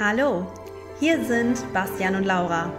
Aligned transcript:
Hallo, 0.00 0.44
hier 0.98 1.24
sind 1.24 1.72
Bastian 1.72 2.16
und 2.16 2.24
Laura. 2.24 2.72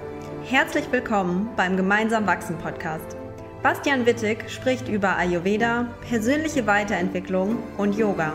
Herzlich 0.44 0.84
willkommen 0.92 1.48
beim 1.56 1.78
Gemeinsam 1.78 2.28
Wachsen 2.28 2.58
Podcast. 2.58 3.16
Bastian 3.64 4.06
Wittig 4.06 4.50
spricht 4.50 4.90
über 4.90 5.16
Ayurveda, 5.16 5.88
persönliche 6.10 6.68
Weiterentwicklung 6.68 7.64
und 7.78 7.98
Yoga. 7.98 8.34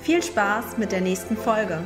Viel 0.00 0.22
Spaß 0.22 0.78
mit 0.78 0.92
der 0.92 1.02
nächsten 1.02 1.36
Folge. 1.36 1.78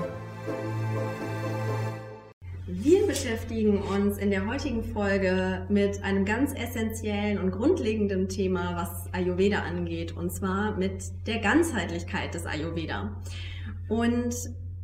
Wir 2.68 3.04
beschäftigen 3.08 3.82
uns 3.82 4.16
in 4.16 4.30
der 4.30 4.46
heutigen 4.46 4.84
Folge 4.84 5.66
mit 5.68 6.04
einem 6.04 6.24
ganz 6.24 6.54
essentiellen 6.54 7.40
und 7.40 7.50
grundlegenden 7.50 8.28
Thema, 8.28 8.76
was 8.76 9.12
Ayurveda 9.12 9.62
angeht, 9.62 10.16
und 10.16 10.30
zwar 10.30 10.76
mit 10.76 11.02
der 11.26 11.40
Ganzheitlichkeit 11.40 12.34
des 12.34 12.46
Ayurveda. 12.46 13.20
Und 13.88 14.36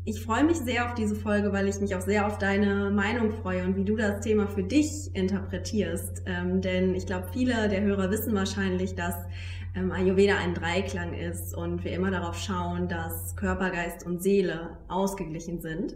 ich 0.08 0.22
freue 0.22 0.44
mich 0.44 0.58
sehr 0.58 0.86
auf 0.86 0.94
diese 0.94 1.16
Folge, 1.16 1.52
weil 1.52 1.66
ich 1.66 1.80
mich 1.80 1.96
auch 1.96 2.00
sehr 2.00 2.28
auf 2.28 2.38
deine 2.38 2.90
Meinung 2.90 3.32
freue 3.42 3.64
und 3.64 3.76
wie 3.76 3.84
du 3.84 3.96
das 3.96 4.20
Thema 4.20 4.46
für 4.46 4.62
dich 4.62 5.10
interpretierst. 5.14 6.22
Ähm, 6.26 6.60
denn 6.60 6.94
ich 6.94 7.06
glaube, 7.06 7.26
viele 7.32 7.68
der 7.68 7.82
Hörer 7.82 8.08
wissen 8.12 8.32
wahrscheinlich, 8.32 8.94
dass 8.94 9.16
ähm, 9.76 9.92
Ayurveda 9.92 10.38
ein 10.38 10.54
Dreiklang 10.54 11.12
ist 11.12 11.54
und 11.54 11.84
wir 11.84 11.92
immer 11.92 12.10
darauf 12.10 12.38
schauen, 12.38 12.88
dass 12.88 13.36
Körper, 13.36 13.70
Geist 13.70 14.06
und 14.06 14.22
Seele 14.22 14.78
ausgeglichen 14.88 15.60
sind. 15.60 15.94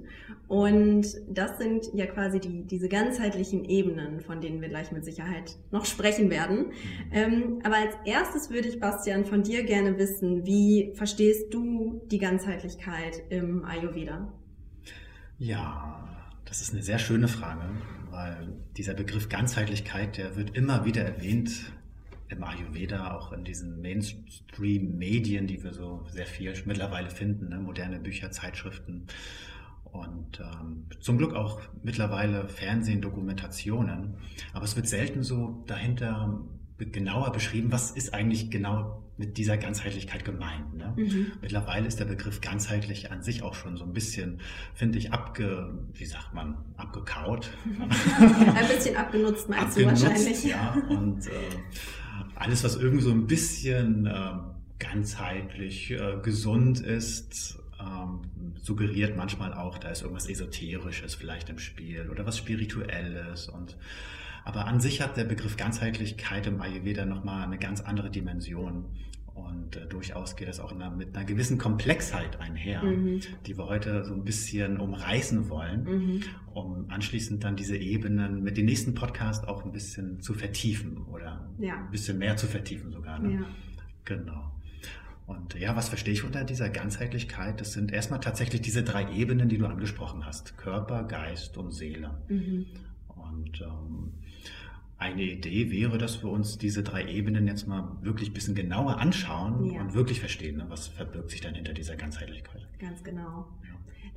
Und 0.49 1.07
das 1.29 1.59
sind 1.59 1.87
ja 1.95 2.07
quasi 2.07 2.41
die, 2.41 2.65
diese 2.67 2.89
ganzheitlichen 2.89 3.65
Ebenen, 3.65 4.21
von 4.21 4.41
denen 4.41 4.61
wir 4.61 4.69
gleich 4.69 4.93
mit 4.93 5.05
Sicherheit 5.05 5.57
noch 5.71 5.87
sprechen 5.87 6.31
werden. 6.31 6.73
Ähm, 7.11 7.61
aber 7.65 7.77
als 7.77 7.95
erstes 8.05 8.51
würde 8.51 8.69
ich, 8.69 8.81
Bastian, 8.81 9.25
von 9.25 9.43
dir 9.43 9.65
gerne 9.65 9.97
wissen, 9.99 10.45
wie 10.45 10.93
verstehst 10.95 11.55
du 11.55 12.03
die 12.11 12.19
Ganzheitlichkeit 12.19 13.23
im 13.31 13.65
Ayurveda? 13.65 14.33
Ja, 15.39 16.07
das 16.45 16.61
ist 16.61 16.75
eine 16.75 16.83
sehr 16.83 16.99
schöne 16.99 17.29
Frage, 17.29 17.63
weil 18.11 18.53
dieser 18.77 18.93
Begriff 18.93 19.31
Ganzheitlichkeit, 19.31 20.19
der 20.19 20.37
wird 20.37 20.55
immer 20.55 20.85
wieder 20.85 21.03
erwähnt 21.03 21.73
im 22.31 22.45
Ayurveda, 22.45 23.17
auch 23.17 23.33
in 23.33 23.45
diesen 23.45 23.81
Mainstream-Medien, 23.81 25.47
die 25.47 25.63
wir 25.63 25.73
so 25.73 26.05
sehr 26.09 26.27
viel 26.27 26.55
mittlerweile 26.65 27.11
finden, 27.11 27.49
ne? 27.49 27.59
moderne 27.59 27.99
Bücher, 27.99 28.31
Zeitschriften 28.31 29.07
und 29.93 30.41
ähm, 30.41 30.87
zum 31.01 31.19
Glück 31.19 31.35
auch 31.35 31.61
mittlerweile 31.83 32.49
Fernsehen, 32.49 33.01
Dokumentationen. 33.01 34.15
Aber 34.53 34.65
es 34.65 34.77
wird 34.77 34.89
selten 34.89 35.23
so 35.23 35.65
dahinter 35.67 36.41
genauer 36.87 37.33
beschrieben, 37.33 37.73
was 37.73 37.91
ist 37.91 38.15
eigentlich 38.15 38.51
genau 38.51 39.03
mit 39.17 39.37
dieser 39.37 39.59
Ganzheitlichkeit 39.59 40.25
gemeint. 40.25 40.75
Ne? 40.75 40.95
Mhm. 40.97 41.33
Mittlerweile 41.43 41.87
ist 41.87 42.01
der 42.01 42.07
Begriff 42.07 42.41
ganzheitlich 42.41 43.13
an 43.13 43.23
sich 43.23 43.43
auch 43.43 43.55
schon 43.55 43.77
so 43.77 43.85
ein 43.85 43.93
bisschen, 43.93 44.41
finde 44.73 44.99
ich, 44.99 45.13
abge, 45.13 45.75
wie 45.93 46.07
sagt 46.07 46.33
man, 46.33 46.57
abgekaut. 46.79 47.51
ein 48.19 48.69
bisschen 48.69 48.97
abgenutzt 48.97 49.51
meinst 49.51 49.77
abgenutzt, 49.77 50.03
du 50.03 50.07
wahrscheinlich. 50.07 50.45
Ja, 50.45 50.75
und 50.89 51.27
äh, 51.27 51.31
alles, 52.35 52.65
was 52.65 52.77
irgendwie 52.77 53.03
so 53.03 53.11
ein 53.11 53.27
bisschen 53.27 54.07
äh, 54.07 54.33
ganzheitlich 54.79 55.91
äh, 55.91 56.17
gesund 56.23 56.81
ist, 56.81 57.59
ähm, 57.79 58.23
suggeriert 58.63 59.17
manchmal 59.19 59.53
auch, 59.53 59.79
da 59.79 59.91
ist 59.91 60.01
irgendwas 60.01 60.29
Esoterisches 60.29 61.15
vielleicht 61.15 61.51
im 61.51 61.59
Spiel 61.59 62.09
oder 62.11 62.27
was 62.27 62.39
Spirituelles. 62.39 63.49
Und, 63.49 63.77
aber 64.51 64.67
an 64.67 64.81
sich 64.81 65.01
hat 65.01 65.17
der 65.17 65.23
Begriff 65.23 65.57
Ganzheitlichkeit 65.57 66.45
im 66.49 66.61
Ayurveda 66.61 67.05
nochmal 67.05 67.45
eine 67.45 67.57
ganz 67.57 67.81
andere 67.81 68.11
Dimension. 68.11 68.87
Und 69.33 69.77
äh, 69.77 69.87
durchaus 69.87 70.35
geht 70.35 70.49
das 70.49 70.59
auch 70.59 70.73
einer, 70.73 70.91
mit 70.91 71.15
einer 71.15 71.25
gewissen 71.25 71.57
Komplexheit 71.57 72.41
einher, 72.41 72.83
mhm. 72.83 73.21
die 73.47 73.57
wir 73.57 73.67
heute 73.67 74.05
so 74.05 74.13
ein 74.13 74.25
bisschen 74.25 74.79
umreißen 74.81 75.49
wollen, 75.51 75.85
mhm. 75.85 76.23
um 76.53 76.91
anschließend 76.91 77.45
dann 77.45 77.55
diese 77.55 77.77
Ebenen 77.77 78.43
mit 78.43 78.57
dem 78.57 78.67
nächsten 78.67 78.93
Podcast 78.93 79.47
auch 79.47 79.65
ein 79.65 79.71
bisschen 79.71 80.21
zu 80.21 80.35
vertiefen 80.35 80.97
oder 81.05 81.49
ja. 81.61 81.77
ein 81.77 81.93
bisschen 81.93 82.19
mehr 82.19 82.37
zu 82.37 82.49
vertiefen 82.49 82.91
sogar. 82.91 83.21
Ne? 83.21 83.35
Ja. 83.35 83.45
Genau. 84.05 84.51
Und 85.27 85.55
ja, 85.55 85.77
was 85.77 85.89
verstehe 85.89 86.13
ich 86.13 86.25
unter 86.25 86.43
dieser 86.43 86.71
Ganzheitlichkeit? 86.71 87.61
Das 87.61 87.73
sind 87.73 87.93
erstmal 87.93 88.19
tatsächlich 88.19 88.63
diese 88.63 88.83
drei 88.83 89.13
Ebenen, 89.13 89.49
die 89.49 89.59
du 89.59 89.67
angesprochen 89.67 90.27
hast. 90.27 90.59
Körper, 90.59 91.05
Geist 91.05 91.57
und 91.57 91.71
Seele. 91.71 92.19
Mhm. 92.29 92.67
Und 93.15 93.61
ähm, 93.61 94.15
eine 95.01 95.23
Idee 95.23 95.71
wäre, 95.71 95.99
dass 95.99 96.23
wir 96.23 96.31
uns 96.31 96.59
diese 96.59 96.83
drei 96.83 97.07
Ebenen 97.07 97.47
jetzt 97.47 97.67
mal 97.67 97.97
wirklich 98.03 98.31
ein 98.31 98.35
bisschen 98.35 98.55
genauer 98.55 98.99
anschauen 98.99 99.65
ja. 99.73 99.81
und 99.81 99.95
wirklich 99.95 100.21
verstehen, 100.21 100.59
ne, 100.59 100.67
was 100.69 100.89
verbirgt 100.89 101.31
sich 101.31 101.41
dann 101.41 101.55
hinter 101.55 101.73
dieser 101.73 101.97
Ganzheitlichkeit. 101.97 102.69
Ganz 102.79 103.03
genau. 103.03 103.47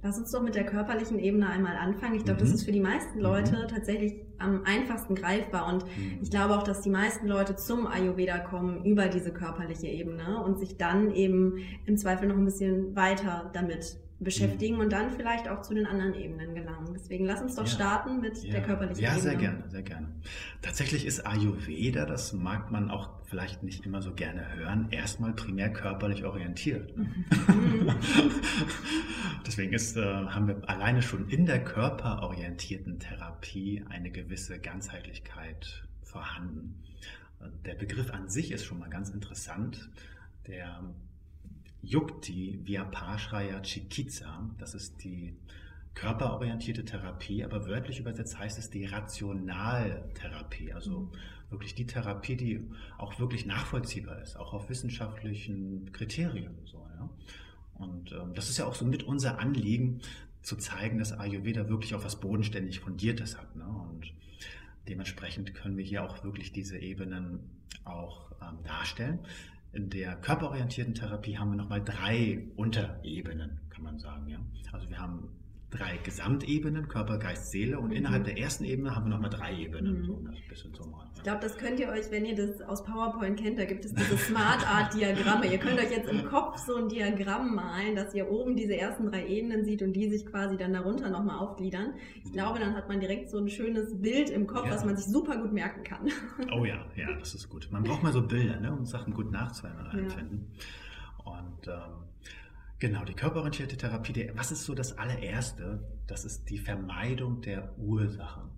Lass 0.01 0.17
uns 0.17 0.31
doch 0.31 0.44
mit 0.44 0.53
der 0.53 0.66
körperlichen 0.66 1.17
Ebene 1.17 1.47
einmal 1.47 1.77
anfangen. 1.77 2.16
Ich 2.16 2.25
glaube, 2.25 2.41
mhm. 2.41 2.45
das 2.45 2.53
ist 2.53 2.66
für 2.66 2.73
die 2.73 2.81
meisten 2.81 3.21
Leute 3.21 3.63
mhm. 3.63 3.67
tatsächlich 3.69 4.16
am 4.38 4.66
einfachsten 4.66 5.16
greifbar. 5.16 5.73
Und 5.73 5.85
mhm. 5.85 6.19
ich 6.21 6.29
glaube 6.29 6.57
auch, 6.57 6.63
dass 6.63 6.81
die 6.81 6.89
meisten 6.89 7.25
Leute 7.25 7.55
zum 7.55 7.88
Ayurveda 7.88 8.39
kommen 8.39 8.83
über 8.83 9.07
diese 9.07 9.31
körperliche 9.31 9.88
Ebene 9.88 10.44
und 10.44 10.59
sich 10.59 10.77
dann 10.77 11.11
eben 11.11 11.59
im 11.85 11.95
Zweifel 11.95 12.27
noch 12.27 12.35
ein 12.35 12.44
bisschen 12.44 12.94
weiter 12.97 13.50
damit 13.53 13.97
beschäftigen 14.23 14.75
mhm. 14.75 14.81
und 14.81 14.91
dann 14.91 15.11
vielleicht 15.11 15.47
auch 15.47 15.61
zu 15.61 15.73
den 15.73 15.85
anderen 15.85 16.13
Ebenen 16.13 16.56
gelangen. 16.56 16.94
Deswegen 16.94 17.25
lass 17.25 17.41
uns 17.41 17.56
doch 17.56 17.66
ja. 17.66 17.69
starten 17.69 18.22
mit 18.22 18.44
ja. 18.44 18.51
der 18.51 18.61
körperlichen 18.63 19.03
Ebene. 19.03 19.17
Ja, 19.17 19.22
sehr 19.22 19.35
gerne, 19.35 19.63
sehr 19.69 19.81
gerne. 19.81 20.07
Tatsächlich 20.61 21.06
ist 21.06 21.25
Ayurveda, 21.25 22.06
das 22.06 22.33
mag 22.33 22.72
man 22.72 22.89
auch 22.89 23.09
vielleicht 23.25 23.63
nicht 23.63 23.85
immer 23.85 24.01
so 24.01 24.13
gerne 24.13 24.53
hören, 24.56 24.88
erstmal 24.91 25.33
primär 25.33 25.72
körperlich 25.72 26.23
orientiert. 26.23 26.95
Mhm. 26.95 27.25
Deswegen 29.45 29.73
ist, 29.73 29.97
äh, 29.97 30.01
haben 30.03 30.47
wir 30.47 30.62
alleine 30.67 31.01
schon 31.01 31.29
in 31.29 31.45
der 31.45 31.63
körperorientierten 31.63 33.00
Therapie 33.00 33.83
eine 33.89 34.12
gewisse 34.12 34.59
Ganzheitlichkeit 34.59 35.83
vorhanden. 36.03 36.83
Der 37.66 37.75
Begriff 37.75 38.12
an 38.12 38.29
sich 38.29 38.51
ist 38.51 38.66
schon 38.66 38.79
mal 38.79 38.89
ganz 38.89 39.09
interessant. 39.09 39.89
Der 40.47 40.81
Yukti 41.83 42.59
Vyapashraya 42.63 43.61
Chikitsa, 43.61 44.49
das 44.57 44.73
ist 44.73 45.03
die 45.03 45.35
körperorientierte 45.94 46.85
Therapie, 46.85 47.44
aber 47.44 47.67
wörtlich 47.67 47.99
übersetzt 47.99 48.39
heißt 48.39 48.57
es 48.57 48.69
die 48.69 48.85
Rationaltherapie, 48.85 50.73
also 50.73 50.99
mhm. 51.01 51.11
wirklich 51.51 51.75
die 51.75 51.85
Therapie, 51.85 52.35
die 52.35 52.67
auch 52.97 53.19
wirklich 53.19 53.45
nachvollziehbar 53.45 54.21
ist, 54.21 54.38
auch 54.38 54.53
auf 54.53 54.69
wissenschaftlichen 54.69 55.91
Kriterien. 55.91 56.55
So, 56.66 56.88
ja. 56.97 57.09
Und 57.75 58.11
ähm, 58.13 58.33
das 58.33 58.50
ist 58.50 58.57
ja 58.57 58.65
auch 58.65 58.75
so 58.75 58.85
mit 58.85 59.03
unser 59.03 59.39
Anliegen, 59.39 60.01
zu 60.44 60.57
zeigen, 60.57 61.00
dass 61.00 61.13
Ayurveda 61.13 61.69
wirklich 61.69 61.95
auch 61.95 62.03
was 62.03 62.19
bodenständig 62.19 62.81
Fundiertes 62.81 63.38
hat. 63.38 63.55
Ne? 63.55 63.65
Und 63.65 64.13
dementsprechend 64.88 65.55
können 65.55 65.77
wir 65.77 65.85
hier 65.85 66.03
auch 66.03 66.23
wirklich 66.23 66.51
diese 66.51 66.77
Ebenen 66.77 67.39
auch 67.85 68.31
ähm, 68.41 68.61
darstellen. 68.63 69.19
In 69.73 69.89
der 69.89 70.16
körperorientierten 70.17 70.94
Therapie 70.94 71.38
haben 71.38 71.50
wir 71.50 71.57
nochmal 71.57 71.84
drei 71.84 72.47
Unterebenen, 72.56 73.59
kann 73.72 73.84
man 73.84 73.97
sagen. 73.97 74.29
Ja? 74.29 74.39
Also 74.72 74.88
wir 74.88 75.00
haben 75.00 75.29
drei 75.73 75.97
Gesamtebenen, 76.03 76.88
Körper, 76.88 77.17
Geist, 77.17 77.51
Seele. 77.51 77.79
Und 77.79 77.89
mhm. 77.89 77.95
innerhalb 77.95 78.23
der 78.25 78.38
ersten 78.38 78.63
Ebene 78.63 78.95
haben 78.95 79.06
wir 79.06 79.09
nochmal 79.09 79.29
drei 79.29 79.56
Ebenen. 79.57 80.01
Mhm. 80.01 80.06
So, 80.06 80.13
ein 80.13 80.38
bisschen 80.47 80.73
zu 80.73 80.88
machen. 80.88 81.09
Ich 81.16 81.23
glaube, 81.23 81.39
das 81.41 81.57
könnt 81.57 81.79
ihr 81.79 81.88
euch, 81.88 82.11
wenn 82.11 82.25
ihr 82.25 82.35
das 82.35 82.61
aus 82.61 82.84
PowerPoint 82.84 83.39
kennt, 83.39 83.57
da 83.57 83.66
gibt 83.66 83.85
es 83.85 83.94
diese 83.94 84.17
Smart 84.17 84.67
Art 84.67 84.94
Diagramme. 84.94 85.47
ihr 85.47 85.57
könnt 85.57 85.79
euch 85.79 85.91
jetzt 85.91 86.09
im 86.09 86.25
Kopf 86.25 86.57
so 86.57 86.75
ein 86.75 86.89
Diagramm 86.89 87.56
malen, 87.56 87.95
dass 87.95 88.13
ihr 88.13 88.29
oben 88.29 88.56
diese 88.56 88.75
ersten 88.75 89.07
drei 89.07 89.25
Ebenen 89.28 89.63
sieht 89.63 89.81
und 89.81 89.94
die 89.94 90.09
sich 90.09 90.25
quasi 90.25 90.57
dann 90.57 90.73
darunter 90.73 91.09
nochmal 91.09 91.39
aufgliedern. 91.39 91.94
Ich 92.17 92.25
mhm. 92.25 92.33
glaube, 92.33 92.59
dann 92.59 92.75
hat 92.75 92.89
man 92.89 93.00
direkt 93.00 93.29
so 93.29 93.38
ein 93.38 93.50
schönes 93.50 94.01
Bild 94.01 94.29
im 94.29 94.47
Kopf, 94.47 94.66
ja. 94.66 94.72
was 94.72 94.85
man 94.85 94.97
sich 94.97 95.06
super 95.06 95.38
gut 95.38 95.53
merken 95.53 95.83
kann. 95.83 96.09
Oh 96.51 96.66
ja, 96.66 96.85
ja, 96.95 97.13
das 97.17 97.33
ist 97.33 97.50
gut. 97.50 97.69
Man 97.72 97.83
braucht 97.83 98.03
mal 98.03 98.12
so 98.12 98.22
Bilder, 98.22 98.59
ne, 98.59 98.72
um 98.72 98.85
Sachen 98.85 99.13
gut 99.13 99.31
nachzuempfinden. 99.31 100.47
Ja. 101.25 101.31
Und 101.31 101.67
ähm, 101.67 102.03
Genau, 102.79 103.06
die 103.06 103.13
körperorientierte 103.13 103.78
Therapie, 103.78 104.13
die, 104.13 104.31
was 104.35 104.51
ist 104.51 104.65
so 104.65 104.74
das 104.74 104.98
allererste? 104.98 105.88
Das 106.07 106.25
ist 106.25 106.50
die 106.50 106.57
Vermeidung 106.57 107.42
der 107.42 107.77
Ursachen. 107.77 108.50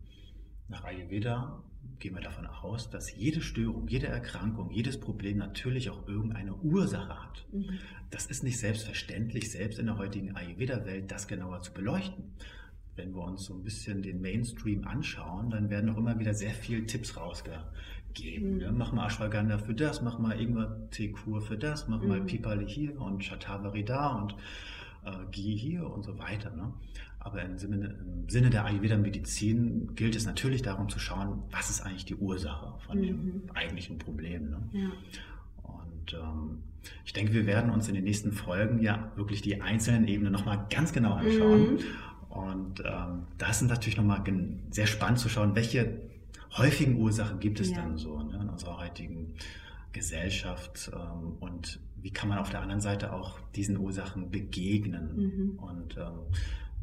Nach 0.67 0.83
Ayurveda 0.83 1.63
gehen 1.99 2.15
wir 2.15 2.21
davon 2.21 2.47
aus, 2.47 2.89
dass 2.89 3.15
jede 3.15 3.41
Störung, 3.41 3.87
jede 3.87 4.07
Erkrankung, 4.07 4.71
jedes 4.71 4.99
Problem 4.99 5.37
natürlich 5.37 5.89
auch 5.89 6.07
irgendeine 6.07 6.55
Ursache 6.55 7.23
hat. 7.23 7.45
Mhm. 7.51 7.79
Das 8.09 8.25
ist 8.25 8.43
nicht 8.43 8.57
selbstverständlich, 8.57 9.51
selbst 9.51 9.79
in 9.79 9.85
der 9.85 9.97
heutigen 9.97 10.35
Ayurveda-Welt 10.35 11.11
das 11.11 11.27
genauer 11.27 11.61
zu 11.61 11.73
beleuchten. 11.73 12.33
Wenn 12.95 13.13
wir 13.13 13.23
uns 13.23 13.43
so 13.43 13.53
ein 13.53 13.63
bisschen 13.63 14.01
den 14.01 14.21
Mainstream 14.21 14.87
anschauen, 14.87 15.49
dann 15.49 15.69
werden 15.69 15.89
auch 15.89 15.97
immer 15.97 16.17
wieder 16.17 16.33
sehr 16.33 16.53
viele 16.53 16.85
Tipps 16.85 17.17
rausgegeben 17.17 17.63
geben. 18.15 18.59
Ja, 18.59 18.71
mach 18.71 18.91
mal 18.91 19.05
Ashwagandha 19.05 19.59
für 19.59 19.75
das, 19.75 20.01
mach 20.01 20.17
mal 20.17 20.39
Ingwer-Teekur 20.39 21.41
für 21.41 21.57
das, 21.57 21.87
mach 21.87 22.01
mhm. 22.01 22.07
mal 22.07 22.21
Pipali 22.21 22.67
hier 22.67 22.99
und 22.99 23.23
Shatavari 23.23 23.85
da 23.85 24.07
und 24.07 24.35
äh, 25.05 25.11
Ghee 25.31 25.55
hier 25.55 25.87
und 25.87 26.03
so 26.03 26.17
weiter. 26.17 26.49
Ne? 26.51 26.73
Aber 27.19 27.41
im 27.41 27.57
Sinne, 27.57 27.95
im 27.99 28.29
Sinne 28.29 28.49
der 28.49 28.65
Ayurveda-Medizin 28.65 29.95
gilt 29.95 30.15
es 30.15 30.25
natürlich 30.25 30.61
darum 30.61 30.89
zu 30.89 30.99
schauen, 30.99 31.43
was 31.51 31.69
ist 31.69 31.81
eigentlich 31.81 32.05
die 32.05 32.15
Ursache 32.15 32.73
von 32.85 32.99
mhm. 32.99 33.03
dem 33.03 33.41
eigentlichen 33.53 33.97
Problem. 33.97 34.49
Ne? 34.49 34.59
Ja. 34.73 34.91
Und 35.63 36.13
ähm, 36.13 36.63
ich 37.03 37.13
denke, 37.13 37.33
wir 37.33 37.45
werden 37.45 37.71
uns 37.71 37.87
in 37.87 37.95
den 37.95 38.03
nächsten 38.03 38.31
Folgen 38.31 38.81
ja 38.81 39.11
wirklich 39.15 39.41
die 39.41 39.61
einzelnen 39.61 40.07
Ebenen 40.07 40.31
nochmal 40.31 40.65
ganz 40.69 40.93
genau 40.93 41.13
anschauen. 41.13 41.73
Mhm. 41.73 41.79
Und 42.29 42.81
ähm, 42.81 43.23
da 43.37 43.49
ist 43.49 43.61
natürlich 43.61 43.97
nochmal 43.97 44.21
sehr 44.69 44.87
spannend 44.87 45.19
zu 45.19 45.29
schauen, 45.29 45.55
welche 45.55 46.01
häufigen 46.57 46.97
Ursachen 46.97 47.39
gibt 47.39 47.59
es 47.59 47.71
ja. 47.71 47.77
dann 47.77 47.97
so 47.97 48.21
ne, 48.21 48.39
in 48.41 48.49
unserer 48.49 48.79
heutigen 48.79 49.35
Gesellschaft 49.91 50.91
ähm, 50.93 51.37
und 51.39 51.79
wie 52.01 52.11
kann 52.11 52.29
man 52.29 52.37
auf 52.37 52.49
der 52.49 52.61
anderen 52.61 52.81
Seite 52.81 53.13
auch 53.13 53.39
diesen 53.55 53.77
Ursachen 53.77 54.29
begegnen 54.29 55.15
mhm. 55.15 55.59
und 55.59 55.97
ähm, 55.97 56.19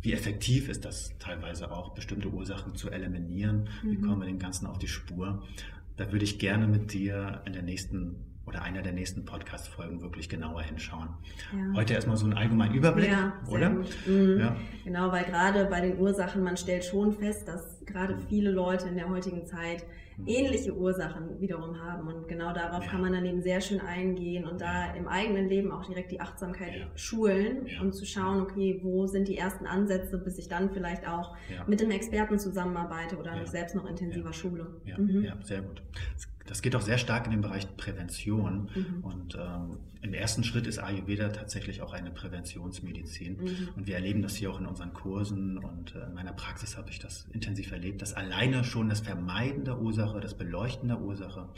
wie 0.00 0.12
effektiv 0.12 0.69
ist 0.69 0.84
das 0.84 1.16
teilweise 1.19 1.70
auch, 1.70 1.94
bestimmte 1.94 2.28
Ursachen 2.28 2.74
zu 2.74 2.90
eliminieren, 2.90 3.69
mhm. 3.82 3.90
wie 3.90 4.00
kommen 4.00 4.20
wir 4.20 4.26
dem 4.26 4.40
Ganzen 4.40 4.66
auf 4.66 4.78
die 4.78 4.88
Spur. 4.88 5.44
Da 5.96 6.10
würde 6.10 6.24
ich 6.24 6.38
gerne 6.38 6.66
mit 6.66 6.92
dir 6.92 7.42
in 7.44 7.52
der 7.52 7.62
nächsten 7.62 8.16
oder 8.46 8.62
einer 8.62 8.82
der 8.82 8.92
nächsten 8.92 9.24
Podcast-Folgen 9.24 10.00
wirklich 10.02 10.28
genauer 10.28 10.62
hinschauen. 10.62 11.08
Ja. 11.52 11.76
Heute 11.76 11.94
erstmal 11.94 12.16
so 12.16 12.24
einen 12.24 12.34
allgemeinen 12.34 12.74
Überblick, 12.74 13.10
ja, 13.10 13.34
oder? 13.48 13.70
Mhm. 13.70 14.38
Ja. 14.38 14.56
Genau, 14.84 15.12
weil 15.12 15.24
gerade 15.24 15.66
bei 15.66 15.80
den 15.80 15.98
Ursachen, 15.98 16.42
man 16.42 16.56
stellt 16.56 16.84
schon 16.84 17.12
fest, 17.12 17.46
dass 17.48 17.84
gerade 17.86 18.18
viele 18.28 18.50
Leute 18.50 18.88
in 18.88 18.96
der 18.96 19.08
heutigen 19.08 19.46
Zeit 19.46 19.84
ähnliche 20.26 20.76
Ursachen 20.76 21.40
wiederum 21.40 21.80
haben. 21.80 22.06
Und 22.06 22.28
genau 22.28 22.52
darauf 22.52 22.86
kann 22.86 23.00
man 23.00 23.12
dann 23.12 23.24
eben 23.24 23.42
sehr 23.42 23.60
schön 23.60 23.80
eingehen 23.80 24.44
und 24.44 24.60
da 24.60 24.92
im 24.94 25.08
eigenen 25.08 25.48
Leben 25.48 25.72
auch 25.72 25.84
direkt 25.86 26.12
die 26.12 26.20
Achtsamkeit 26.20 26.86
schulen 26.94 27.66
und 27.80 27.92
zu 27.92 28.04
schauen, 28.04 28.40
okay, 28.40 28.80
wo 28.82 29.06
sind 29.06 29.28
die 29.28 29.36
ersten 29.36 29.66
Ansätze, 29.66 30.18
bis 30.18 30.38
ich 30.38 30.48
dann 30.48 30.70
vielleicht 30.70 31.08
auch 31.08 31.36
mit 31.66 31.80
dem 31.80 31.90
Experten 31.90 32.38
zusammenarbeite 32.38 33.16
oder 33.16 33.36
mich 33.36 33.48
selbst 33.48 33.74
noch 33.74 33.88
intensiver 33.88 34.32
schule. 34.32 34.66
Ja, 34.84 34.98
mhm. 34.98 35.22
ja, 35.22 35.36
sehr 35.42 35.62
gut. 35.62 35.82
Das 36.14 36.28
geht 36.62 36.74
auch 36.76 36.80
sehr 36.80 36.98
stark 36.98 37.26
in 37.26 37.32
den 37.32 37.40
Bereich 37.40 37.76
Prävention. 37.76 38.70
Mhm. 38.74 39.04
Und 39.04 39.34
ähm, 39.36 39.78
im 40.00 40.14
ersten 40.14 40.44
Schritt 40.44 40.66
ist 40.66 40.78
Ayurveda 40.78 41.28
tatsächlich 41.28 41.82
auch 41.82 41.92
eine 41.92 42.10
Präventionsmedizin. 42.10 43.36
Mhm. 43.36 43.68
Und 43.76 43.86
wir 43.86 43.94
erleben 43.94 44.22
das 44.22 44.34
hier 44.34 44.50
auch 44.50 44.60
in 44.60 44.66
unseren 44.66 44.92
Kursen 44.92 45.58
und 45.58 45.94
äh, 45.94 46.06
in 46.06 46.14
meiner 46.14 46.32
Praxis 46.32 46.76
habe 46.76 46.90
ich 46.90 46.98
das 46.98 47.26
intensiv 47.32 47.72
erlebt, 47.72 48.02
dass 48.02 48.14
alleine 48.14 48.64
schon 48.64 48.88
das 48.88 49.00
Vermeiden 49.00 49.64
der 49.64 49.80
Ursache, 49.80 50.20
das 50.20 50.34
Beleuchten 50.34 50.88
der 50.88 51.00
Ursache 51.00 51.48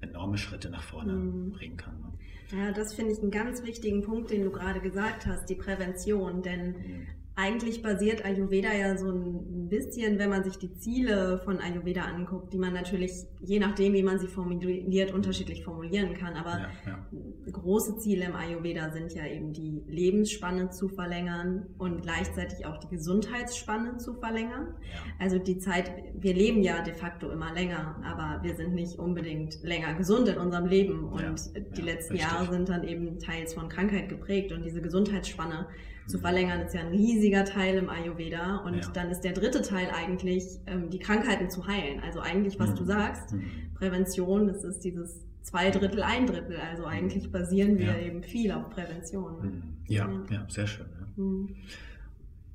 enorme 0.00 0.38
Schritte 0.38 0.70
nach 0.70 0.82
vorne 0.82 1.12
mhm. 1.12 1.52
bringen 1.52 1.76
kann. 1.76 1.94
Ne? 2.00 2.58
Ja, 2.58 2.72
das 2.72 2.94
finde 2.94 3.12
ich 3.12 3.20
einen 3.20 3.30
ganz 3.30 3.64
wichtigen 3.64 4.02
Punkt, 4.02 4.30
den 4.30 4.44
du 4.44 4.50
gerade 4.50 4.80
gesagt 4.80 5.26
hast, 5.26 5.48
die 5.48 5.54
Prävention. 5.54 6.42
Denn 6.42 6.70
mhm 6.70 7.06
eigentlich 7.34 7.82
basiert 7.82 8.24
Ayurveda 8.24 8.74
ja 8.74 8.96
so 8.98 9.10
ein 9.10 9.68
bisschen, 9.68 10.18
wenn 10.18 10.28
man 10.28 10.44
sich 10.44 10.58
die 10.58 10.74
Ziele 10.74 11.40
von 11.44 11.58
Ayurveda 11.58 12.02
anguckt, 12.02 12.52
die 12.52 12.58
man 12.58 12.74
natürlich, 12.74 13.12
je 13.40 13.58
nachdem, 13.58 13.94
wie 13.94 14.02
man 14.02 14.18
sie 14.18 14.26
formuliert, 14.26 15.12
unterschiedlich 15.12 15.64
formulieren 15.64 16.12
kann. 16.14 16.34
Aber 16.34 16.58
ja, 16.58 16.68
ja. 16.86 17.06
große 17.50 17.96
Ziele 17.98 18.26
im 18.26 18.34
Ayurveda 18.34 18.90
sind 18.90 19.14
ja 19.14 19.26
eben 19.26 19.54
die 19.54 19.82
Lebensspanne 19.88 20.68
zu 20.70 20.90
verlängern 20.90 21.66
und 21.78 22.02
gleichzeitig 22.02 22.66
auch 22.66 22.76
die 22.78 22.88
Gesundheitsspanne 22.88 23.96
zu 23.96 24.14
verlängern. 24.14 24.74
Ja. 24.82 25.00
Also 25.18 25.38
die 25.38 25.58
Zeit, 25.58 25.90
wir 26.14 26.34
leben 26.34 26.62
ja 26.62 26.82
de 26.82 26.92
facto 26.92 27.30
immer 27.30 27.54
länger, 27.54 27.96
aber 28.04 28.42
wir 28.42 28.54
sind 28.56 28.74
nicht 28.74 28.98
unbedingt 28.98 29.62
länger 29.62 29.94
gesund 29.94 30.28
in 30.28 30.36
unserem 30.36 30.66
Leben. 30.66 31.04
Und 31.04 31.50
die 31.76 31.82
letzten 31.82 32.12
richtig. 32.12 32.30
Jahre 32.30 32.52
sind 32.52 32.68
dann 32.68 32.84
eben 32.84 33.18
teils 33.18 33.54
von 33.54 33.70
Krankheit 33.70 34.10
geprägt 34.10 34.52
und 34.52 34.64
diese 34.64 34.82
Gesundheitsspanne 34.82 35.66
zu 36.06 36.18
verlängern, 36.18 36.60
ist 36.60 36.74
ja 36.74 36.80
ein 36.80 36.88
riesiger 36.88 37.44
Teil 37.44 37.76
im 37.76 37.88
Ayurveda. 37.88 38.56
Und 38.58 38.76
ja. 38.76 38.90
dann 38.92 39.10
ist 39.10 39.20
der 39.20 39.32
dritte 39.32 39.62
Teil 39.62 39.88
eigentlich, 39.90 40.44
ähm, 40.66 40.90
die 40.90 40.98
Krankheiten 40.98 41.50
zu 41.50 41.66
heilen. 41.66 42.00
Also 42.00 42.20
eigentlich, 42.20 42.58
was 42.58 42.70
mhm. 42.70 42.76
du 42.76 42.84
sagst, 42.84 43.32
mhm. 43.32 43.44
Prävention, 43.74 44.48
das 44.48 44.64
ist 44.64 44.80
dieses 44.80 45.20
zwei 45.42 45.70
Drittel, 45.70 46.02
ein 46.02 46.26
Drittel. 46.26 46.56
Also 46.56 46.84
eigentlich 46.84 47.30
basieren 47.30 47.78
wir 47.78 47.86
ja. 47.86 47.98
eben 47.98 48.22
viel 48.22 48.52
auf 48.52 48.70
Prävention. 48.70 49.40
Mhm. 49.42 49.62
Ja, 49.86 50.08
ja, 50.08 50.36
ja, 50.36 50.46
sehr 50.48 50.66
schön. 50.66 50.86
Mhm. 51.16 51.56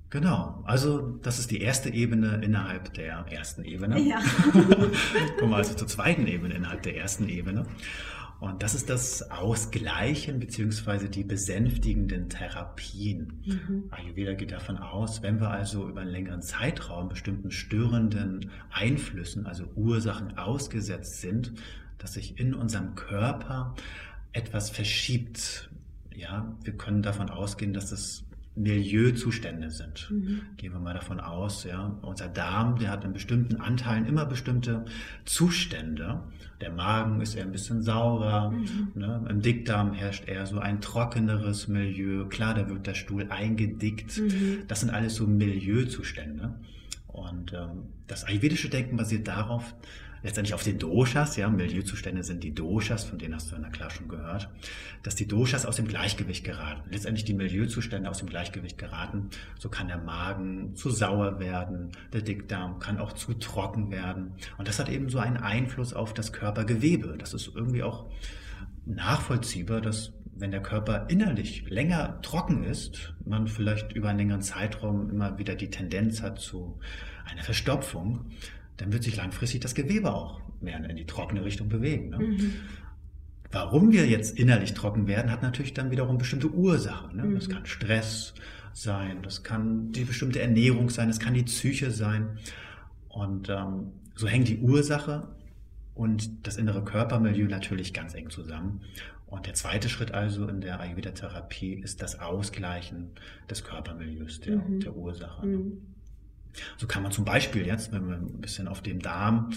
Genau, 0.09 0.63
also 0.65 1.19
das 1.21 1.37
ist 1.37 1.51
die 1.51 1.59
erste 1.59 1.89
Ebene 1.89 2.39
innerhalb 2.41 2.93
der 2.93 3.25
ersten 3.29 3.65
Ebene. 3.65 3.99
Ja. 3.99 4.19
Kommen 5.37 5.51
wir 5.51 5.57
also 5.57 5.73
zur 5.73 5.87
zweiten 5.87 6.27
Ebene 6.27 6.53
innerhalb 6.55 6.81
der 6.83 6.95
ersten 6.95 7.27
Ebene. 7.27 7.65
Und 8.39 8.61
das 8.61 8.75
ist 8.75 8.89
das 8.89 9.31
Ausgleichen 9.31 10.39
beziehungsweise 10.39 11.09
die 11.09 11.23
besänftigenden 11.23 12.29
Therapien. 12.29 13.41
Mhm. 13.45 13.83
Ayurveda 13.89 14.33
geht 14.33 14.51
davon 14.51 14.77
aus, 14.77 15.23
wenn 15.23 15.39
wir 15.39 15.49
also 15.49 15.89
über 15.89 16.01
einen 16.01 16.11
längeren 16.11 16.41
Zeitraum 16.41 17.09
bestimmten 17.09 17.49
störenden 17.49 18.51
Einflüssen, 18.69 19.47
also 19.47 19.65
Ursachen 19.75 20.37
ausgesetzt 20.37 21.21
sind, 21.21 21.53
dass 21.97 22.13
sich 22.13 22.39
in 22.39 22.53
unserem 22.53 22.93
Körper 22.93 23.73
etwas 24.33 24.69
verschiebt. 24.69 25.71
Ja, 26.13 26.55
wir 26.63 26.73
können 26.73 27.01
davon 27.01 27.29
ausgehen, 27.31 27.73
dass 27.73 27.91
es 27.91 28.26
Milieuzustände 28.57 29.69
sind. 29.69 30.09
Mhm. 30.09 30.41
Gehen 30.57 30.73
wir 30.73 30.79
mal 30.79 30.93
davon 30.93 31.19
aus, 31.19 31.63
ja, 31.63 31.97
unser 32.01 32.27
Darm, 32.27 32.79
der 32.79 32.91
hat 32.91 33.05
in 33.05 33.13
bestimmten 33.13 33.57
Anteilen 33.57 34.05
immer 34.05 34.25
bestimmte 34.25 34.85
Zustände. 35.25 36.23
Der 36.59 36.71
Magen 36.71 37.21
ist 37.21 37.35
eher 37.35 37.43
ein 37.43 37.51
bisschen 37.51 37.83
saurer, 37.83 38.51
mhm. 38.51 38.91
ne? 38.95 39.25
im 39.29 39.41
Dickdarm 39.41 39.93
herrscht 39.93 40.27
eher 40.27 40.45
so 40.45 40.59
ein 40.59 40.81
trockeneres 40.81 41.67
Milieu. 41.67 42.25
Klar, 42.25 42.55
da 42.55 42.67
wird 42.67 42.87
der 42.87 42.95
Stuhl 42.95 43.27
eingedickt. 43.29 44.17
Mhm. 44.17 44.63
Das 44.67 44.81
sind 44.81 44.89
alles 44.89 45.15
so 45.15 45.27
Milieuzustände. 45.27 46.55
Und 47.07 47.53
ähm, 47.53 47.83
das 48.07 48.25
ayurvedische 48.25 48.69
Denken 48.69 48.97
basiert 48.97 49.27
darauf, 49.27 49.75
letztendlich 50.23 50.53
auf 50.53 50.63
den 50.63 50.79
Doshas, 50.79 51.35
ja, 51.37 51.49
Milieuzustände 51.49 52.23
sind 52.23 52.43
die 52.43 52.53
Doshas, 52.53 53.03
von 53.03 53.17
denen 53.19 53.35
hast 53.35 53.51
du 53.51 53.55
na 53.59 53.69
klar 53.69 53.89
schon 53.89 54.07
gehört, 54.07 54.49
dass 55.03 55.15
die 55.15 55.27
Doshas 55.27 55.65
aus 55.65 55.75
dem 55.75 55.87
Gleichgewicht 55.87 56.43
geraten. 56.43 56.89
Letztendlich 56.89 57.25
die 57.25 57.33
Milieuzustände 57.33 58.09
aus 58.09 58.19
dem 58.19 58.29
Gleichgewicht 58.29 58.77
geraten. 58.77 59.29
So 59.59 59.69
kann 59.69 59.87
der 59.87 59.97
Magen 59.97 60.75
zu 60.75 60.89
sauer 60.89 61.39
werden, 61.39 61.91
der 62.13 62.21
Dickdarm 62.21 62.79
kann 62.79 62.99
auch 62.99 63.13
zu 63.13 63.33
trocken 63.33 63.91
werden. 63.91 64.33
Und 64.57 64.67
das 64.67 64.79
hat 64.79 64.89
eben 64.89 65.09
so 65.09 65.19
einen 65.19 65.37
Einfluss 65.37 65.93
auf 65.93 66.13
das 66.13 66.33
Körpergewebe. 66.33 67.15
Das 67.17 67.33
ist 67.33 67.51
irgendwie 67.53 67.83
auch 67.83 68.09
nachvollziehbar, 68.85 69.81
dass 69.81 70.13
wenn 70.39 70.51
der 70.51 70.61
Körper 70.61 71.07
innerlich 71.09 71.67
länger 71.69 72.21
trocken 72.21 72.63
ist, 72.63 73.15
man 73.25 73.47
vielleicht 73.47 73.93
über 73.93 74.09
einen 74.09 74.19
längeren 74.19 74.41
Zeitraum 74.41 75.09
immer 75.09 75.37
wieder 75.37 75.55
die 75.55 75.69
Tendenz 75.69 76.21
hat 76.21 76.39
zu 76.39 76.79
einer 77.25 77.43
Verstopfung, 77.43 78.25
dann 78.77 78.93
wird 78.93 79.03
sich 79.03 79.15
langfristig 79.15 79.61
das 79.61 79.75
Gewebe 79.75 80.13
auch 80.13 80.39
mehr 80.61 80.83
in 80.89 80.95
die 80.95 81.05
trockene 81.05 81.43
Richtung 81.43 81.69
bewegen. 81.69 82.09
Ne? 82.09 82.19
Mhm. 82.19 82.53
Warum 83.51 83.91
wir 83.91 84.07
jetzt 84.07 84.37
innerlich 84.37 84.73
trocken 84.73 85.07
werden, 85.07 85.31
hat 85.31 85.41
natürlich 85.41 85.73
dann 85.73 85.91
wiederum 85.91 86.17
bestimmte 86.17 86.49
Ursachen. 86.49 87.17
Ne? 87.17 87.23
Mhm. 87.23 87.35
Das 87.35 87.49
kann 87.49 87.65
Stress 87.65 88.33
sein, 88.73 89.23
das 89.23 89.43
kann 89.43 89.91
die 89.91 90.03
bestimmte 90.03 90.39
Ernährung 90.39 90.89
sein, 90.89 91.07
das 91.07 91.19
kann 91.19 91.33
die 91.33 91.43
Psyche 91.43 91.91
sein. 91.91 92.37
Und 93.09 93.49
ähm, 93.49 93.91
so 94.15 94.27
hängt 94.27 94.47
die 94.47 94.59
Ursache 94.59 95.27
und 95.95 96.45
das 96.45 96.57
innere 96.57 96.83
Körpermilieu 96.83 97.47
natürlich 97.47 97.93
ganz 97.93 98.13
eng 98.13 98.29
zusammen. 98.29 98.81
Und 99.25 99.45
der 99.45 99.55
zweite 99.55 99.89
Schritt 99.89 100.13
also 100.13 100.47
in 100.47 100.61
der 100.61 100.79
Ayurveda-Therapie 100.79 101.73
ist 101.73 102.01
das 102.01 102.19
Ausgleichen 102.19 103.11
des 103.49 103.63
Körpermilieus, 103.63 104.39
der, 104.39 104.57
mhm. 104.57 104.79
der 104.79 104.95
Ursache. 104.95 105.45
Ne? 105.45 105.71
So 106.77 106.87
kann 106.87 107.03
man 107.03 107.11
zum 107.11 107.25
Beispiel 107.25 107.65
jetzt, 107.65 107.91
wenn 107.91 108.07
wir 108.07 108.15
ein 108.15 108.41
bisschen 108.41 108.67
auf 108.67 108.81
den 108.81 108.99
Darm, 108.99 109.51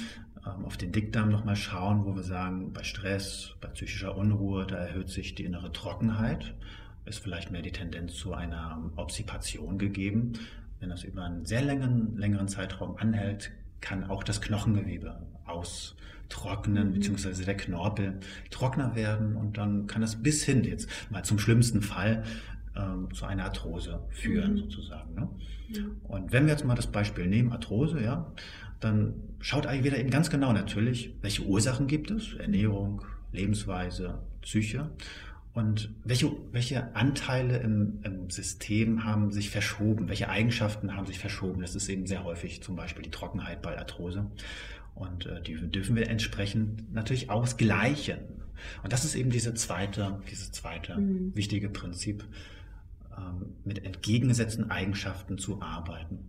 ähm, 0.46 0.64
auf 0.64 0.76
den 0.76 0.92
Dickdarm 0.92 1.30
nochmal 1.30 1.56
schauen, 1.56 2.04
wo 2.04 2.14
wir 2.14 2.22
sagen, 2.22 2.72
bei 2.72 2.82
Stress, 2.82 3.54
bei 3.60 3.68
psychischer 3.68 4.16
Unruhe, 4.16 4.66
da 4.66 4.76
erhöht 4.76 5.08
sich 5.08 5.34
die 5.34 5.44
innere 5.44 5.72
Trockenheit, 5.72 6.54
ist 7.04 7.18
vielleicht 7.18 7.50
mehr 7.50 7.62
die 7.62 7.72
Tendenz 7.72 8.14
zu 8.14 8.34
einer 8.34 8.90
Obsipation 8.96 9.78
gegeben. 9.78 10.34
Wenn 10.78 10.90
das 10.90 11.04
über 11.04 11.24
einen 11.24 11.44
sehr 11.44 11.62
längeren, 11.62 12.16
längeren 12.16 12.48
Zeitraum 12.48 12.96
anhält, 12.96 13.50
kann 13.80 14.04
auch 14.04 14.22
das 14.22 14.40
Knochengewebe 14.40 15.20
austrocknen, 15.46 16.88
mhm. 16.88 16.92
beziehungsweise 16.94 17.44
der 17.44 17.56
Knorpel 17.56 18.20
trockener 18.50 18.94
werden 18.94 19.36
und 19.36 19.58
dann 19.58 19.86
kann 19.86 20.02
das 20.02 20.22
bis 20.22 20.44
hin 20.44 20.64
jetzt 20.64 20.88
mal 21.10 21.24
zum 21.24 21.38
schlimmsten 21.38 21.82
Fall 21.82 22.22
ähm, 22.76 23.12
zu 23.12 23.24
einer 23.24 23.44
Arthrose 23.44 24.00
führen, 24.10 24.54
mhm. 24.54 24.58
sozusagen. 24.58 25.14
Ne? 25.14 25.28
Ja. 25.68 25.82
Und 26.04 26.32
wenn 26.32 26.46
wir 26.46 26.52
jetzt 26.52 26.64
mal 26.64 26.74
das 26.74 26.86
Beispiel 26.86 27.26
nehmen, 27.26 27.52
Arthrose, 27.52 28.02
ja, 28.02 28.32
dann 28.80 29.14
schaut 29.40 29.66
Ayurveda 29.66 29.96
eben 29.96 30.10
ganz 30.10 30.30
genau 30.30 30.52
natürlich, 30.52 31.14
welche 31.20 31.42
Ursachen 31.42 31.86
gibt 31.86 32.10
es, 32.10 32.34
Ernährung, 32.34 33.02
Lebensweise, 33.32 34.18
Psyche 34.40 34.90
und 35.52 35.90
welche, 36.04 36.32
welche 36.52 36.94
Anteile 36.94 37.58
im, 37.58 38.00
im, 38.02 38.30
System 38.30 39.04
haben 39.04 39.30
sich 39.32 39.50
verschoben, 39.50 40.08
welche 40.08 40.28
Eigenschaften 40.28 40.96
haben 40.96 41.06
sich 41.06 41.18
verschoben. 41.18 41.60
Das 41.60 41.74
ist 41.74 41.88
eben 41.88 42.06
sehr 42.06 42.24
häufig 42.24 42.62
zum 42.62 42.76
Beispiel 42.76 43.02
die 43.02 43.10
Trockenheit 43.10 43.60
bei 43.60 43.76
Arthrose. 43.76 44.30
Und 44.94 45.26
äh, 45.26 45.42
die 45.42 45.54
dürfen 45.56 45.96
wir 45.96 46.08
entsprechend 46.08 46.92
natürlich 46.92 47.30
ausgleichen. 47.30 48.18
Und 48.82 48.92
das 48.92 49.04
ist 49.04 49.14
eben 49.14 49.30
diese 49.30 49.54
zweite, 49.54 50.20
dieses 50.30 50.52
zweite 50.52 50.96
mhm. 50.96 51.34
wichtige 51.34 51.68
Prinzip, 51.68 52.24
ähm, 53.20 53.54
mit 53.64 53.84
entgegengesetzten 53.84 54.70
Eigenschaften 54.70 55.38
zu 55.38 55.60
arbeiten. 55.60 56.28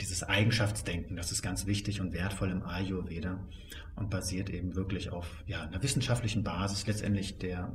Dieses 0.00 0.22
Eigenschaftsdenken, 0.22 1.16
das 1.16 1.32
ist 1.32 1.42
ganz 1.42 1.66
wichtig 1.66 2.00
und 2.00 2.12
wertvoll 2.12 2.50
im 2.50 2.62
Ayurveda 2.62 3.40
und 3.96 4.10
basiert 4.10 4.48
eben 4.48 4.76
wirklich 4.76 5.10
auf 5.10 5.42
ja, 5.46 5.62
einer 5.62 5.82
wissenschaftlichen 5.82 6.44
Basis, 6.44 6.86
letztendlich 6.86 7.38
der 7.38 7.74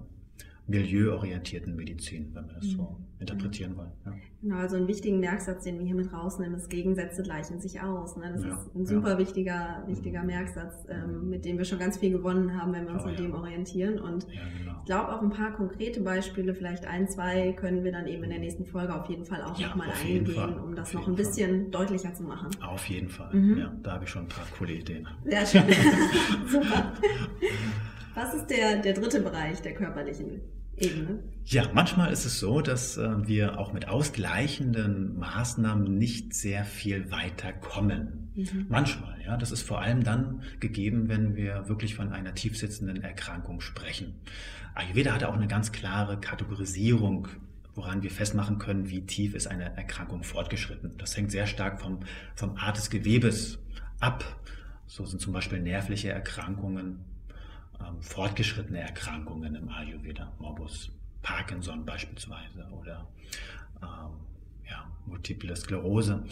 milieuorientierten 0.66 1.76
Medizin, 1.76 2.32
wenn 2.34 2.48
wir 2.48 2.54
das 2.54 2.66
so 2.66 2.82
mhm. 2.82 3.06
interpretieren 3.20 3.76
wollen. 3.76 3.92
Ja. 4.06 4.14
Genau, 4.42 4.58
also 4.58 4.78
einen 4.78 4.88
wichtigen 4.88 5.20
Merksatz, 5.20 5.64
den 5.64 5.78
wir 5.78 5.86
hier 5.86 5.96
mit 5.96 6.14
rausnehmen, 6.14 6.58
ist 6.58 6.70
Gegensätze 6.70 7.22
gleichen 7.22 7.60
sich 7.60 7.82
aus. 7.82 8.16
Ne? 8.16 8.32
Das 8.34 8.44
ja, 8.44 8.54
ist 8.54 8.76
ein 8.76 8.86
super 8.86 9.12
ja. 9.12 9.18
wichtiger, 9.18 9.84
wichtiger 9.88 10.22
mhm. 10.22 10.28
Merksatz, 10.28 10.86
ähm, 10.90 11.30
mit 11.30 11.44
dem 11.44 11.58
wir 11.58 11.66
schon 11.66 11.80
ganz 11.80 11.98
viel 11.98 12.12
gewonnen 12.12 12.60
haben, 12.60 12.72
wenn 12.72 12.86
wir 12.86 12.94
uns 12.94 13.04
oh, 13.04 13.10
an 13.10 13.16
dem 13.18 13.34
orientieren. 13.34 14.00
Und 14.00 14.26
genau. 14.28 14.78
ich 14.80 14.86
glaube, 14.86 15.14
auf 15.14 15.22
ein 15.22 15.32
paar 15.32 15.52
konkrete 15.52 16.00
Beispiele, 16.00 16.54
vielleicht 16.54 16.86
ein, 16.86 17.10
zwei, 17.10 17.52
können 17.54 17.84
wir 17.84 17.92
dann 17.92 18.08
eben 18.08 18.24
in 18.24 18.30
der 18.30 18.40
nächsten 18.40 18.66
Folge 18.66 18.96
auf 18.96 19.10
jeden 19.10 19.26
Fall 19.26 19.42
auch 19.44 19.60
nochmal 19.60 19.90
eingehen, 20.02 20.60
um 20.60 20.76
das 20.76 20.94
noch 20.94 21.08
ein 21.08 21.16
bisschen 21.16 21.64
Fall. 21.64 21.72
deutlicher 21.72 22.14
zu 22.14 22.24
machen. 22.24 22.50
Auf 22.62 22.86
jeden 22.88 23.10
Fall. 23.10 23.34
Mhm. 23.34 23.58
Ja, 23.58 23.74
da 23.84 23.94
habe 23.94 24.06
ich 24.06 24.10
schon 24.10 24.24
ein 24.24 24.30
paar 24.30 24.46
coole 24.58 24.74
Ideen. 24.74 25.08
Sehr 25.26 25.46
schön. 25.46 25.64
super. 26.48 26.94
Was 28.14 28.34
ist 28.34 28.48
der, 28.48 28.82
der 28.82 28.94
dritte 28.94 29.22
Bereich 29.22 29.62
der 29.62 29.74
körperlichen 29.74 30.42
Ebene? 30.78 31.20
Ja, 31.46 31.70
manchmal 31.74 32.12
ist 32.12 32.26
es 32.26 32.40
so, 32.40 32.62
dass 32.62 32.98
äh, 32.98 33.28
wir 33.28 33.60
auch 33.60 33.74
mit 33.74 33.88
ausgleichenden 33.88 35.18
Maßnahmen 35.18 35.98
nicht 35.98 36.34
sehr 36.34 36.64
viel 36.64 37.12
weiter 37.12 37.54
kommen. 37.54 38.32
Mhm. 38.36 38.66
Manchmal, 38.70 39.20
ja. 39.26 39.38
Das 39.38 39.52
ist 39.52 39.62
vor 39.62 39.82
allem 39.82 40.04
dann 40.04 40.42
gegeben, 40.60 41.10
wenn 41.10 41.36
wir 41.36 41.68
wirklich 41.68 41.96
von 41.96 42.12
einer 42.12 42.34
tiefsitzenden 42.34 43.04
Erkrankung 43.04 43.62
sprechen. 43.62 44.16
Ayurveda 44.76 45.14
hat 45.14 45.24
auch 45.24 45.36
eine 45.36 45.48
ganz 45.48 45.72
klare 45.72 46.20
Kategorisierung 46.20 47.28
woran 47.76 48.04
wir 48.04 48.12
festmachen 48.12 48.60
können, 48.60 48.90
wie 48.90 49.06
tief 49.06 49.34
ist 49.34 49.48
eine 49.48 49.76
Erkrankung 49.76 50.24
fortgeschritten. 50.24 50.94
Das 50.98 51.18
hängt 51.18 51.32
sehr 51.32 51.48
stark 51.48 51.82
vom, 51.82 52.02
vom 52.36 52.56
Art 52.58 52.78
des 52.78 52.90
Gewebes 52.90 53.60
ab. 54.00 54.24
So 54.86 55.06
sind 55.06 55.20
zum 55.20 55.34
Beispiel 55.34 55.60
nervliche 55.60 56.12
Erkrankungen 56.12 57.00
ähm, 57.86 58.02
fortgeschrittene 58.02 58.80
Erkrankungen 58.80 59.56
im 59.56 59.70
Ayurveda, 59.70 60.32
Morbus 60.40 60.92
Parkinson 61.22 61.86
beispielsweise 61.86 62.68
oder 62.72 63.08
ähm, 63.82 64.14
ja, 64.70 64.92
Multiple 65.06 65.56
Sklerose. 65.56 66.24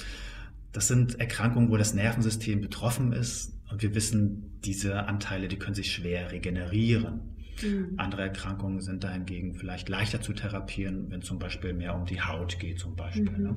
Das 0.72 0.88
sind 0.88 1.20
Erkrankungen, 1.20 1.70
wo 1.70 1.78
das 1.78 1.94
Nervensystem 1.94 2.62
betroffen 2.62 3.12
ist 3.14 3.54
und 3.72 3.82
wir 3.82 3.96
wissen, 3.96 4.60
diese 4.64 5.06
Anteile, 5.06 5.48
die 5.48 5.58
können 5.58 5.76
sich 5.76 5.92
schwer 5.92 6.32
regenerieren. 6.32 7.22
Mhm. 7.62 7.94
Andere 7.98 8.24
Erkrankungen 8.24 8.82
sind 8.82 9.04
dahingegen 9.04 9.56
vielleicht 9.56 9.90
leichter 9.90 10.22
zu 10.22 10.34
therapieren, 10.34 11.10
wenn 11.10 11.22
zum 11.22 11.40
Beispiel 11.40 11.74
mehr 11.74 11.96
um 11.96 12.06
die 12.06 12.22
Haut 12.22 12.60
geht 12.60 12.80
zum 12.80 12.96
Beispiel. 12.96 13.32
Mhm. 13.32 13.44
Ne? 13.44 13.56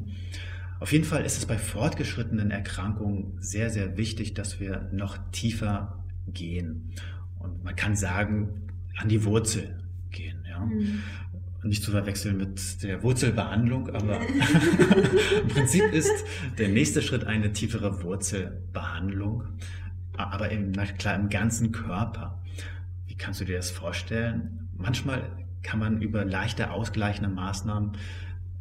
Auf 0.81 0.93
jeden 0.93 1.05
Fall 1.05 1.25
ist 1.25 1.39
es 1.39 1.47
bei 1.47 1.57
fortgeschrittenen 1.57 2.51
Erkrankungen 2.51 3.39
sehr, 3.39 3.71
sehr 3.71 3.97
wichtig, 3.97 4.35
dass 4.35 4.61
wir 4.61 4.89
noch 4.93 5.19
tiefer 5.31 6.05
gehen. 6.27 6.93
Und 7.45 7.65
man 7.65 7.77
kann 7.77 7.95
sagen, 7.95 8.49
an 8.97 9.09
die 9.09 9.25
Wurzel 9.25 9.79
gehen. 10.11 10.45
Ja? 10.49 10.61
Mhm. 10.61 11.03
Nicht 11.63 11.83
zu 11.83 11.93
verwechseln 11.93 12.37
mit 12.37 12.83
der 12.83 13.03
Wurzelbehandlung, 13.03 13.89
aber 13.91 14.21
im 15.43 15.49
Prinzip 15.49 15.85
ist 15.93 16.13
der 16.59 16.69
nächste 16.69 17.01
Schritt 17.01 17.25
eine 17.25 17.53
tiefere 17.53 18.03
Wurzelbehandlung, 18.03 19.45
aber 20.17 20.51
im, 20.51 20.73
klar 20.99 21.15
im 21.15 21.31
ganzen 21.31 21.73
Körper. 21.73 22.43
Wie 23.07 23.15
kannst 23.15 23.41
du 23.41 23.47
dir 23.47 23.57
das 23.57 23.71
vorstellen? 23.71 24.69
Manchmal 24.77 25.23
kann 25.63 25.79
man 25.79 26.03
über 26.03 26.25
leichte 26.27 26.71
ausgleichende 26.71 27.31
Maßnahmen 27.31 27.93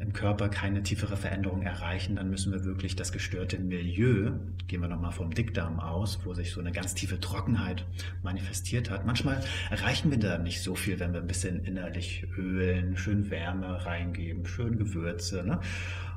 im 0.04 0.12
Körper 0.12 0.50
keine 0.50 0.82
tiefere 0.82 1.16
Veränderung 1.16 1.62
erreichen, 1.62 2.16
dann 2.16 2.28
müssen 2.28 2.52
wir 2.52 2.64
wirklich 2.64 2.94
das 2.94 3.10
gestörte 3.10 3.58
Milieu, 3.58 4.32
gehen 4.66 4.82
wir 4.82 4.88
nochmal 4.88 5.12
vom 5.12 5.32
Dickdarm 5.32 5.80
aus, 5.80 6.20
wo 6.24 6.34
sich 6.34 6.52
so 6.52 6.60
eine 6.60 6.72
ganz 6.72 6.94
tiefe 6.94 7.18
Trockenheit 7.18 7.86
manifestiert 8.22 8.90
hat. 8.90 9.06
Manchmal 9.06 9.42
erreichen 9.70 10.10
wir 10.10 10.18
da 10.18 10.36
nicht 10.36 10.62
so 10.62 10.74
viel, 10.74 11.00
wenn 11.00 11.14
wir 11.14 11.20
ein 11.20 11.26
bisschen 11.26 11.64
innerlich 11.64 12.26
ölen, 12.36 12.98
schön 12.98 13.30
Wärme 13.30 13.86
reingeben, 13.86 14.44
schön 14.44 14.76
Gewürze 14.76 15.42
ne? 15.42 15.60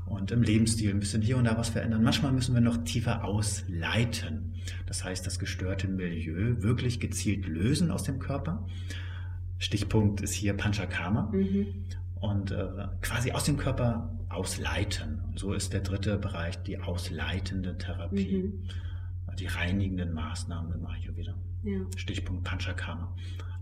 und 0.05 0.31
im 0.31 0.41
Lebensstil 0.41 0.89
ein 0.89 0.99
bisschen 0.99 1.21
hier 1.21 1.37
und 1.37 1.45
da 1.45 1.57
was 1.57 1.69
verändern. 1.69 2.03
Manchmal 2.03 2.33
müssen 2.33 2.53
wir 2.53 2.61
noch 2.61 2.83
tiefer 2.83 3.23
ausleiten. 3.23 4.53
Das 4.85 5.05
heißt, 5.05 5.25
das 5.25 5.39
gestörte 5.39 5.87
Milieu 5.87 6.61
wirklich 6.61 6.99
gezielt 6.99 7.47
lösen 7.47 7.89
aus 7.91 8.03
dem 8.03 8.19
Körper. 8.19 8.67
Stichpunkt 9.59 10.19
ist 10.19 10.33
hier 10.33 10.53
Panchakarma. 10.53 11.29
Mhm 11.31 11.85
und 12.19 12.51
äh, 12.51 12.67
quasi 13.01 13.31
aus 13.31 13.43
dem 13.43 13.57
Körper 13.57 14.09
ausleiten. 14.29 15.21
So 15.35 15.53
ist 15.53 15.73
der 15.73 15.81
dritte 15.81 16.17
Bereich 16.17 16.61
die 16.63 16.79
ausleitende 16.79 17.77
Therapie, 17.77 18.43
mhm. 18.43 19.35
die 19.39 19.47
reinigenden 19.47 20.13
Maßnahmen 20.13 20.73
im 20.73 20.85
Ayurveda. 20.85 21.33
Ja. 21.63 21.79
Stichpunkt 21.95 22.43
Panchakarma. 22.43 23.13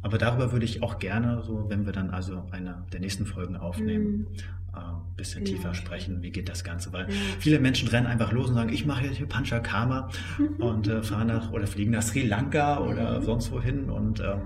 Aber 0.01 0.19
darüber 0.19 0.51
würde 0.51 0.65
ich 0.65 0.83
auch 0.83 1.00
gerne, 1.00 1.41
so 1.41 1.65
wenn 1.69 1.85
wir 1.85 1.93
dann 1.93 2.12
also 2.12 2.45
eine 2.51 2.85
der 2.93 3.00
nächsten 3.00 3.25
Folgen 3.25 3.57
aufnehmen, 3.57 4.19
mhm. 4.19 4.27
äh, 4.75 5.17
bisschen 5.17 5.43
genau. 5.43 5.57
tiefer 5.57 5.74
sprechen, 5.74 6.21
wie 6.21 6.29
geht 6.29 6.47
das 6.47 6.63
Ganze, 6.63 6.93
weil 6.93 7.09
ja. 7.09 7.15
viele 7.39 7.59
Menschen 7.59 7.88
rennen 7.88 8.05
einfach 8.05 8.31
los 8.31 8.50
und 8.50 8.55
sagen, 8.55 8.71
ich 8.71 8.85
mache 8.85 9.05
jetzt 9.05 9.17
hier 9.17 9.27
Panchakarma 9.27 10.09
und 10.59 10.88
äh, 10.88 11.01
fahren 11.01 11.27
nach 11.27 11.51
oder 11.51 11.65
fliegen 11.65 11.91
nach 11.91 12.03
Sri 12.03 12.21
Lanka 12.21 12.79
oder 12.79 13.19
mhm. 13.19 13.24
sonst 13.24 13.51
wohin 13.51 13.89
und 13.89 14.19
ähm, 14.19 14.41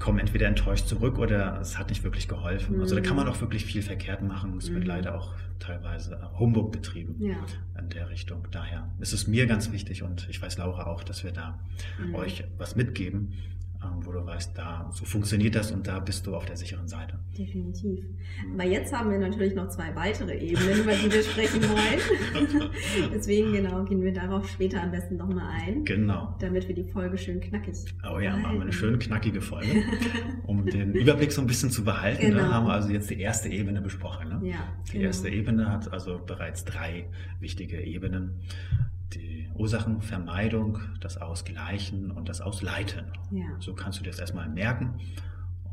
kommen 0.00 0.18
entweder 0.18 0.48
enttäuscht 0.48 0.88
zurück 0.88 1.18
oder 1.18 1.60
es 1.60 1.78
hat 1.78 1.90
nicht 1.90 2.02
wirklich 2.02 2.26
geholfen. 2.26 2.76
Mhm. 2.76 2.82
Also 2.82 2.96
da 2.96 3.02
kann 3.02 3.14
man 3.16 3.26
mhm. 3.26 3.32
auch 3.32 3.40
wirklich 3.40 3.64
viel 3.64 3.82
verkehrt 3.82 4.22
machen. 4.22 4.56
Es 4.56 4.70
wird 4.70 4.80
mhm. 4.80 4.88
leider 4.88 5.14
auch 5.14 5.34
teilweise 5.60 6.18
Humbug 6.38 6.72
betrieben 6.72 7.16
ja. 7.20 7.36
in 7.78 7.90
der 7.90 8.08
Richtung. 8.08 8.48
Daher 8.50 8.90
ist 8.98 9.12
es 9.12 9.28
mir 9.28 9.46
ganz 9.46 9.70
wichtig 9.70 10.02
und 10.02 10.26
ich 10.28 10.42
weiß 10.42 10.58
Laura 10.58 10.86
auch, 10.86 11.04
dass 11.04 11.22
wir 11.22 11.32
da 11.32 11.60
mhm. 11.98 12.14
euch 12.14 12.44
was 12.58 12.74
mitgeben, 12.74 13.34
wo 14.02 14.12
du 14.12 14.24
weißt, 14.24 14.56
da 14.56 14.90
so 14.92 15.04
funktioniert 15.04 15.54
das 15.54 15.70
und 15.72 15.86
da 15.86 15.98
bist 15.98 16.26
du 16.26 16.34
auf 16.34 16.44
der 16.44 16.56
sicheren 16.56 16.88
Seite. 16.88 17.18
Definitiv. 17.36 18.04
Aber 18.52 18.64
jetzt 18.64 18.92
haben 18.92 19.10
wir 19.10 19.18
natürlich 19.18 19.54
noch 19.54 19.68
zwei 19.68 19.94
weitere 19.94 20.36
Ebenen, 20.36 20.80
über 20.80 20.92
die 20.92 21.12
wir 21.12 21.22
sprechen 21.22 21.62
wollen. 21.62 22.70
Deswegen 23.14 23.52
genau 23.52 23.84
gehen 23.84 24.02
wir 24.02 24.12
darauf 24.12 24.48
später 24.48 24.82
am 24.82 24.90
besten 24.90 25.16
nochmal 25.16 25.48
ein. 25.62 25.84
Genau. 25.84 26.34
Damit 26.40 26.68
wir 26.68 26.74
die 26.74 26.84
Folge 26.84 27.16
schön 27.18 27.40
knackig. 27.40 27.76
Oh 28.10 28.18
ja, 28.18 28.36
machen 28.36 28.56
wir 28.56 28.62
eine 28.62 28.72
schön 28.72 28.98
knackige 28.98 29.40
Folge, 29.40 29.82
um 30.46 30.66
den 30.66 30.94
Überblick 30.94 31.32
so 31.32 31.40
ein 31.40 31.46
bisschen 31.46 31.70
zu 31.70 31.84
behalten. 31.84 32.22
Ne, 32.22 32.30
genau. 32.30 32.42
Ne, 32.42 32.54
haben 32.54 32.66
wir 32.66 32.72
also 32.72 32.90
jetzt 32.90 33.10
die 33.10 33.20
erste 33.20 33.48
Ebene 33.48 33.80
besprochen. 33.80 34.28
Ne? 34.28 34.50
Ja. 34.50 34.56
Die 34.88 34.92
genau. 34.92 35.06
erste 35.06 35.28
Ebene 35.28 35.70
hat 35.70 35.92
also 35.92 36.20
bereits 36.24 36.64
drei 36.64 37.06
wichtige 37.38 37.80
Ebenen 37.80 38.40
die 39.14 39.48
Ursachenvermeidung, 39.54 40.78
das 41.00 41.18
Ausgleichen 41.18 42.10
und 42.10 42.28
das 42.28 42.40
Ausleiten. 42.40 43.06
Ja. 43.30 43.46
So 43.58 43.74
kannst 43.74 43.98
du 43.98 44.04
dir 44.04 44.10
das 44.10 44.20
erstmal 44.20 44.48
merken. 44.48 44.94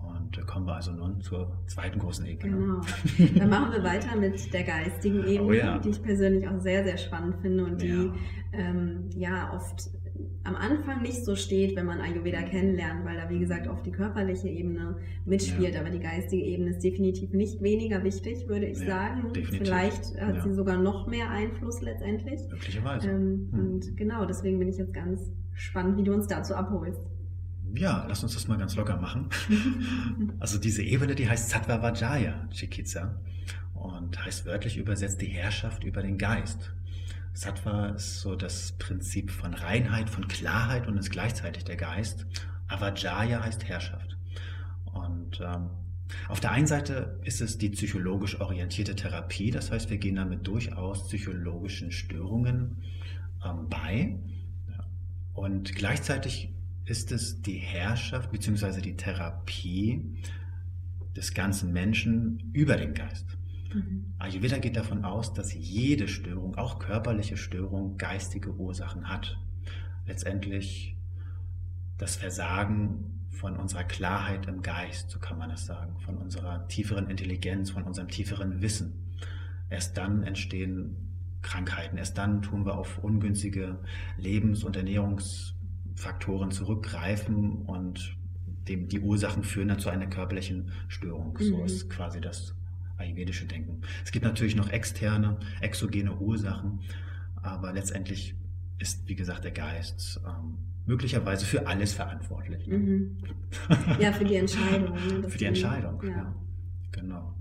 Und 0.01 0.46
kommen 0.48 0.65
wir 0.65 0.75
also 0.75 0.91
nun 0.91 1.22
zur 1.22 1.51
zweiten 1.67 2.00
großen 2.00 2.25
Ebene. 2.25 2.58
Genau. 2.58 2.82
Dann 3.39 3.50
machen 3.50 3.72
wir 3.74 3.84
weiter 3.84 4.15
mit 4.15 4.53
der 4.53 4.63
geistigen 4.63 5.25
Ebene, 5.25 5.41
oh 5.41 5.53
ja. 5.53 5.77
die 5.79 5.89
ich 5.89 6.01
persönlich 6.01 6.48
auch 6.48 6.60
sehr, 6.60 6.84
sehr 6.84 6.98
spannend 6.98 7.38
finde 7.41 7.65
und 7.65 7.82
die 7.82 7.88
ja, 7.88 8.13
ähm, 8.53 9.10
ja 9.15 9.53
oft 9.53 9.89
am 10.44 10.56
Anfang 10.56 11.02
nicht 11.02 11.26
so 11.26 11.36
steht, 11.36 11.76
wenn 11.76 11.86
man 11.86 12.00
Ayurveda 12.00 12.42
kennenlernt, 12.44 13.06
weil 13.06 13.18
da 13.18 13.30
wie 13.30 13.40
gesagt 13.40 13.68
oft 13.68 13.86
die 13.86 13.92
körperliche 13.92 14.48
Ebene 14.48 14.98
mitspielt, 15.26 15.74
ja. 15.74 15.82
aber 15.82 15.90
die 15.90 16.00
geistige 16.00 16.44
Ebene 16.44 16.72
ist 16.72 16.84
definitiv 16.84 17.34
nicht 17.34 17.62
weniger 17.62 18.04
wichtig, 18.04 18.48
würde 18.48 18.66
ich 18.66 18.80
ja, 18.80 18.88
sagen. 18.88 19.34
Definitiv. 19.34 19.68
Vielleicht 19.68 20.22
hat 20.22 20.36
ja. 20.36 20.42
sie 20.42 20.54
sogar 20.54 20.78
noch 20.78 21.08
mehr 21.08 21.30
Einfluss 21.30 21.82
letztendlich. 21.82 22.42
Möglicherweise. 22.50 23.10
Ähm, 23.10 23.50
hm. 23.52 23.60
Und 23.60 23.98
genau, 23.98 24.26
deswegen 24.26 24.60
bin 24.60 24.70
ich 24.70 24.78
jetzt 24.78 24.94
ganz 24.94 25.32
spannend, 25.54 25.98
wie 25.98 26.04
du 26.04 26.14
uns 26.14 26.28
dazu 26.28 26.56
abholst. 26.56 27.02
Ja, 27.74 28.06
lass 28.08 28.24
uns 28.24 28.34
das 28.34 28.48
mal 28.48 28.58
ganz 28.58 28.76
locker 28.76 28.98
machen. 28.98 29.30
also 30.40 30.58
diese 30.58 30.82
Ebene, 30.84 31.16
die 31.16 31.30
heißt 31.30 31.50
Sattva 31.50 31.82
Vajaya 31.82 32.48
Chikitsa 32.52 33.20
und 33.74 34.24
heißt 34.24 34.46
wörtlich 34.46 34.78
übersetzt 34.78 35.22
die 35.22 35.28
Herrschaft 35.28 35.84
über 35.84 36.02
den 36.02 36.18
Geist. 36.18 36.74
Sattva 37.38 37.89
ist 37.89 38.22
so 38.22 38.36
das 38.36 38.72
Prinzip 38.79 39.29
von 39.29 39.53
Reinheit, 39.53 40.10
von 40.10 40.27
Klarheit 40.27 40.88
und 40.88 40.98
ist 40.98 41.12
gleichzeitig 41.12 41.65
der 41.65 41.75
Geist. 41.75 42.25
Avajaya 42.67 43.44
heißt 43.44 43.63
Herrschaft. 43.63 44.17
Und 44.86 45.39
ähm, 45.39 45.70
auf 46.29 46.39
der 46.39 46.51
einen 46.51 46.65
Seite 46.65 47.20
ist 47.24 47.41
es 47.41 47.60
die 47.60 47.70
psychologisch 47.70 48.41
orientierte 48.41 48.96
Therapie, 48.96 49.51
das 49.51 49.70
heißt, 49.70 49.91
wir 49.91 50.00
gehen 50.00 50.15
damit 50.15 50.48
durchaus 50.48 51.08
psychologischen 51.08 51.91
Störungen 51.91 52.82
ähm, 53.46 53.70
bei. 53.70 54.17
Und 55.36 55.75
gleichzeitig 55.75 56.56
ist 56.86 57.12
es 57.12 57.44
die 57.44 57.58
Herrschaft 57.58 58.32
bzw. 58.32 58.82
die 58.82 58.96
Therapie 58.96 60.24
des 61.15 61.36
ganzen 61.36 61.72
Menschen 61.72 62.50
über 62.53 62.77
den 62.77 62.96
Geist. 62.96 63.37
Mhm. 63.78 64.14
Ayurveda 64.20 64.58
geht 64.58 64.76
davon 64.76 65.06
aus, 65.06 65.34
dass 65.34 65.54
jede 65.54 66.08
Störung, 66.08 66.56
auch 66.56 66.80
körperliche 66.80 67.38
Störung, 67.38 67.98
geistige 67.98 68.54
Ursachen 68.56 69.10
hat. 69.10 69.38
Letztendlich 70.06 70.96
das 71.98 72.16
Versagen 72.16 73.28
von 73.30 73.56
unserer 73.58 73.84
Klarheit 73.84 74.48
im 74.48 74.62
Geist, 74.62 75.12
so 75.12 75.20
kann 75.20 75.38
man 75.38 75.52
es 75.52 75.66
sagen, 75.66 76.00
von 76.00 76.18
unserer 76.18 76.68
tieferen 76.68 77.10
Intelligenz, 77.10 77.70
von 77.70 77.84
unserem 77.84 78.08
tieferen 78.08 78.62
Wissen. 78.62 78.94
Erst 79.70 79.98
dann 79.98 80.24
entstehen 80.24 80.96
Krankheiten, 81.42 81.98
erst 81.98 82.18
dann 82.18 82.42
tun 82.42 82.66
wir 82.66 82.78
auf 82.78 83.04
ungünstige 83.04 83.80
Lebens- 84.18 84.64
und 84.64 84.76
Ernährungsfaktoren 84.76 86.52
zurückgreifen 86.52 87.64
und 87.64 88.18
dem, 88.68 88.88
die 88.88 89.00
Ursachen 89.00 89.44
führen 89.44 89.70
dann 89.70 89.80
zu 89.80 89.90
einer 89.90 90.08
körperlichen 90.08 90.72
Störung. 90.88 91.38
Mhm. 91.40 91.44
So 91.44 91.64
ist 91.64 91.90
quasi 91.90 92.20
das 92.20 92.57
ayurvedische 92.98 93.46
Denken. 93.46 93.82
Es 94.04 94.12
gibt 94.12 94.25
natürlich 94.25 94.56
noch 94.56 94.70
externe, 94.70 95.38
exogene 95.62 96.16
Ursachen, 96.18 96.82
aber 97.42 97.74
letztendlich 97.74 98.36
ist, 98.80 99.08
wie 99.08 99.16
gesagt, 99.16 99.44
der 99.44 99.51
Geist 99.51 100.20
ähm, 100.25 100.58
möglicherweise 100.86 101.46
für 101.46 101.68
alles 101.68 101.94
verantwortlich. 101.94 102.68
Mhm. 102.68 103.18
Ja, 104.00 104.12
für 104.12 104.25
die 104.25 104.36
Entscheidung. 104.36 104.94
Ne? 104.94 105.30
für 105.30 105.38
die 105.38 105.46
Entscheidung, 105.46 106.01
ja. 106.04 106.10
ja. 106.10 106.36
Genau. 106.92 107.34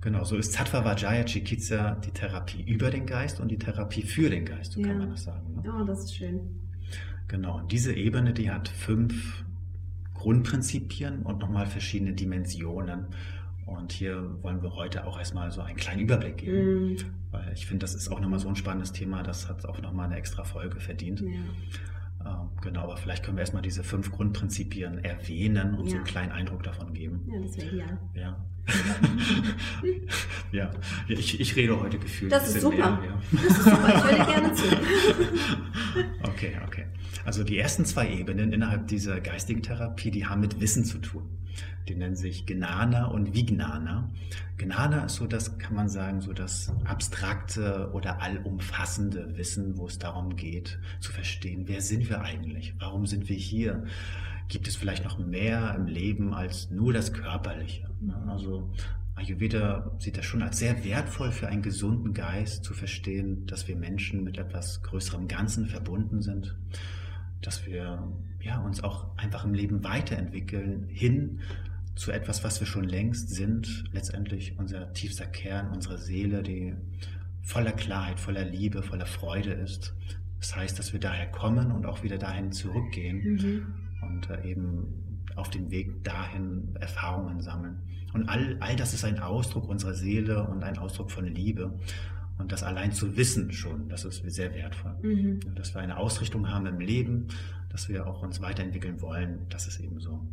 Genau, 0.00 0.24
so 0.24 0.36
ist 0.36 0.52
Sattva 0.52 0.84
Vajaya 0.84 1.24
Chikitsa 1.24 1.94
die 1.94 2.10
Therapie 2.10 2.62
über 2.62 2.90
den 2.90 3.06
Geist 3.06 3.38
und 3.40 3.48
die 3.48 3.58
Therapie 3.58 4.02
für 4.02 4.28
den 4.28 4.44
Geist, 4.44 4.72
so 4.72 4.80
ja. 4.80 4.88
kann 4.88 4.98
man 4.98 5.10
das 5.10 5.24
sagen. 5.24 5.62
Ne? 5.62 5.72
Oh, 5.72 5.84
das 5.84 6.04
ist 6.04 6.16
schön. 6.16 6.40
Genau, 7.28 7.58
und 7.58 7.70
diese 7.70 7.94
Ebene, 7.94 8.32
die 8.32 8.50
hat 8.50 8.68
fünf 8.68 9.44
Grundprinzipien 10.14 11.22
und 11.22 11.38
nochmal 11.38 11.66
verschiedene 11.66 12.12
Dimensionen. 12.14 13.06
Und 13.66 13.92
hier 13.92 14.42
wollen 14.42 14.62
wir 14.62 14.74
heute 14.74 15.06
auch 15.06 15.18
erstmal 15.18 15.50
so 15.50 15.60
einen 15.60 15.76
kleinen 15.76 16.00
Überblick 16.00 16.38
geben, 16.38 16.94
mm. 16.94 16.96
weil 17.30 17.52
ich 17.54 17.66
finde, 17.66 17.84
das 17.84 17.94
ist 17.94 18.08
auch 18.10 18.20
nochmal 18.20 18.38
so 18.38 18.48
ein 18.48 18.56
spannendes 18.56 18.92
Thema, 18.92 19.22
das 19.22 19.48
hat 19.48 19.64
auch 19.66 19.80
nochmal 19.80 20.06
eine 20.06 20.16
extra 20.16 20.44
Folge 20.44 20.80
verdient. 20.80 21.20
Ja. 21.20 21.28
Ähm, 22.24 22.50
genau, 22.60 22.82
aber 22.82 22.96
vielleicht 22.96 23.24
können 23.24 23.36
wir 23.36 23.40
erstmal 23.40 23.62
diese 23.62 23.82
fünf 23.82 24.10
Grundprinzipien 24.12 25.04
erwähnen 25.04 25.74
und 25.74 25.86
ja. 25.86 25.90
so 25.90 25.96
einen 25.96 26.04
kleinen 26.04 26.32
Eindruck 26.32 26.62
davon 26.62 26.92
geben. 26.92 27.28
Ja, 27.32 27.40
das 27.40 27.56
wäre 27.56 27.68
ideal. 27.68 27.98
Ja. 28.14 28.44
ja, 30.52 30.70
ich, 31.08 31.40
ich 31.40 31.56
rede 31.56 31.80
heute 31.80 31.98
gefühlt. 31.98 32.30
Das 32.30 32.48
ist 32.48 32.60
super. 32.60 33.00
Mehr, 33.00 33.10
ja. 33.10 33.20
Das 33.32 33.42
ist 33.42 33.64
super, 33.64 33.88
ich 33.88 34.18
höre 34.18 34.26
gerne 34.26 34.54
zu. 34.54 34.64
okay, 36.42 36.58
okay. 36.66 36.84
Also 37.24 37.44
die 37.44 37.58
ersten 37.58 37.84
zwei 37.84 38.10
Ebenen 38.10 38.52
innerhalb 38.52 38.88
dieser 38.88 39.20
geistigen 39.20 39.62
Therapie, 39.62 40.10
die 40.10 40.26
haben 40.26 40.40
mit 40.40 40.60
Wissen 40.60 40.84
zu 40.84 40.98
tun. 40.98 41.38
Die 41.88 41.94
nennen 41.94 42.16
sich 42.16 42.46
Gnana 42.46 43.06
und 43.06 43.34
Vignana. 43.34 44.10
Gnana 44.56 45.04
ist 45.04 45.16
so 45.16 45.26
das, 45.26 45.58
kann 45.58 45.74
man 45.74 45.88
sagen, 45.88 46.20
so 46.20 46.32
das 46.32 46.72
abstrakte 46.84 47.90
oder 47.92 48.22
allumfassende 48.22 49.36
Wissen, 49.36 49.76
wo 49.76 49.86
es 49.86 49.98
darum 49.98 50.36
geht, 50.36 50.78
zu 51.00 51.12
verstehen, 51.12 51.64
wer 51.66 51.80
sind 51.80 52.08
wir 52.08 52.22
eigentlich? 52.22 52.74
Warum 52.78 53.06
sind 53.06 53.28
wir 53.28 53.36
hier? 53.36 53.84
Gibt 54.48 54.68
es 54.68 54.76
vielleicht 54.76 55.04
noch 55.04 55.18
mehr 55.18 55.74
im 55.76 55.86
Leben 55.86 56.34
als 56.34 56.70
nur 56.70 56.92
das 56.92 57.12
Körperliche? 57.12 57.90
Also 58.28 58.70
Ayurveda 59.14 59.92
sieht 59.98 60.16
das 60.16 60.24
schon 60.24 60.42
als 60.42 60.58
sehr 60.58 60.84
wertvoll 60.84 61.32
für 61.32 61.48
einen 61.48 61.62
gesunden 61.62 62.14
Geist 62.14 62.64
zu 62.64 62.74
verstehen, 62.74 63.46
dass 63.46 63.68
wir 63.68 63.76
Menschen 63.76 64.24
mit 64.24 64.38
etwas 64.38 64.82
größerem 64.82 65.28
Ganzen 65.28 65.66
verbunden 65.66 66.22
sind, 66.22 66.56
dass 67.40 67.66
wir 67.66 68.10
ja, 68.40 68.58
uns 68.60 68.82
auch 68.82 69.16
einfach 69.18 69.44
im 69.44 69.54
Leben 69.54 69.84
weiterentwickeln 69.84 70.86
hin 70.88 71.40
zu 71.94 72.10
etwas, 72.10 72.42
was 72.42 72.58
wir 72.60 72.66
schon 72.66 72.84
längst 72.84 73.30
sind, 73.30 73.84
letztendlich 73.92 74.58
unser 74.58 74.92
tiefster 74.92 75.26
Kern, 75.26 75.70
unsere 75.72 75.98
Seele, 75.98 76.42
die 76.42 76.74
voller 77.42 77.72
Klarheit, 77.72 78.18
voller 78.18 78.44
Liebe, 78.44 78.82
voller 78.82 79.06
Freude 79.06 79.52
ist. 79.52 79.94
Das 80.38 80.56
heißt, 80.56 80.78
dass 80.78 80.92
wir 80.92 81.00
daher 81.00 81.26
kommen 81.30 81.70
und 81.70 81.86
auch 81.86 82.02
wieder 82.02 82.18
dahin 82.18 82.50
zurückgehen 82.52 83.34
mhm. 83.34 83.66
und 84.08 84.30
äh, 84.30 84.50
eben 84.50 85.22
auf 85.36 85.50
dem 85.50 85.70
Weg 85.70 86.02
dahin 86.02 86.74
Erfahrungen 86.80 87.40
sammeln. 87.40 87.78
Und 88.12 88.28
all, 88.28 88.56
all 88.60 88.76
das 88.76 88.94
ist 88.94 89.04
ein 89.04 89.18
Ausdruck 89.18 89.68
unserer 89.68 89.94
Seele 89.94 90.46
und 90.46 90.62
ein 90.62 90.78
Ausdruck 90.78 91.10
von 91.10 91.26
Liebe. 91.26 91.78
Und 92.38 92.52
das 92.52 92.62
allein 92.62 92.92
zu 92.92 93.16
wissen 93.16 93.52
schon, 93.52 93.88
das 93.88 94.04
ist 94.04 94.22
sehr 94.30 94.54
wertvoll. 94.54 94.94
Mhm. 95.02 95.54
Dass 95.54 95.74
wir 95.74 95.80
eine 95.80 95.96
Ausrichtung 95.96 96.50
haben 96.50 96.66
im 96.66 96.80
Leben, 96.80 97.28
dass 97.70 97.88
wir 97.88 98.06
auch 98.06 98.22
uns 98.22 98.40
weiterentwickeln 98.40 99.00
wollen, 99.00 99.46
das 99.48 99.66
ist 99.66 99.80
eben 99.80 100.00
so 100.00 100.26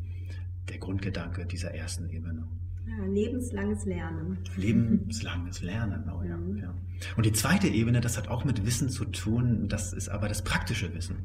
der 0.68 0.78
Grundgedanke 0.78 1.46
dieser 1.46 1.74
ersten 1.74 2.10
Ebene. 2.10 2.48
Ja, 2.90 3.06
lebenslanges 3.06 3.86
Lernen. 3.86 4.40
Lebenslanges 4.56 5.62
Lernen, 5.62 6.10
oh 6.10 6.24
ja, 6.24 6.38
mhm. 6.38 6.58
ja. 6.58 6.74
Und 7.16 7.26
die 7.26 7.32
zweite 7.32 7.68
Ebene, 7.68 8.02
das 8.02 8.18
hat 8.18 8.30
auch 8.30 8.44
mit 8.46 8.66
Wissen 8.66 8.90
zu 8.90 9.06
tun, 9.06 9.68
das 9.70 9.94
ist 9.94 10.10
aber 10.10 10.28
das 10.28 10.44
praktische 10.44 10.94
Wissen. 10.94 11.18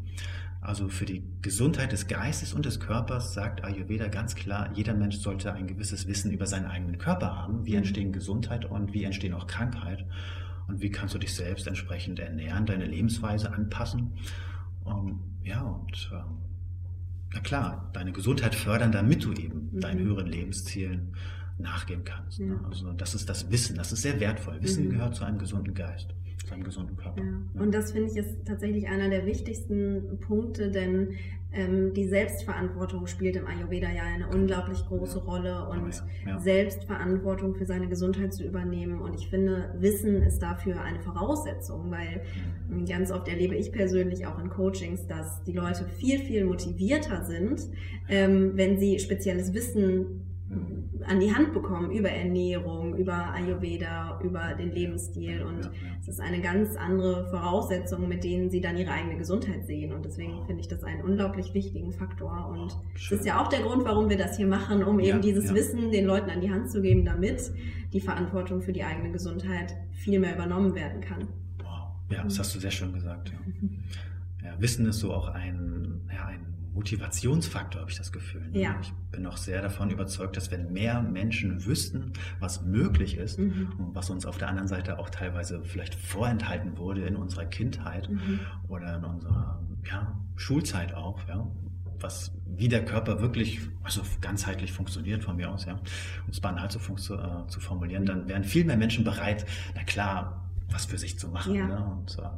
Also 0.60 0.88
für 0.88 1.04
die 1.04 1.22
Gesundheit 1.42 1.92
des 1.92 2.06
Geistes 2.06 2.54
und 2.54 2.64
des 2.64 2.80
Körpers 2.80 3.34
sagt 3.34 3.64
Ayurveda 3.64 4.08
ganz 4.08 4.34
klar, 4.34 4.70
jeder 4.74 4.94
Mensch 4.94 5.16
sollte 5.16 5.52
ein 5.52 5.66
gewisses 5.66 6.06
Wissen 6.06 6.32
über 6.32 6.46
seinen 6.46 6.66
eigenen 6.66 6.98
Körper 6.98 7.36
haben. 7.36 7.64
Wie 7.64 7.72
mhm. 7.72 7.78
entstehen 7.78 8.12
Gesundheit 8.12 8.64
und 8.64 8.92
wie 8.92 9.04
entstehen 9.04 9.34
auch 9.34 9.46
Krankheit? 9.46 10.06
Und 10.66 10.80
wie 10.80 10.90
kannst 10.90 11.14
du 11.14 11.18
dich 11.18 11.34
selbst 11.34 11.66
entsprechend 11.66 12.18
ernähren, 12.18 12.66
deine 12.66 12.86
Lebensweise 12.86 13.52
anpassen? 13.52 14.12
Um, 14.84 15.08
ähm, 15.08 15.20
ja, 15.42 15.62
und 15.62 16.10
äh, 16.12 16.22
na 17.34 17.40
klar, 17.40 17.90
deine 17.92 18.12
Gesundheit 18.12 18.54
fördern, 18.54 18.92
damit 18.92 19.24
du 19.24 19.32
eben 19.32 19.70
mhm. 19.72 19.80
deinen 19.80 20.00
höheren 20.00 20.26
Lebenszielen 20.26 21.14
nachgehen 21.58 22.04
kannst. 22.04 22.40
Ne? 22.40 22.58
Ja. 22.60 22.68
Also 22.68 22.92
das 22.92 23.14
ist 23.14 23.28
das 23.28 23.50
Wissen, 23.50 23.76
das 23.76 23.92
ist 23.92 24.02
sehr 24.02 24.18
wertvoll. 24.20 24.58
Wissen 24.60 24.86
mhm. 24.86 24.90
gehört 24.90 25.14
zu 25.14 25.24
einem 25.24 25.38
gesunden 25.38 25.74
Geist, 25.74 26.14
zu 26.46 26.54
einem 26.54 26.64
gesunden 26.64 26.96
Körper. 26.96 27.22
Ja. 27.22 27.30
Ja. 27.54 27.60
Und 27.60 27.74
das 27.74 27.92
finde 27.92 28.10
ich 28.10 28.16
ist 28.16 28.44
tatsächlich 28.44 28.88
einer 28.88 29.08
der 29.08 29.26
wichtigsten 29.26 30.18
Punkte, 30.20 30.70
denn 30.70 31.14
ähm, 31.54 31.94
die 31.94 32.08
Selbstverantwortung 32.08 33.06
spielt 33.06 33.36
im 33.36 33.46
Ayurveda 33.46 33.88
ja 33.88 34.02
eine 34.02 34.26
unglaublich 34.28 34.84
große 34.86 35.20
Rolle 35.20 35.68
und 35.68 36.02
ja. 36.26 36.40
Selbstverantwortung 36.40 37.54
für 37.54 37.64
seine 37.64 37.86
Gesundheit 37.88 38.34
zu 38.34 38.44
übernehmen. 38.44 39.00
Und 39.00 39.14
ich 39.14 39.28
finde, 39.28 39.72
Wissen 39.78 40.22
ist 40.22 40.40
dafür 40.40 40.80
eine 40.80 40.98
Voraussetzung, 41.00 41.92
weil 41.92 42.22
ähm, 42.72 42.84
ganz 42.86 43.12
oft 43.12 43.28
erlebe 43.28 43.54
ich 43.54 43.70
persönlich 43.70 44.26
auch 44.26 44.40
in 44.40 44.50
Coachings, 44.50 45.06
dass 45.06 45.44
die 45.44 45.52
Leute 45.52 45.84
viel, 45.84 46.18
viel 46.18 46.44
motivierter 46.44 47.24
sind, 47.24 47.68
ähm, 48.08 48.52
wenn 48.56 48.80
sie 48.80 48.98
spezielles 48.98 49.54
Wissen 49.54 50.33
an 51.06 51.20
die 51.20 51.34
Hand 51.34 51.52
bekommen 51.52 51.90
über 51.90 52.10
Ernährung, 52.10 52.96
über 52.96 53.32
Ayurveda, 53.32 54.20
über 54.22 54.54
den 54.54 54.72
Lebensstil. 54.72 55.42
Und 55.42 55.70
es 56.00 56.08
ist 56.08 56.20
eine 56.20 56.40
ganz 56.40 56.76
andere 56.76 57.28
Voraussetzung, 57.30 58.08
mit 58.08 58.24
denen 58.24 58.50
sie 58.50 58.60
dann 58.60 58.76
ihre 58.76 58.90
eigene 58.90 59.16
Gesundheit 59.16 59.66
sehen. 59.66 59.92
Und 59.92 60.04
deswegen 60.04 60.44
finde 60.46 60.60
ich 60.60 60.68
das 60.68 60.84
einen 60.84 61.02
unglaublich 61.02 61.54
wichtigen 61.54 61.92
Faktor. 61.92 62.48
Und 62.48 62.76
es 62.94 63.10
ist 63.10 63.26
ja 63.26 63.42
auch 63.42 63.48
der 63.48 63.60
Grund, 63.62 63.84
warum 63.84 64.08
wir 64.08 64.18
das 64.18 64.36
hier 64.36 64.46
machen, 64.46 64.82
um 64.82 65.00
eben 65.00 65.08
ja, 65.08 65.18
dieses 65.18 65.48
ja. 65.48 65.54
Wissen 65.54 65.90
den 65.90 66.06
Leuten 66.06 66.30
an 66.30 66.40
die 66.40 66.50
Hand 66.50 66.70
zu 66.70 66.82
geben, 66.82 67.04
damit 67.04 67.52
die 67.92 68.00
Verantwortung 68.00 68.62
für 68.62 68.72
die 68.72 68.84
eigene 68.84 69.12
Gesundheit 69.12 69.74
viel 69.92 70.18
mehr 70.18 70.34
übernommen 70.34 70.74
werden 70.74 71.00
kann. 71.00 71.28
Wow, 71.62 71.90
ja, 72.10 72.24
das 72.24 72.38
hast 72.38 72.54
du 72.54 72.58
sehr 72.58 72.70
schön 72.70 72.92
gesagt. 72.92 73.30
Ja. 73.30 73.68
Ja, 74.44 74.60
Wissen 74.60 74.86
ist 74.86 75.00
so 75.00 75.12
auch 75.12 75.28
ein, 75.28 76.02
ja, 76.12 76.26
ein 76.26 76.40
Motivationsfaktor, 76.74 77.80
habe 77.80 77.90
ich 77.90 77.96
das 77.96 78.12
Gefühl. 78.12 78.42
Ne? 78.50 78.60
Ja. 78.60 78.78
Ich 78.82 78.92
bin 79.14 79.26
auch 79.26 79.36
sehr 79.36 79.62
davon 79.62 79.90
überzeugt, 79.90 80.36
dass 80.36 80.50
wenn 80.50 80.72
mehr 80.72 81.02
Menschen 81.02 81.64
wüssten, 81.64 82.12
was 82.40 82.62
möglich 82.62 83.16
ist 83.16 83.38
mhm. 83.38 83.72
und 83.78 83.94
was 83.94 84.10
uns 84.10 84.26
auf 84.26 84.38
der 84.38 84.48
anderen 84.48 84.68
Seite 84.68 84.98
auch 84.98 85.10
teilweise 85.10 85.62
vielleicht 85.64 85.94
vorenthalten 85.94 86.78
wurde 86.78 87.02
in 87.02 87.16
unserer 87.16 87.44
Kindheit 87.44 88.08
mhm. 88.10 88.40
oder 88.68 88.96
in 88.96 89.04
unserer 89.04 89.62
ja, 89.90 90.18
Schulzeit 90.36 90.94
auch, 90.94 91.20
ja, 91.28 91.46
was 92.00 92.32
wie 92.46 92.68
der 92.68 92.84
Körper 92.84 93.20
wirklich, 93.20 93.60
also 93.82 94.02
ganzheitlich 94.20 94.72
funktioniert 94.72 95.24
von 95.24 95.36
mir 95.36 95.50
aus, 95.50 95.64
ja, 95.64 95.74
um 95.74 96.30
es 96.30 96.40
banal 96.40 96.70
zu, 96.70 96.78
äh, 96.78 97.46
zu 97.48 97.60
formulieren, 97.60 98.06
dann 98.06 98.28
wären 98.28 98.44
viel 98.44 98.64
mehr 98.64 98.76
Menschen 98.76 99.04
bereit, 99.04 99.46
na 99.74 99.82
klar, 99.84 100.48
was 100.70 100.86
für 100.86 100.98
sich 100.98 101.18
zu 101.18 101.28
machen. 101.28 101.54
Ja. 101.54 101.66
Ne? 101.66 101.84
Und 101.84 102.18
äh, 102.18 102.28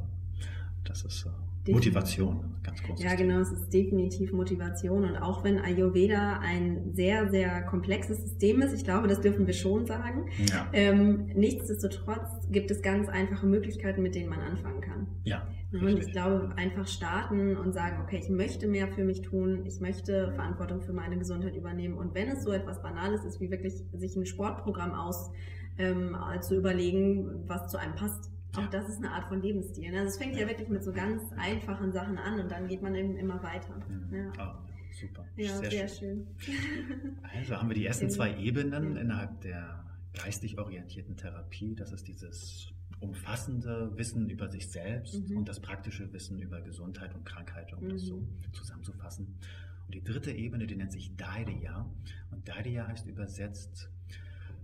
das 0.85 1.05
ist 1.05 1.27
äh, 1.27 1.46
Motivation, 1.72 2.57
ganz 2.62 2.83
groß. 2.83 3.02
Ja, 3.02 3.14
genau, 3.14 3.40
es 3.40 3.50
ist 3.50 3.72
definitiv 3.72 4.33
Motivation. 4.33 5.05
Und 5.05 5.16
auch 5.16 5.44
wenn 5.44 5.59
Ayurveda 5.59 6.40
ein 6.40 6.92
sehr, 6.94 7.31
sehr 7.31 7.62
komplexes 7.62 8.22
System 8.22 8.62
ist, 8.62 8.72
ich 8.74 8.85
glaube, 8.85 9.09
das 9.09 9.20
dürfen 9.20 9.46
wir 9.46 9.55
schon 9.55 9.87
sagen, 9.87 10.26
ja. 10.50 10.68
ähm, 10.72 11.26
nichtsdestotrotz 11.35 12.48
gibt 12.50 12.70
es 12.70 12.83
ganz 12.83 13.09
einfache 13.09 13.46
Möglichkeiten, 13.46 14.02
mit 14.02 14.14
denen 14.14 14.29
man 14.29 14.40
anfangen 14.40 14.81
kann. 14.81 15.07
Ja. 15.24 15.46
Und 15.72 15.98
ich 15.98 16.12
glaube, 16.12 16.52
einfach 16.57 16.87
starten 16.87 17.57
und 17.57 17.72
sagen, 17.72 18.00
okay, 18.02 18.18
ich 18.22 18.31
möchte 18.31 18.66
mehr 18.66 18.88
für 18.88 19.05
mich 19.05 19.22
tun, 19.22 19.64
ich 19.66 19.81
möchte 19.81 20.33
Verantwortung 20.33 20.81
für 20.81 20.92
meine 20.92 21.18
Gesundheit 21.18 21.57
übernehmen. 21.57 21.98
Und 21.98 22.14
wenn 22.14 22.29
es 22.29 22.44
so 22.44 22.52
etwas 22.52 22.83
Banales 22.83 23.24
ist, 23.24 23.40
wie 23.40 23.50
wirklich 23.50 23.85
sich 23.92 24.16
ein 24.16 24.26
Sportprogramm 24.26 24.92
aus 24.92 25.31
ähm, 25.79 26.16
zu 26.40 26.57
überlegen, 26.57 27.44
was 27.46 27.68
zu 27.70 27.79
einem 27.79 27.94
passt, 27.94 28.31
auch 28.59 28.71
das 28.71 28.88
ist 28.88 28.99
eine 28.99 29.11
Art 29.11 29.29
von 29.29 29.42
Lebensstil. 29.42 29.90
Ne? 29.90 29.99
Also 29.99 30.09
es 30.09 30.19
fängt 30.19 30.37
ja 30.37 30.47
wirklich 30.47 30.69
mit 30.69 30.83
so 30.83 30.92
ganz 30.92 31.23
einfachen 31.37 31.92
Sachen 31.92 32.19
an 32.19 32.40
und 32.40 32.51
dann 32.51 32.69
geht 32.69 32.83
man 32.83 32.95
eben 32.95 33.16
immer 33.16 33.42
weiter. 33.42 33.75
Mhm. 33.88 34.14
Ja. 34.14 34.33
Oh, 34.38 34.95
super. 35.01 35.25
Ja, 35.37 35.57
sehr, 35.59 35.71
sehr 35.71 35.88
schön. 35.88 36.27
schön. 36.38 37.19
Also 37.35 37.57
haben 37.57 37.69
wir 37.69 37.75
die 37.75 37.87
ersten 37.87 38.11
zwei 38.11 38.37
Ebenen 38.38 38.97
innerhalb 38.97 39.40
der 39.40 39.85
geistig 40.14 40.59
orientierten 40.59 41.16
Therapie. 41.16 41.75
Das 41.75 41.92
ist 41.92 42.09
dieses 42.09 42.73
umfassende 43.01 43.92
Wissen 43.97 44.31
über 44.31 44.49
sich 44.49 44.69
selbst 44.69 45.29
mhm. 45.29 45.38
und 45.38 45.49
das 45.49 45.61
praktische 45.61 46.12
Wissen 46.12 46.40
über 46.40 46.61
Gesundheit 46.62 47.14
und 47.14 47.25
Krankheit, 47.25 47.73
um 47.75 47.85
mhm. 47.85 47.88
das 47.90 48.03
so 48.03 48.16
mhm. 48.16 48.53
zusammenzufassen. 48.53 49.38
Und 49.87 49.95
die 49.95 50.03
dritte 50.03 50.33
Ebene, 50.33 50.66
die 50.66 50.77
nennt 50.77 50.92
sich 50.92 51.14
Daideya. 51.16 51.88
Und 52.31 52.49
Daideya 52.49 52.88
heißt 52.88 53.07
übersetzt 53.07 53.90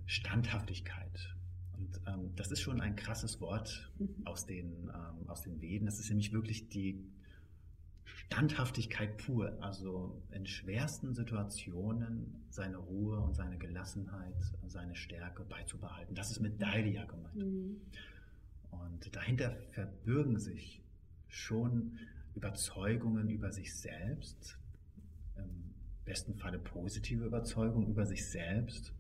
Standhaftigkeit. 0.07 1.37
Und 1.83 2.01
ähm, 2.07 2.31
das 2.37 2.51
ist 2.51 2.61
schon 2.61 2.81
ein 2.81 2.97
krasses 2.97 3.41
Wort 3.41 3.91
mhm. 3.99 4.09
aus 4.25 4.47
den, 4.47 4.89
ähm, 4.89 5.29
aus 5.29 5.43
den 5.43 5.61
Veden. 5.61 5.87
Das 5.87 5.99
ist 5.99 6.09
nämlich 6.09 6.33
wirklich 6.33 6.69
die, 6.69 7.05
Standhaftigkeit 8.05 9.19
pur, 9.19 9.59
also 9.61 10.23
in 10.31 10.47
schwersten 10.47 11.15
Situationen 11.15 12.45
seine 12.49 12.79
Ruhe 12.79 13.21
und 13.21 13.35
seine 13.35 13.59
Gelassenheit, 13.59 14.35
seine 14.69 14.97
Stärke 14.97 15.45
beizubehalten. 15.45 16.15
Das 16.15 16.31
ist 16.31 16.41
mit 16.41 16.61
Dailia 16.61 17.05
gemeint. 17.05 17.37
Mhm. 17.37 17.77
Und 18.71 19.15
dahinter 19.15 19.55
verbürgen 19.73 20.39
sich 20.39 20.83
schon 21.29 21.99
Überzeugungen 22.35 23.29
über 23.29 23.53
sich 23.53 23.75
selbst, 23.75 24.59
im 25.37 25.75
besten 26.07 26.35
Falle 26.35 26.59
positive 26.59 27.27
Überzeugungen 27.27 27.89
über 27.89 28.07
sich 28.07 28.27
selbst. 28.27 28.95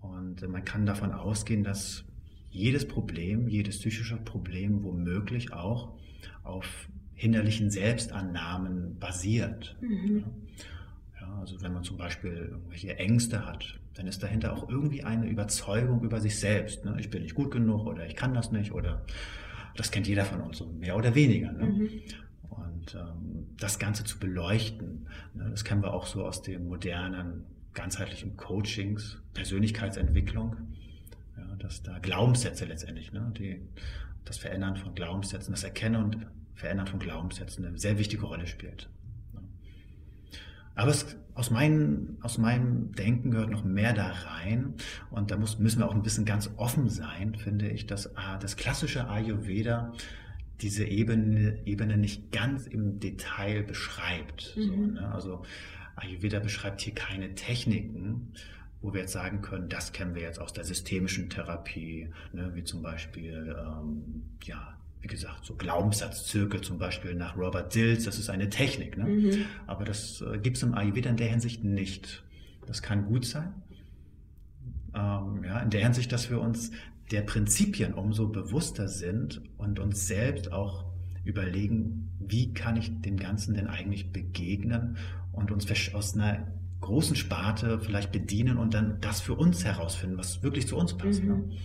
Und 0.00 0.46
man 0.48 0.64
kann 0.64 0.86
davon 0.86 1.12
ausgehen, 1.12 1.62
dass 1.62 2.04
jedes 2.50 2.86
Problem, 2.86 3.48
jedes 3.48 3.78
psychische 3.78 4.16
Problem 4.16 4.82
womöglich 4.82 5.52
auch 5.52 5.94
auf 6.42 6.88
hinderlichen 7.14 7.70
Selbstannahmen 7.70 8.98
basiert. 8.98 9.76
Mhm. 9.80 10.24
Ja, 11.20 11.38
also 11.38 11.60
wenn 11.60 11.72
man 11.72 11.84
zum 11.84 11.96
Beispiel 11.96 12.48
irgendwelche 12.50 12.96
Ängste 12.96 13.46
hat, 13.46 13.78
dann 13.94 14.06
ist 14.06 14.22
dahinter 14.22 14.54
auch 14.54 14.68
irgendwie 14.68 15.04
eine 15.04 15.28
Überzeugung 15.28 16.02
über 16.02 16.20
sich 16.20 16.38
selbst. 16.38 16.84
Ne? 16.84 16.96
Ich 16.98 17.10
bin 17.10 17.22
nicht 17.22 17.34
gut 17.34 17.50
genug 17.50 17.86
oder 17.86 18.06
ich 18.06 18.16
kann 18.16 18.32
das 18.34 18.52
nicht 18.52 18.72
oder 18.72 19.04
das 19.76 19.90
kennt 19.90 20.08
jeder 20.08 20.24
von 20.24 20.40
uns, 20.40 20.64
mehr 20.78 20.96
oder 20.96 21.14
weniger. 21.14 21.52
Ne? 21.52 21.64
Mhm. 21.66 21.90
Und 22.48 22.94
ähm, 22.94 23.46
das 23.58 23.78
Ganze 23.78 24.04
zu 24.04 24.18
beleuchten, 24.18 25.06
ne? 25.34 25.48
das 25.50 25.64
kennen 25.64 25.82
wir 25.82 25.92
auch 25.92 26.06
so 26.06 26.24
aus 26.24 26.42
den 26.42 26.66
modernen, 26.66 27.44
ganzheitlichen 27.74 28.36
Coachings, 28.36 29.18
Persönlichkeitsentwicklung, 29.34 30.56
ja, 31.36 31.56
dass 31.56 31.82
da 31.82 31.98
Glaubenssätze 31.98 32.64
letztendlich, 32.64 33.12
ne? 33.12 33.32
die, 33.36 33.60
das 34.24 34.38
Verändern 34.38 34.76
von 34.76 34.94
Glaubenssätzen, 34.94 35.52
das 35.52 35.64
Erkennen 35.64 36.04
und 36.04 36.26
Verändern 36.54 36.86
von 36.86 36.98
Glaubenssätzen 36.98 37.64
eine 37.64 37.78
sehr 37.78 37.98
wichtige 37.98 38.26
Rolle 38.26 38.46
spielt. 38.46 38.90
Aber 40.74 40.90
es, 40.90 41.16
aus, 41.34 41.50
mein, 41.50 42.16
aus 42.22 42.38
meinem 42.38 42.92
Denken 42.92 43.32
gehört 43.32 43.50
noch 43.50 43.64
mehr 43.64 43.92
da 43.92 44.08
rein. 44.08 44.74
Und 45.10 45.30
da 45.30 45.36
muss, 45.36 45.58
müssen 45.58 45.80
wir 45.80 45.88
auch 45.88 45.94
ein 45.94 46.02
bisschen 46.02 46.24
ganz 46.24 46.50
offen 46.56 46.88
sein, 46.88 47.34
finde 47.34 47.68
ich, 47.68 47.86
dass 47.86 48.16
ah, 48.16 48.38
das 48.38 48.56
klassische 48.56 49.08
Ayurveda 49.08 49.92
diese 50.60 50.84
Ebene, 50.84 51.58
Ebene 51.66 51.96
nicht 51.96 52.32
ganz 52.32 52.66
im 52.66 53.00
Detail 53.00 53.62
beschreibt. 53.62 54.54
Mhm. 54.56 54.62
So, 54.62 54.76
ne? 54.76 55.12
Also 55.12 55.42
Ayurveda 56.00 56.38
beschreibt 56.40 56.80
hier 56.80 56.94
keine 56.94 57.34
Techniken, 57.34 58.32
wo 58.82 58.92
wir 58.92 59.02
jetzt 59.02 59.12
sagen 59.12 59.42
können, 59.42 59.68
das 59.68 59.92
kennen 59.92 60.14
wir 60.14 60.22
jetzt 60.22 60.40
aus 60.40 60.52
der 60.52 60.64
systemischen 60.64 61.28
Therapie, 61.28 62.08
ne? 62.32 62.50
wie 62.54 62.64
zum 62.64 62.82
Beispiel 62.82 63.54
ähm, 63.58 64.22
ja, 64.42 64.76
wie 65.02 65.08
gesagt, 65.08 65.44
so 65.44 65.54
Glaubenssatzzirkel 65.54 66.60
zum 66.60 66.78
Beispiel 66.78 67.14
nach 67.14 67.36
Robert 67.36 67.74
Dills, 67.74 68.04
das 68.04 68.18
ist 68.18 68.28
eine 68.28 68.50
Technik. 68.50 68.98
Ne? 68.98 69.04
Mhm. 69.04 69.44
Aber 69.66 69.84
das 69.84 70.20
äh, 70.20 70.38
gibt 70.38 70.56
es 70.56 70.62
im 70.62 70.74
Ayurveda 70.74 71.10
in 71.10 71.16
der 71.16 71.28
Hinsicht 71.28 71.64
nicht. 71.64 72.22
Das 72.66 72.82
kann 72.82 73.06
gut 73.06 73.24
sein. 73.24 73.52
Ähm, 74.94 75.44
ja, 75.44 75.60
in 75.60 75.70
der 75.70 75.82
Hinsicht, 75.82 76.12
dass 76.12 76.30
wir 76.30 76.40
uns 76.40 76.70
der 77.10 77.22
Prinzipien 77.22 77.94
umso 77.94 78.28
bewusster 78.28 78.88
sind 78.88 79.42
und 79.56 79.78
uns 79.78 80.06
selbst 80.06 80.52
auch 80.52 80.84
überlegen, 81.24 82.10
wie 82.18 82.52
kann 82.52 82.76
ich 82.76 83.00
dem 83.00 83.16
Ganzen 83.16 83.54
denn 83.54 83.66
eigentlich 83.66 84.12
begegnen 84.12 84.96
und 85.32 85.50
uns 85.50 85.66
aus 85.94 86.14
einer 86.14 86.46
großen 86.80 87.16
Sparte 87.16 87.78
vielleicht 87.78 88.10
bedienen 88.12 88.56
und 88.56 88.74
dann 88.74 89.00
das 89.00 89.20
für 89.20 89.34
uns 89.34 89.64
herausfinden, 89.64 90.16
was 90.16 90.42
wirklich 90.42 90.66
zu 90.66 90.76
uns 90.76 90.96
passt. 90.96 91.22
Ne? 91.22 91.34
Mhm. 91.34 91.48
Ne? 91.48 91.56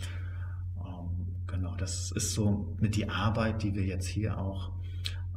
Genau, 1.56 1.76
das 1.78 2.12
ist 2.12 2.34
so 2.34 2.76
mit 2.82 2.98
die 2.98 3.08
Arbeit, 3.08 3.64
die 3.64 3.74
wir 3.76 3.86
jetzt 3.86 4.08
hier 4.08 4.38
auch 4.38 4.74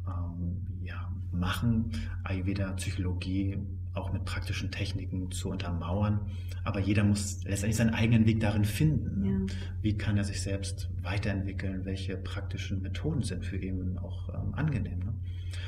ähm, 0.05 0.67
ja, 0.83 1.09
machen, 1.31 1.91
Ayurveda, 2.23 2.73
Psychologie 2.73 3.57
auch 3.93 4.11
mit 4.11 4.25
praktischen 4.25 4.69
Techniken 4.69 5.31
zu 5.31 5.49
untermauern. 5.49 6.19
Aber 6.63 6.79
jeder 6.79 7.03
muss 7.05 7.43
letztendlich 7.45 7.77
seinen 7.77 7.93
eigenen 7.93 8.25
Weg 8.25 8.41
darin 8.41 8.65
finden. 8.65 9.21
Ne? 9.21 9.45
Ja. 9.47 9.55
Wie 9.81 9.97
kann 9.97 10.17
er 10.17 10.25
sich 10.25 10.41
selbst 10.41 10.89
weiterentwickeln? 11.01 11.85
Welche 11.85 12.17
praktischen 12.17 12.81
Methoden 12.81 13.23
sind 13.23 13.45
für 13.45 13.57
ihn 13.57 13.97
auch 13.97 14.29
ähm, 14.29 14.53
angenehm? 14.53 14.99
Ne? 14.99 15.13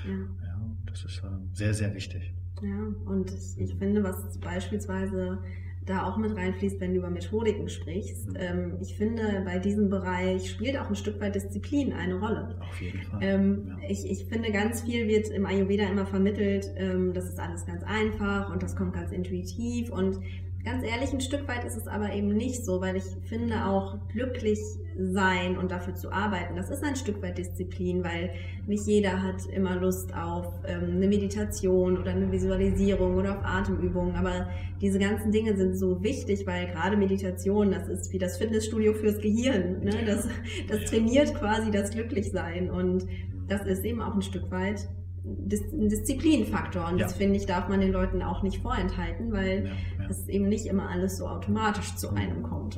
Ja. 0.05 0.47
ja. 0.47 0.61
das 0.85 1.05
ist 1.05 1.19
äh, 1.19 1.27
sehr, 1.53 1.73
sehr 1.73 1.93
wichtig. 1.95 2.33
Ja, 2.61 3.11
und 3.11 3.33
ich 3.57 3.75
finde, 3.75 4.03
was 4.03 4.37
beispielsweise 4.39 5.39
da 5.85 6.07
auch 6.07 6.17
mit 6.17 6.35
reinfließt, 6.35 6.79
wenn 6.79 6.93
du 6.93 6.99
über 6.99 7.09
Methodiken 7.09 7.67
sprichst. 7.67 8.29
Mhm. 8.29 8.35
Ähm, 8.37 8.73
ich 8.81 8.95
finde, 8.95 9.41
bei 9.45 9.57
diesem 9.57 9.89
Bereich 9.89 10.49
spielt 10.49 10.77
auch 10.77 10.87
ein 10.89 10.95
Stück 10.95 11.19
weit 11.19 11.35
Disziplin 11.35 11.93
eine 11.93 12.15
Rolle. 12.15 12.55
Auf 12.61 12.81
jeden 12.81 13.01
Fall. 13.01 13.19
Ähm, 13.21 13.63
ja. 13.67 13.89
ich, 13.89 14.09
ich 14.09 14.25
finde, 14.25 14.51
ganz 14.51 14.81
viel 14.81 15.07
wird 15.07 15.29
im 15.29 15.45
Ayurveda 15.45 15.85
immer 15.85 16.05
vermittelt, 16.05 16.71
ähm, 16.77 17.13
das 17.13 17.25
ist 17.25 17.39
alles 17.39 17.65
ganz 17.65 17.83
einfach 17.83 18.53
und 18.53 18.61
das 18.61 18.75
kommt 18.75 18.93
ganz 18.93 19.11
intuitiv 19.11 19.91
und 19.91 20.19
Ganz 20.63 20.83
ehrlich, 20.83 21.11
ein 21.11 21.21
Stück 21.21 21.47
weit 21.47 21.63
ist 21.65 21.75
es 21.75 21.87
aber 21.87 22.13
eben 22.13 22.27
nicht 22.27 22.63
so, 22.63 22.81
weil 22.81 22.95
ich 22.95 23.03
finde 23.27 23.65
auch 23.65 23.97
glücklich 24.09 24.59
sein 24.95 25.57
und 25.57 25.71
dafür 25.71 25.95
zu 25.95 26.11
arbeiten, 26.11 26.55
das 26.55 26.69
ist 26.69 26.83
ein 26.83 26.95
Stück 26.95 27.19
weit 27.23 27.39
Disziplin, 27.39 28.03
weil 28.03 28.31
nicht 28.67 28.85
jeder 28.85 29.23
hat 29.23 29.47
immer 29.47 29.75
Lust 29.77 30.13
auf 30.13 30.53
ähm, 30.67 30.97
eine 30.97 31.07
Meditation 31.07 31.97
oder 31.97 32.11
eine 32.11 32.31
Visualisierung 32.31 33.15
oder 33.15 33.39
auf 33.39 33.43
Atemübungen, 33.43 34.15
aber 34.15 34.49
diese 34.79 34.99
ganzen 34.99 35.31
Dinge 35.31 35.57
sind 35.57 35.75
so 35.75 36.03
wichtig, 36.03 36.45
weil 36.45 36.67
gerade 36.67 36.95
Meditation, 36.95 37.71
das 37.71 37.87
ist 37.87 38.13
wie 38.13 38.19
das 38.19 38.37
Fitnessstudio 38.37 38.93
fürs 38.93 39.19
Gehirn, 39.19 39.83
ne? 39.83 39.93
das, 40.05 40.27
das 40.67 40.85
trainiert 40.85 41.33
quasi 41.33 41.71
das 41.71 41.89
Glücklichsein 41.89 42.69
und 42.69 43.07
das 43.47 43.65
ist 43.65 43.83
eben 43.83 44.01
auch 44.01 44.13
ein 44.13 44.21
Stück 44.21 44.51
weit 44.51 44.87
ein 45.23 45.89
Disziplinfaktor. 45.89 46.87
Und 46.87 46.97
ja. 46.97 47.05
das 47.05 47.15
finde 47.15 47.37
ich, 47.37 47.45
darf 47.45 47.69
man 47.69 47.79
den 47.79 47.91
Leuten 47.91 48.23
auch 48.23 48.41
nicht 48.41 48.61
vorenthalten, 48.61 49.31
weil 49.31 49.65
ja, 49.65 50.03
ja. 50.03 50.09
es 50.09 50.27
eben 50.27 50.49
nicht 50.49 50.65
immer 50.65 50.89
alles 50.89 51.17
so 51.17 51.27
automatisch 51.27 51.95
zu 51.95 52.09
einem 52.09 52.41
kommt. 52.41 52.77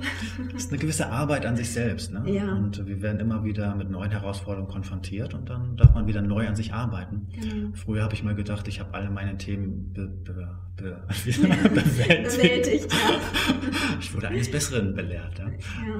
Das 0.52 0.64
ist 0.64 0.72
eine 0.72 0.80
gewisse 0.82 1.10
Arbeit 1.10 1.46
an 1.46 1.56
sich 1.56 1.72
selbst. 1.72 2.12
Ne? 2.12 2.24
Ja. 2.30 2.52
Und 2.52 2.86
wir 2.86 3.02
werden 3.02 3.22
immer 3.22 3.46
wieder 3.46 3.76
mit 3.76 3.90
neuen 3.90 4.12
Herausforderungen 4.12 4.70
konfrontiert 4.70 5.34
und 5.34 5.50
dann 5.50 5.78
darf 5.78 5.94
man 5.94 6.06
wieder 6.06 6.22
neu 6.22 6.46
an 6.48 6.56
sich 6.56 6.74
arbeiten. 6.74 7.28
Genau. 7.34 7.70
Früher 7.76 8.04
habe 8.04 8.14
ich 8.14 8.24
mal 8.24 8.36
gedacht, 8.36 8.68
ich 8.68 8.82
habe 8.82 8.94
alle 8.94 9.10
meine 9.10 9.38
Themen 9.38 9.94
be, 9.94 10.08
be, 10.08 10.50
be, 10.76 11.02
bewältigt. 11.24 12.38
bewältigt 12.38 12.88
ich 14.02 14.14
wurde 14.14 14.28
eines 14.28 14.52
Besseren 14.52 14.94
belehrt. 14.94 15.42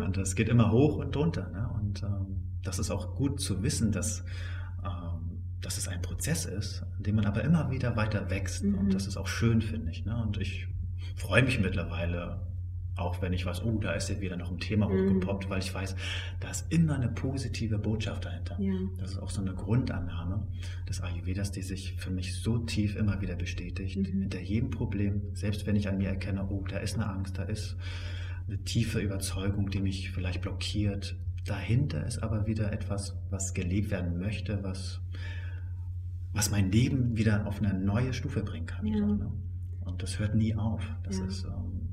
Und 0.06 0.18
das 0.18 0.36
geht 0.36 0.50
immer 0.50 0.72
hoch 0.72 0.98
und 0.98 1.16
runter. 1.16 1.50
Ne? 1.50 1.70
Und 1.80 2.04
ähm, 2.04 2.44
das 2.64 2.80
ist 2.80 2.92
auch 2.92 3.16
gut 3.16 3.40
zu 3.40 3.64
wissen, 3.64 3.92
dass 3.92 4.26
dass 5.64 5.78
es 5.78 5.88
ein 5.88 6.02
Prozess 6.02 6.46
ist, 6.46 6.84
in 6.98 7.04
dem 7.04 7.16
man 7.16 7.26
aber 7.26 7.44
immer 7.44 7.72
wieder 7.72 7.96
weiter 7.96 8.30
wächst. 8.30 8.64
Mhm. 8.64 8.76
Und 8.76 8.94
das 8.94 9.08
ist 9.08 9.18
auch 9.18 9.28
schön, 9.28 9.62
finde 9.62 9.92
ich. 9.92 10.06
Ne? 10.06 10.16
Und 10.22 10.38
ich 10.38 10.68
freue 11.16 11.42
mich 11.42 11.60
mittlerweile, 11.60 12.42
auch 12.96 13.22
wenn 13.22 13.34
ich 13.34 13.46
weiß, 13.46 13.64
oh, 13.64 13.80
da 13.80 13.94
ist 13.94 14.10
jetzt 14.10 14.22
wieder 14.22 14.36
noch 14.36 14.52
ein 14.52 14.60
Thema 14.60 14.88
mhm. 14.88 15.08
hochgepoppt, 15.08 15.50
weil 15.50 15.60
ich 15.60 15.74
weiß, 15.74 15.96
da 16.42 16.52
ist 16.52 16.72
immer 16.72 16.96
eine 16.96 17.08
positive 17.08 17.80
Botschaft 17.80 18.26
dahinter. 18.26 18.60
Ja. 18.60 18.74
Das 19.00 19.12
ist 19.12 19.20
auch 19.20 19.30
so 19.30 19.42
eine 19.42 19.54
Grundannahme 19.54 20.46
des 20.88 21.02
Ayurvedas, 21.02 21.52
die 21.52 21.64
sich 21.64 21.94
für 21.94 22.12
mich 22.12 22.36
so 22.36 22.60
tief 22.60 22.98
immer 22.98 23.22
wieder 23.22 23.36
bestätigt. 23.36 23.98
Mhm. 23.98 24.22
Hinter 24.22 24.42
jedem 24.42 24.70
Problem, 24.70 25.22
selbst 25.34 25.66
wenn 25.66 25.78
ich 25.78 25.88
an 25.88 25.98
mir 25.98 26.10
erkenne, 26.10 26.46
oh, 26.50 26.66
da 26.68 26.78
ist 26.78 26.96
eine 26.96 27.10
Angst, 27.10 27.38
da 27.38 27.44
ist 27.44 27.78
eine 28.48 28.62
tiefe 28.64 29.00
Überzeugung, 29.00 29.70
die 29.70 29.80
mich 29.80 30.12
vielleicht 30.12 30.42
blockiert. 30.42 31.16
Dahinter 31.46 32.06
ist 32.06 32.22
aber 32.22 32.48
wieder 32.48 32.74
etwas, 32.74 33.18
was 33.30 33.54
gelebt 33.54 33.92
werden 33.92 34.20
möchte, 34.20 34.62
was 34.64 35.02
was 36.34 36.52
mein 36.52 36.72
Leben 36.72 37.16
wieder 37.16 37.46
auf 37.48 37.62
eine 37.62 37.74
neue 37.74 38.14
Stufe 38.14 38.44
bringen 38.44 38.66
kann. 38.66 38.86
Ja. 38.86 38.98
So, 38.98 39.06
ne? 39.06 39.32
Und 39.82 40.02
das 40.02 40.20
hört 40.20 40.36
nie 40.36 40.56
auf. 40.56 40.84
Das 41.04 41.20
ja. 41.20 41.26
ist, 41.26 41.46
ähm, 41.46 41.90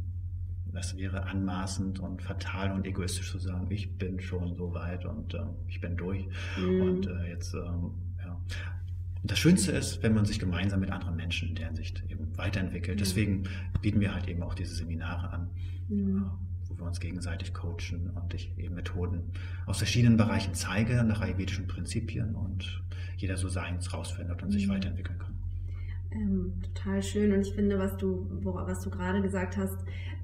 das 0.73 0.97
wäre 0.97 1.25
anmaßend 1.25 1.99
und 1.99 2.23
fatal 2.23 2.73
und 2.73 2.87
egoistisch 2.87 3.31
zu 3.31 3.39
sagen, 3.39 3.67
ich 3.71 3.99
bin 3.99 4.21
schon 4.21 4.55
so 4.55 4.73
weit 4.73 5.05
und 5.05 5.35
äh, 5.35 5.43
ich 5.69 5.81
bin 5.81 5.97
durch. 5.97 6.27
Mhm. 6.59 6.81
Und 6.81 7.07
äh, 7.07 7.29
jetzt, 7.29 7.55
ähm, 7.55 7.93
ja. 8.19 8.41
Das 9.23 9.39
Schönste 9.39 9.73
ist, 9.73 10.03
wenn 10.03 10.15
man 10.15 10.25
sich 10.25 10.39
gemeinsam 10.39 10.81
mit 10.81 10.91
anderen 10.91 11.17
Menschen 11.17 11.51
in 11.51 11.55
der 11.55 11.67
Hinsicht 11.67 12.03
eben 12.09 12.37
weiterentwickelt. 12.39 12.97
Mhm. 12.97 13.01
Deswegen 13.01 13.43
bieten 13.83 14.01
wir 14.01 14.15
halt 14.15 14.29
eben 14.29 14.43
auch 14.43 14.55
diese 14.55 14.75
Seminare 14.75 15.31
an. 15.31 15.51
Mhm 15.89 16.31
wir 16.81 16.87
uns 16.87 17.01
gegenseitig 17.01 17.55
coachen 17.55 18.11
und 18.15 18.35
ich 18.35 18.53
eben 18.59 18.75
Methoden 18.75 19.23
aus 19.67 19.79
verschiedenen 19.79 20.17
Bereichen 20.17 20.55
zeige, 20.55 21.03
nach 21.05 21.21
ayurvedischen 21.21 21.67
Prinzipien 21.67 22.35
und 22.35 22.83
jeder 23.17 23.37
so 23.37 23.49
seins 23.49 23.93
rausfindet 23.93 24.43
und 24.43 24.49
mhm. 24.49 24.53
sich 24.53 24.69
weiterentwickeln 24.69 25.19
kann. 25.19 25.35
Ähm, 26.13 26.53
total 26.75 27.03
schön 27.03 27.33
und 27.33 27.47
ich 27.47 27.55
finde, 27.55 27.79
was 27.79 27.97
du, 27.97 28.27
was 28.43 28.81
du 28.81 28.91
gerade 28.91 29.23
gesagt 29.23 29.57
hast, 29.57 29.79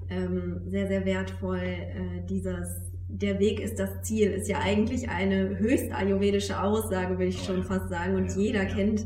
ähm, 0.09 0.61
sehr, 0.67 0.87
sehr 0.87 1.05
wertvoll, 1.05 1.59
äh, 1.59 2.25
dieses 2.29 2.87
der 3.09 3.39
Weg 3.39 3.59
ist 3.59 3.79
das 3.79 4.01
Ziel, 4.03 4.31
ist 4.31 4.49
ja 4.49 4.59
eigentlich 4.59 5.09
eine 5.09 5.57
höchst 5.57 5.91
ayurvedische 5.91 6.61
Aussage, 6.61 7.17
würde 7.17 7.27
ich 7.29 7.39
oh, 7.41 7.45
schon 7.45 7.63
fast 7.63 7.89
sagen. 7.89 8.15
Und 8.15 8.29
ja, 8.31 8.37
jeder 8.37 8.63
ja. 8.63 8.73
kennt 8.73 9.05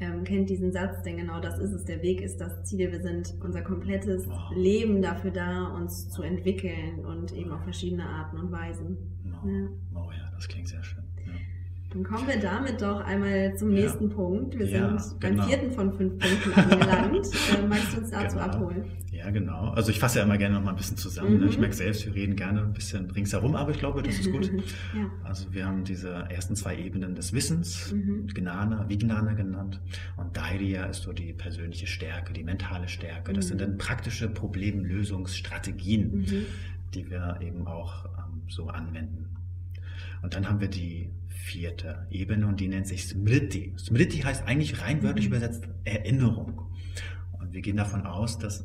ähm, 0.00 0.24
kennt 0.24 0.48
diesen 0.50 0.72
Satz, 0.72 1.02
denn 1.02 1.16
genau 1.16 1.40
das 1.40 1.58
ist 1.58 1.72
es. 1.72 1.84
Der 1.84 2.02
Weg 2.02 2.20
ist 2.20 2.40
das 2.40 2.64
Ziel. 2.64 2.92
Wir 2.92 3.00
sind 3.00 3.34
unser 3.40 3.62
komplettes 3.62 4.28
wow. 4.28 4.52
Leben 4.54 5.02
dafür 5.02 5.30
da, 5.30 5.68
uns 5.74 6.08
zu 6.08 6.22
entwickeln 6.22 7.04
und 7.04 7.32
eben 7.32 7.50
auf 7.50 7.62
verschiedene 7.62 8.08
Arten 8.08 8.38
und 8.38 8.52
Weisen. 8.52 8.96
Oh 9.24 9.48
ja, 9.48 9.68
oh, 9.94 10.10
ja 10.10 10.30
das 10.34 10.48
klingt 10.48 10.68
sehr 10.68 10.82
schön. 10.82 11.07
Dann 11.90 12.04
kommen 12.04 12.28
wir 12.28 12.38
damit 12.38 12.82
doch 12.82 13.00
einmal 13.00 13.56
zum 13.56 13.70
nächsten 13.70 14.10
ja. 14.10 14.14
Punkt. 14.14 14.58
Wir 14.58 14.66
ja, 14.66 14.98
sind 14.98 15.20
beim 15.20 15.32
genau. 15.32 15.46
vierten 15.46 15.70
von 15.70 15.92
fünf 15.94 16.18
Punkten 16.18 16.52
angelangt. 16.52 17.26
äh, 17.56 17.66
magst 17.66 17.94
du 17.94 18.00
uns 18.00 18.10
dazu 18.10 18.36
genau. 18.36 18.46
abholen? 18.46 18.84
Ja, 19.10 19.30
genau. 19.30 19.70
Also 19.70 19.90
ich 19.90 19.98
fasse 19.98 20.18
ja 20.18 20.24
immer 20.24 20.36
gerne 20.36 20.56
noch 20.56 20.64
mal 20.64 20.72
ein 20.72 20.76
bisschen 20.76 20.98
zusammen. 20.98 21.38
Ne? 21.38 21.46
Mhm. 21.46 21.48
Ich 21.48 21.58
merke 21.58 21.74
selbst, 21.74 22.04
wir 22.04 22.14
reden 22.14 22.36
gerne 22.36 22.60
ein 22.60 22.74
bisschen 22.74 23.10
ringsherum, 23.10 23.56
aber 23.56 23.70
ich 23.70 23.78
glaube, 23.78 24.02
das 24.02 24.18
ist 24.18 24.30
gut. 24.30 24.52
ja. 24.94 25.10
Also 25.24 25.52
wir 25.54 25.64
haben 25.64 25.84
diese 25.84 26.10
ersten 26.10 26.54
zwei 26.56 26.76
Ebenen 26.76 27.14
des 27.14 27.32
Wissens, 27.32 27.90
mhm. 27.90 28.26
Gnana, 28.28 28.86
Vignana 28.90 29.32
genannt. 29.32 29.80
Und 30.18 30.36
Dairia 30.36 30.84
ist 30.84 31.02
so 31.02 31.14
die 31.14 31.32
persönliche 31.32 31.86
Stärke, 31.86 32.34
die 32.34 32.44
mentale 32.44 32.88
Stärke. 32.88 33.32
Das 33.32 33.46
mhm. 33.46 33.48
sind 33.48 33.60
dann 33.62 33.78
praktische 33.78 34.28
Problemlösungsstrategien, 34.28 36.18
mhm. 36.18 36.46
die 36.92 37.10
wir 37.10 37.38
eben 37.40 37.66
auch 37.66 38.04
ähm, 38.04 38.42
so 38.46 38.68
anwenden. 38.68 39.30
Und 40.22 40.34
dann 40.34 40.48
haben 40.48 40.60
wir 40.60 40.68
die 40.68 41.10
vierte 41.48 42.06
Ebene 42.10 42.46
und 42.46 42.60
die 42.60 42.68
nennt 42.68 42.86
sich 42.86 43.06
Smriti. 43.06 43.74
Smriti 43.78 44.18
heißt 44.18 44.46
eigentlich 44.46 44.82
rein 44.82 45.02
wörtlich 45.02 45.28
mhm. 45.28 45.34
übersetzt 45.34 45.68
Erinnerung. 45.84 46.62
Und 47.32 47.52
wir 47.52 47.62
gehen 47.62 47.76
davon 47.76 48.06
aus, 48.06 48.38
dass 48.38 48.64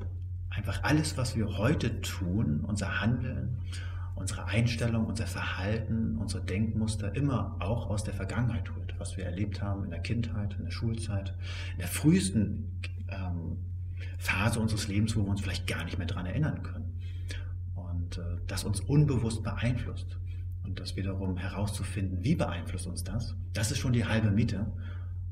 einfach 0.50 0.84
alles, 0.84 1.18
was 1.18 1.36
wir 1.36 1.58
heute 1.58 2.02
tun, 2.02 2.62
unser 2.68 3.00
Handeln, 3.00 3.58
unsere 4.16 4.46
Einstellung, 4.46 5.06
unser 5.06 5.28
Verhalten, 5.28 6.18
unsere 6.18 6.44
Denkmuster 6.44 7.16
immer 7.16 7.56
auch 7.60 7.90
aus 7.90 8.04
der 8.04 8.14
Vergangenheit 8.14 8.70
rührt, 8.76 8.94
was 9.00 9.18
wir 9.18 9.26
erlebt 9.26 9.62
haben 9.62 9.86
in 9.86 9.90
der 9.90 10.02
Kindheit, 10.02 10.54
in 10.58 10.66
der 10.66 10.72
Schulzeit, 10.72 11.34
in 11.74 11.80
der 11.80 11.88
frühesten 11.88 12.82
ähm, 13.08 13.58
Phase 14.18 14.60
unseres 14.60 14.88
Lebens, 14.88 15.16
wo 15.16 15.24
wir 15.24 15.30
uns 15.30 15.42
vielleicht 15.42 15.68
gar 15.68 15.86
nicht 15.86 15.98
mehr 15.98 16.08
daran 16.08 16.26
erinnern 16.26 16.62
können. 16.64 17.00
Und 17.76 18.18
äh, 18.18 18.38
das 18.48 18.66
uns 18.66 18.82
unbewusst 18.82 19.42
beeinflusst. 19.42 20.18
Und 20.64 20.80
das 20.80 20.96
wiederum 20.96 21.38
herauszufinden, 21.38 22.24
wie 22.24 22.36
beeinflusst 22.36 22.88
uns 22.88 23.04
das, 23.04 23.36
das 23.54 23.72
ist 23.72 23.80
schon 23.80 23.94
die 23.94 24.06
halbe 24.06 24.32
Miete, 24.32 24.66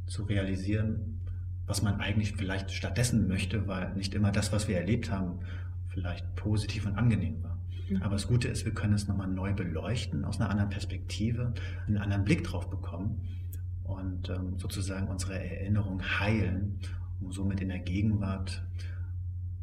zu 0.05 0.23
realisieren, 0.23 1.21
was 1.65 1.81
man 1.81 2.01
eigentlich 2.01 2.33
vielleicht 2.33 2.71
stattdessen 2.71 3.27
möchte, 3.27 3.67
weil 3.67 3.93
nicht 3.93 4.13
immer 4.13 4.31
das, 4.31 4.51
was 4.51 4.67
wir 4.67 4.77
erlebt 4.77 5.09
haben, 5.09 5.39
vielleicht 5.87 6.35
positiv 6.35 6.85
und 6.85 6.97
angenehm 6.97 7.41
war. 7.43 7.57
Mhm. 7.89 8.01
Aber 8.01 8.15
das 8.15 8.27
Gute 8.27 8.47
ist, 8.49 8.65
wir 8.65 8.73
können 8.73 8.93
es 8.93 9.07
nochmal 9.07 9.27
neu 9.27 9.53
beleuchten, 9.53 10.25
aus 10.25 10.39
einer 10.39 10.49
anderen 10.49 10.69
Perspektive, 10.69 11.53
einen 11.87 11.97
anderen 11.97 12.25
Blick 12.25 12.43
drauf 12.43 12.69
bekommen 12.69 13.21
und 13.83 14.29
ähm, 14.29 14.57
sozusagen 14.57 15.07
unsere 15.07 15.33
Erinnerung 15.33 16.01
heilen, 16.19 16.79
um 17.21 17.31
somit 17.31 17.61
in 17.61 17.69
der 17.69 17.79
Gegenwart 17.79 18.63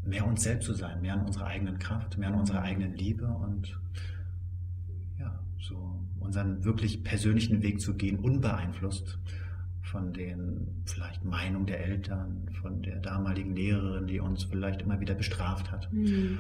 mehr 0.05 0.27
uns 0.27 0.43
selbst 0.43 0.67
zu 0.67 0.75
sein, 0.75 1.01
mehr 1.03 1.15
an 1.15 1.27
unserer 1.27 1.47
eigenen 1.47 1.79
Kraft, 1.79 2.17
mehr 2.19 2.29
an 2.29 2.35
unserer 2.37 2.63
eigenen 2.63 2.95
Liebe 2.95 3.27
und 3.27 3.79
so 5.61 6.07
unseren 6.21 6.65
wirklich 6.65 7.05
persönlichen 7.05 7.63
Weg 7.63 7.81
zu 7.81 7.95
gehen, 7.95 8.19
unbeeinflusst 8.19 9.19
von 9.83 10.13
den 10.13 10.83
vielleicht 10.85 11.25
Meinungen 11.25 11.67
der 11.67 11.85
Eltern, 11.85 12.51
von 12.61 12.83
der 12.83 13.01
damaligen 13.01 13.55
Lehrerin, 13.55 14.07
die 14.07 14.21
uns 14.21 14.45
vielleicht 14.45 14.83
immer 14.83 15.01
wieder 15.01 15.15
bestraft 15.15 15.73
hat. 15.73 15.91
Mhm. 15.93 16.39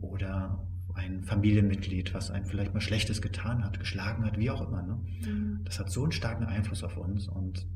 Oder 0.00 0.64
ein 0.94 1.22
Familienmitglied, 1.22 2.14
was 2.14 2.30
einem 2.30 2.46
vielleicht 2.46 2.74
mal 2.74 2.80
Schlechtes 2.80 3.22
getan 3.22 3.62
hat, 3.64 3.78
geschlagen 3.78 4.24
hat, 4.24 4.38
wie 4.38 4.50
auch 4.50 4.66
immer. 4.66 4.82
Ne? 4.82 4.98
Mhm. 5.26 5.60
Das 5.64 5.78
hat 5.78 5.90
so 5.90 6.02
einen 6.02 6.12
starken 6.12 6.44
Einfluss 6.44 6.82
auf 6.82 6.96
uns. 6.96 7.28
Und 7.28 7.66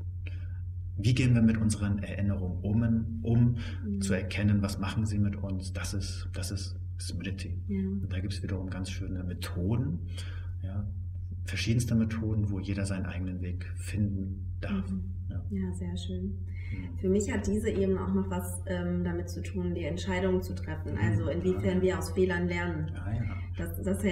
wie 0.97 1.13
gehen 1.13 1.33
wir 1.33 1.41
mit 1.41 1.57
unseren 1.57 1.99
Erinnerungen 1.99 2.59
um, 2.61 3.19
um 3.23 3.57
mhm. 3.85 4.01
zu 4.01 4.13
erkennen, 4.13 4.61
was 4.61 4.79
machen 4.79 5.05
sie 5.05 5.19
mit 5.19 5.35
uns? 5.35 5.73
Das 5.73 5.93
ist, 5.93 6.27
das 6.33 6.51
ist 6.51 6.75
Smriti. 6.99 7.61
Ja. 7.67 7.79
Und 7.79 8.11
da 8.11 8.19
gibt 8.19 8.33
es 8.33 8.43
wiederum 8.43 8.69
ganz 8.69 8.89
schöne 8.89 9.23
Methoden, 9.23 9.99
ja, 10.63 10.87
verschiedenste 11.45 11.95
Methoden, 11.95 12.49
wo 12.49 12.59
jeder 12.59 12.85
seinen 12.85 13.05
eigenen 13.05 13.41
Weg 13.41 13.71
finden 13.75 14.45
darf. 14.61 14.89
Mhm. 14.89 15.03
Ja. 15.29 15.45
ja. 15.49 15.73
sehr 15.73 15.97
schön. 15.97 16.37
Mhm. 16.73 16.97
Für 16.99 17.09
mich 17.09 17.31
hat 17.31 17.47
diese 17.47 17.69
eben 17.69 17.97
auch 17.97 18.13
noch 18.13 18.29
was 18.29 18.61
ähm, 18.67 19.03
damit 19.03 19.29
zu 19.29 19.41
tun, 19.41 19.73
die 19.75 19.83
Entscheidungen 19.83 20.41
zu 20.41 20.55
treffen. 20.55 20.97
Also 20.97 21.27
inwiefern 21.27 21.77
ja. 21.77 21.81
wir 21.81 21.99
aus 21.99 22.11
Fehlern 22.11 22.47
lernen. 22.47 22.91
Ja, 22.93 23.65
das, 23.65 23.83
das 23.83 24.03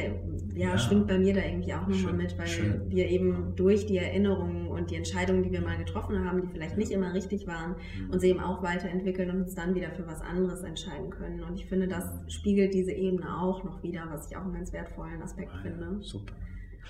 ja, 0.53 0.77
schwingt 0.77 1.07
bei 1.07 1.17
mir 1.17 1.33
da 1.33 1.43
irgendwie 1.43 1.73
auch 1.73 1.87
nochmal 1.87 2.13
mit, 2.13 2.37
weil 2.37 2.47
schön. 2.47 2.81
wir 2.89 3.09
eben 3.09 3.53
durch 3.55 3.87
die 3.87 3.97
Erinnerungen 3.97 4.67
und 4.67 4.91
die 4.91 4.95
Entscheidungen, 4.95 5.41
die 5.41 5.51
wir 5.51 5.61
mal 5.61 5.77
getroffen 5.77 6.23
haben, 6.23 6.41
die 6.41 6.47
vielleicht 6.47 6.77
nicht 6.77 6.91
immer 6.91 7.13
richtig 7.13 7.47
waren, 7.47 7.71
mhm. 7.71 8.11
uns 8.11 8.23
eben 8.23 8.39
auch 8.39 8.61
weiterentwickeln 8.61 9.31
und 9.31 9.41
uns 9.41 9.55
dann 9.55 9.73
wieder 9.73 9.89
für 9.91 10.05
was 10.05 10.21
anderes 10.21 10.61
entscheiden 10.61 11.09
können. 11.09 11.41
Und 11.43 11.55
ich 11.55 11.65
finde, 11.65 11.87
das 11.87 12.05
spiegelt 12.27 12.73
diese 12.73 12.91
Ebene 12.91 13.41
auch 13.41 13.63
noch 13.63 13.81
wieder, 13.81 14.07
was 14.11 14.29
ich 14.29 14.37
auch 14.37 14.43
einen 14.43 14.53
ganz 14.53 14.71
wertvollen 14.73 15.21
Aspekt 15.23 15.51
finde. 15.63 15.97
Super 16.01 16.33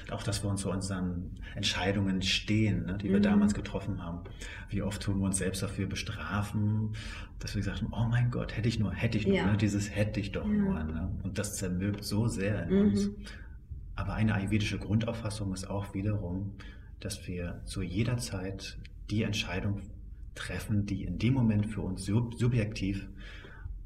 auch, 0.09 0.23
dass 0.23 0.43
wir 0.43 0.49
uns 0.49 0.61
zu 0.61 0.69
unseren 0.69 1.39
Entscheidungen 1.55 2.21
stehen, 2.21 2.85
ne, 2.85 2.97
die 2.97 3.09
wir 3.09 3.19
mhm. 3.19 3.23
damals 3.23 3.53
getroffen 3.53 4.03
haben. 4.03 4.21
Wie 4.69 4.81
oft 4.81 5.01
tun 5.01 5.19
wir 5.19 5.25
uns 5.25 5.37
selbst 5.37 5.61
dafür 5.61 5.87
bestrafen, 5.87 6.93
dass 7.39 7.55
wir 7.55 7.61
gesagt 7.61 7.81
haben, 7.81 7.93
oh 7.93 8.07
mein 8.09 8.31
Gott, 8.31 8.55
hätte 8.55 8.67
ich 8.67 8.79
nur, 8.79 8.93
hätte 8.93 9.17
ich 9.17 9.27
nur, 9.27 9.37
ja. 9.37 9.45
ne, 9.45 9.57
dieses 9.57 9.95
hätte 9.95 10.19
ich 10.19 10.31
doch 10.31 10.45
ja. 10.45 10.53
nur. 10.53 10.83
Ne? 10.83 11.11
Und 11.23 11.37
das 11.37 11.57
zermürbt 11.57 12.03
so 12.03 12.27
sehr 12.27 12.67
in 12.67 12.73
mhm. 12.73 12.81
uns. 12.89 13.09
Aber 13.95 14.13
eine 14.13 14.33
ayurvedische 14.33 14.79
Grundauffassung 14.79 15.53
ist 15.53 15.69
auch 15.69 15.93
wiederum, 15.93 16.53
dass 16.99 17.27
wir 17.27 17.61
zu 17.65 17.81
jeder 17.81 18.17
Zeit 18.17 18.77
die 19.09 19.23
Entscheidung 19.23 19.81
treffen, 20.35 20.85
die 20.85 21.03
in 21.03 21.19
dem 21.19 21.33
Moment 21.33 21.65
für 21.67 21.81
uns 21.81 22.05
sub 22.05 22.35
subjektiv 22.35 23.07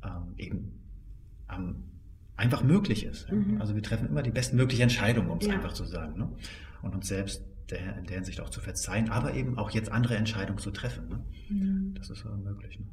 ähm, 0.04 0.34
eben 0.38 0.72
am 1.48 1.84
einfach 2.38 2.64
möglich 2.64 3.06
ist. 3.06 3.32
Mhm. 3.32 3.60
Also 3.60 3.76
wir 3.76 3.82
treffen 3.82 4.08
immer 4.10 4.22
die 4.22 4.32
bestmögliche 4.32 4.84
Entscheidung, 4.84 5.30
um 5.30 5.38
es 5.38 5.48
ja. 5.48 5.54
einfach 5.54 5.74
zu 5.74 5.86
sagen. 5.86 6.18
Ne? 6.18 6.30
Und 6.82 6.96
uns 6.96 7.08
selbst 7.08 7.44
der, 7.70 7.98
in 7.98 8.06
der 8.06 8.16
Hinsicht 8.16 8.42
auch 8.42 8.50
zu 8.50 8.62
verzeihen, 8.62 9.10
aber 9.10 9.34
eben 9.34 9.58
auch 9.58 9.72
jetzt 9.72 9.92
andere 9.92 10.16
Entscheidungen 10.16 10.60
zu 10.60 10.72
treffen. 10.72 11.10
Ne? 11.10 11.26
Mhm. 11.50 11.94
Das 11.98 12.10
ist 12.10 12.26
aber 12.26 12.38
möglich. 12.38 12.80
Ne? 12.80 12.86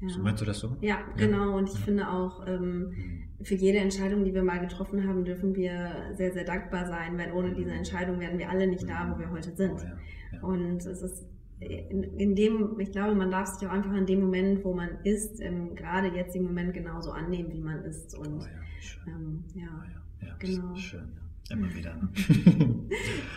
Ja. 0.00 0.08
So 0.08 0.22
meinst 0.22 0.40
du 0.40 0.46
das 0.46 0.58
so? 0.58 0.76
Ja, 0.80 0.98
genau. 1.16 1.58
Und 1.58 1.68
ich 1.68 1.74
ja. 1.74 1.80
finde 1.80 2.08
auch, 2.08 2.46
ähm, 2.46 2.88
mhm. 2.88 3.44
für 3.44 3.54
jede 3.54 3.78
Entscheidung, 3.78 4.24
die 4.24 4.34
wir 4.34 4.42
mal 4.42 4.58
getroffen 4.58 5.06
haben, 5.06 5.24
dürfen 5.24 5.54
wir 5.54 6.14
sehr, 6.14 6.32
sehr 6.32 6.44
dankbar 6.44 6.86
sein, 6.86 7.18
weil 7.18 7.32
ohne 7.32 7.54
diese 7.54 7.70
mhm. 7.70 7.78
Entscheidung 7.78 8.18
wären 8.18 8.38
wir 8.38 8.48
alle 8.48 8.66
nicht 8.66 8.88
da, 8.88 9.12
wo 9.12 9.18
wir 9.18 9.30
heute 9.30 9.54
sind. 9.54 9.74
Oh, 9.74 10.34
ja. 10.34 10.42
Und 10.42 10.86
es 10.86 11.02
ist 11.02 11.26
in, 11.60 12.02
in, 12.18 12.34
dem, 12.34 12.80
ich 12.80 12.90
glaube, 12.90 13.14
man 13.14 13.30
darf 13.30 13.48
sich 13.48 13.68
auch 13.68 13.72
einfach 13.72 13.94
in 13.94 14.06
dem 14.06 14.20
Moment, 14.20 14.64
wo 14.64 14.72
man 14.74 14.88
ist, 15.04 15.40
im 15.40 15.74
gerade 15.74 16.08
jetzigen 16.08 16.44
Moment 16.44 16.72
genauso 16.72 17.10
annehmen, 17.12 17.52
wie 17.52 17.60
man 17.60 17.84
ist. 17.84 18.16
Und 18.16 18.40
oh, 18.40 18.46
ähm, 19.06 19.44
ja, 19.54 19.68
oh, 19.68 20.24
ja, 20.24 20.36
genau. 20.38 20.74
Schön. 20.76 21.08
Immer 21.50 21.74
wieder. 21.74 21.96
Ne? 21.96 22.08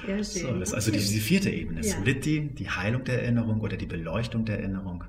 ja, 0.07 0.23
schön. 0.23 0.23
So, 0.23 0.59
das 0.59 0.69
ist 0.69 0.75
also 0.75 0.91
die, 0.91 0.99
die 0.99 1.19
vierte 1.19 1.49
Ebene. 1.49 1.81
Ja. 1.81 1.95
Smriti, 1.95 2.49
die 2.53 2.69
Heilung 2.69 3.03
der 3.03 3.23
Erinnerung 3.23 3.59
oder 3.59 3.75
die 3.75 3.87
Beleuchtung 3.87 4.45
der 4.45 4.59
Erinnerung 4.59 5.03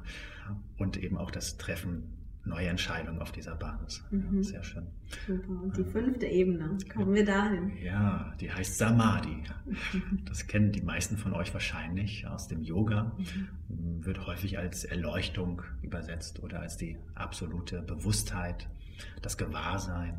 und 0.79 0.97
eben 0.97 1.17
auch 1.17 1.31
das 1.31 1.59
Treffen 1.59 2.05
neue 2.45 2.69
Entscheidungen 2.69 3.21
auf 3.21 3.33
dieser 3.33 3.55
Basis. 3.55 4.05
Mhm. 4.11 4.37
Ja, 4.37 4.43
sehr 4.43 4.65
schön. 4.65 4.87
Super. 5.27 5.63
Und 5.63 5.77
die 5.77 5.85
fünfte 5.85 6.27
Ebene, 6.27 6.77
kommen 6.93 7.15
wir 7.15 7.25
dahin? 7.25 7.77
Ja, 7.83 8.35
die 8.41 8.53
heißt 8.53 8.79
Samadhi. 8.79 9.43
Das 10.25 10.47
kennen 10.47 10.73
die 10.73 10.83
meisten 10.83 11.17
von 11.17 11.33
euch 11.33 11.53
wahrscheinlich 11.53 12.27
aus 12.27 12.49
dem 12.49 12.63
Yoga. 12.63 13.17
Mhm. 13.69 14.05
Wird 14.05 14.27
häufig 14.27 14.59
als 14.59 14.85
Erleuchtung 14.85 15.63
übersetzt 15.83 16.43
oder 16.43 16.61
als 16.61 16.77
die 16.77 16.99
absolute 17.15 17.83
Bewusstheit, 17.83 18.69
das 19.23 19.39
Gewahrsein, 19.39 20.19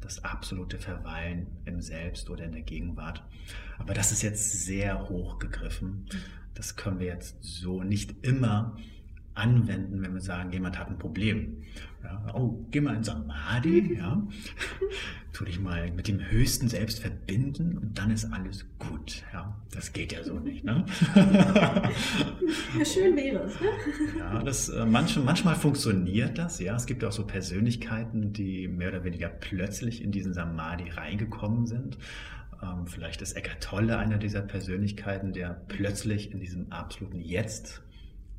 das 0.00 0.22
absolute 0.24 0.78
Verweilen 0.78 1.46
im 1.64 1.80
Selbst 1.80 2.28
oder 2.30 2.44
in 2.44 2.52
der 2.52 2.62
Gegenwart. 2.62 3.24
Aber 3.78 3.94
das 3.94 4.12
ist 4.12 4.22
jetzt 4.22 4.64
sehr 4.64 5.08
hoch 5.08 5.38
gegriffen. 5.38 6.08
Mhm. 6.12 6.18
Das 6.54 6.76
können 6.76 7.00
wir 7.00 7.06
jetzt 7.06 7.42
so 7.42 7.82
nicht 7.82 8.24
immer 8.24 8.76
anwenden, 9.34 10.02
wenn 10.02 10.14
wir 10.14 10.20
sagen, 10.20 10.52
jemand 10.52 10.78
hat 10.78 10.88
ein 10.88 10.98
Problem. 10.98 11.62
Ja, 12.02 12.34
oh, 12.34 12.66
geh 12.70 12.80
mal 12.80 12.94
in 12.94 13.04
Samadhi, 13.04 13.96
ja. 13.96 14.22
Tu 15.32 15.44
dich 15.44 15.58
mal 15.58 15.90
mit 15.90 16.06
dem 16.06 16.20
höchsten 16.20 16.68
Selbst 16.68 17.00
verbinden 17.00 17.76
und 17.76 17.98
dann 17.98 18.12
ist 18.12 18.26
alles 18.26 18.66
gut. 18.78 19.24
Ja, 19.32 19.60
das 19.72 19.92
geht 19.92 20.12
ja 20.12 20.22
so 20.22 20.38
nicht. 20.38 20.64
Ne? 20.64 20.84
Ja, 22.78 22.84
schön 22.84 23.16
wäre 23.16 23.42
es. 23.44 23.60
Ne? 23.60 23.66
Ja, 24.18 24.42
das, 24.42 24.68
äh, 24.68 24.86
manchmal, 24.86 25.24
manchmal 25.24 25.54
funktioniert 25.56 26.38
das. 26.38 26.60
Ja, 26.60 26.76
es 26.76 26.86
gibt 26.86 27.04
auch 27.04 27.10
so 27.10 27.26
Persönlichkeiten, 27.26 28.32
die 28.32 28.68
mehr 28.68 28.90
oder 28.90 29.02
weniger 29.02 29.28
plötzlich 29.28 30.02
in 30.02 30.12
diesen 30.12 30.34
Samadhi 30.34 30.90
reingekommen 30.90 31.66
sind. 31.66 31.98
Ähm, 32.62 32.86
vielleicht 32.86 33.22
ist 33.22 33.32
Eckart 33.32 33.62
Tolle 33.62 33.98
einer 33.98 34.18
dieser 34.18 34.42
Persönlichkeiten, 34.42 35.32
der 35.32 35.50
plötzlich 35.68 36.30
in 36.30 36.38
diesem 36.38 36.70
absoluten 36.70 37.20
Jetzt 37.20 37.82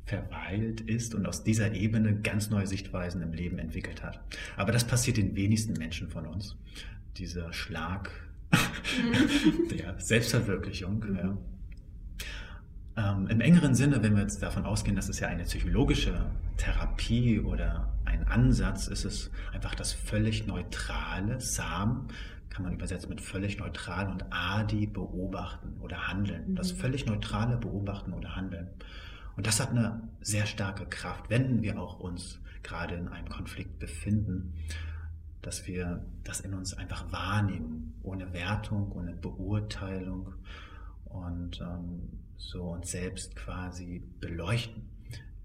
verweilt 0.06 0.80
ist 0.80 1.14
und 1.14 1.26
aus 1.26 1.44
dieser 1.44 1.72
Ebene 1.74 2.14
ganz 2.20 2.48
neue 2.48 2.66
Sichtweisen 2.66 3.22
im 3.22 3.32
Leben 3.32 3.58
entwickelt 3.58 4.02
hat. 4.02 4.20
Aber 4.56 4.72
das 4.72 4.84
passiert 4.84 5.16
den 5.16 5.34
wenigsten 5.34 5.74
Menschen 5.74 6.08
von 6.08 6.26
uns. 6.26 6.56
Dieser 7.16 7.52
Schlag 7.52 8.10
der 9.70 9.98
Selbstverwirklichung. 9.98 11.00
Mhm. 11.00 11.16
Ja. 11.16 11.36
Ähm, 12.96 13.26
Im 13.26 13.40
engeren 13.40 13.74
Sinne, 13.74 14.02
wenn 14.02 14.14
wir 14.14 14.22
jetzt 14.22 14.42
davon 14.42 14.64
ausgehen, 14.64 14.96
dass 14.96 15.08
es 15.08 15.20
ja 15.20 15.28
eine 15.28 15.42
psychologische 15.42 16.30
Therapie 16.56 17.40
oder 17.40 17.92
ein 18.04 18.26
Ansatz 18.28 18.86
ist, 18.86 19.04
es 19.04 19.30
einfach 19.52 19.74
das 19.74 19.92
völlig 19.92 20.46
neutrale 20.46 21.40
Sam 21.40 22.08
kann 22.48 22.64
man 22.64 22.72
übersetzen 22.72 23.10
mit 23.10 23.20
völlig 23.20 23.58
neutral 23.58 24.08
und 24.08 24.24
Adi 24.30 24.86
beobachten 24.86 25.76
oder 25.80 26.08
handeln. 26.08 26.54
Das 26.54 26.72
Mhm. 26.72 26.76
völlig 26.78 27.04
neutrale 27.04 27.58
Beobachten 27.58 28.14
oder 28.14 28.34
Handeln. 28.34 28.68
Und 29.36 29.46
das 29.46 29.60
hat 29.60 29.70
eine 29.70 30.08
sehr 30.20 30.46
starke 30.46 30.86
Kraft, 30.86 31.28
wenn 31.28 31.62
wir 31.62 31.78
auch 31.78 32.00
uns 32.00 32.40
gerade 32.62 32.94
in 32.94 33.08
einem 33.08 33.28
Konflikt 33.28 33.78
befinden, 33.78 34.54
dass 35.42 35.66
wir 35.66 36.04
das 36.24 36.40
in 36.40 36.54
uns 36.54 36.74
einfach 36.74 37.12
wahrnehmen, 37.12 37.94
ohne 38.02 38.32
Wertung, 38.32 38.90
ohne 38.92 39.14
Beurteilung 39.14 40.34
und 41.04 41.60
ähm, 41.60 42.18
so 42.36 42.72
uns 42.72 42.90
selbst 42.90 43.36
quasi 43.36 44.02
beleuchten. 44.20 44.82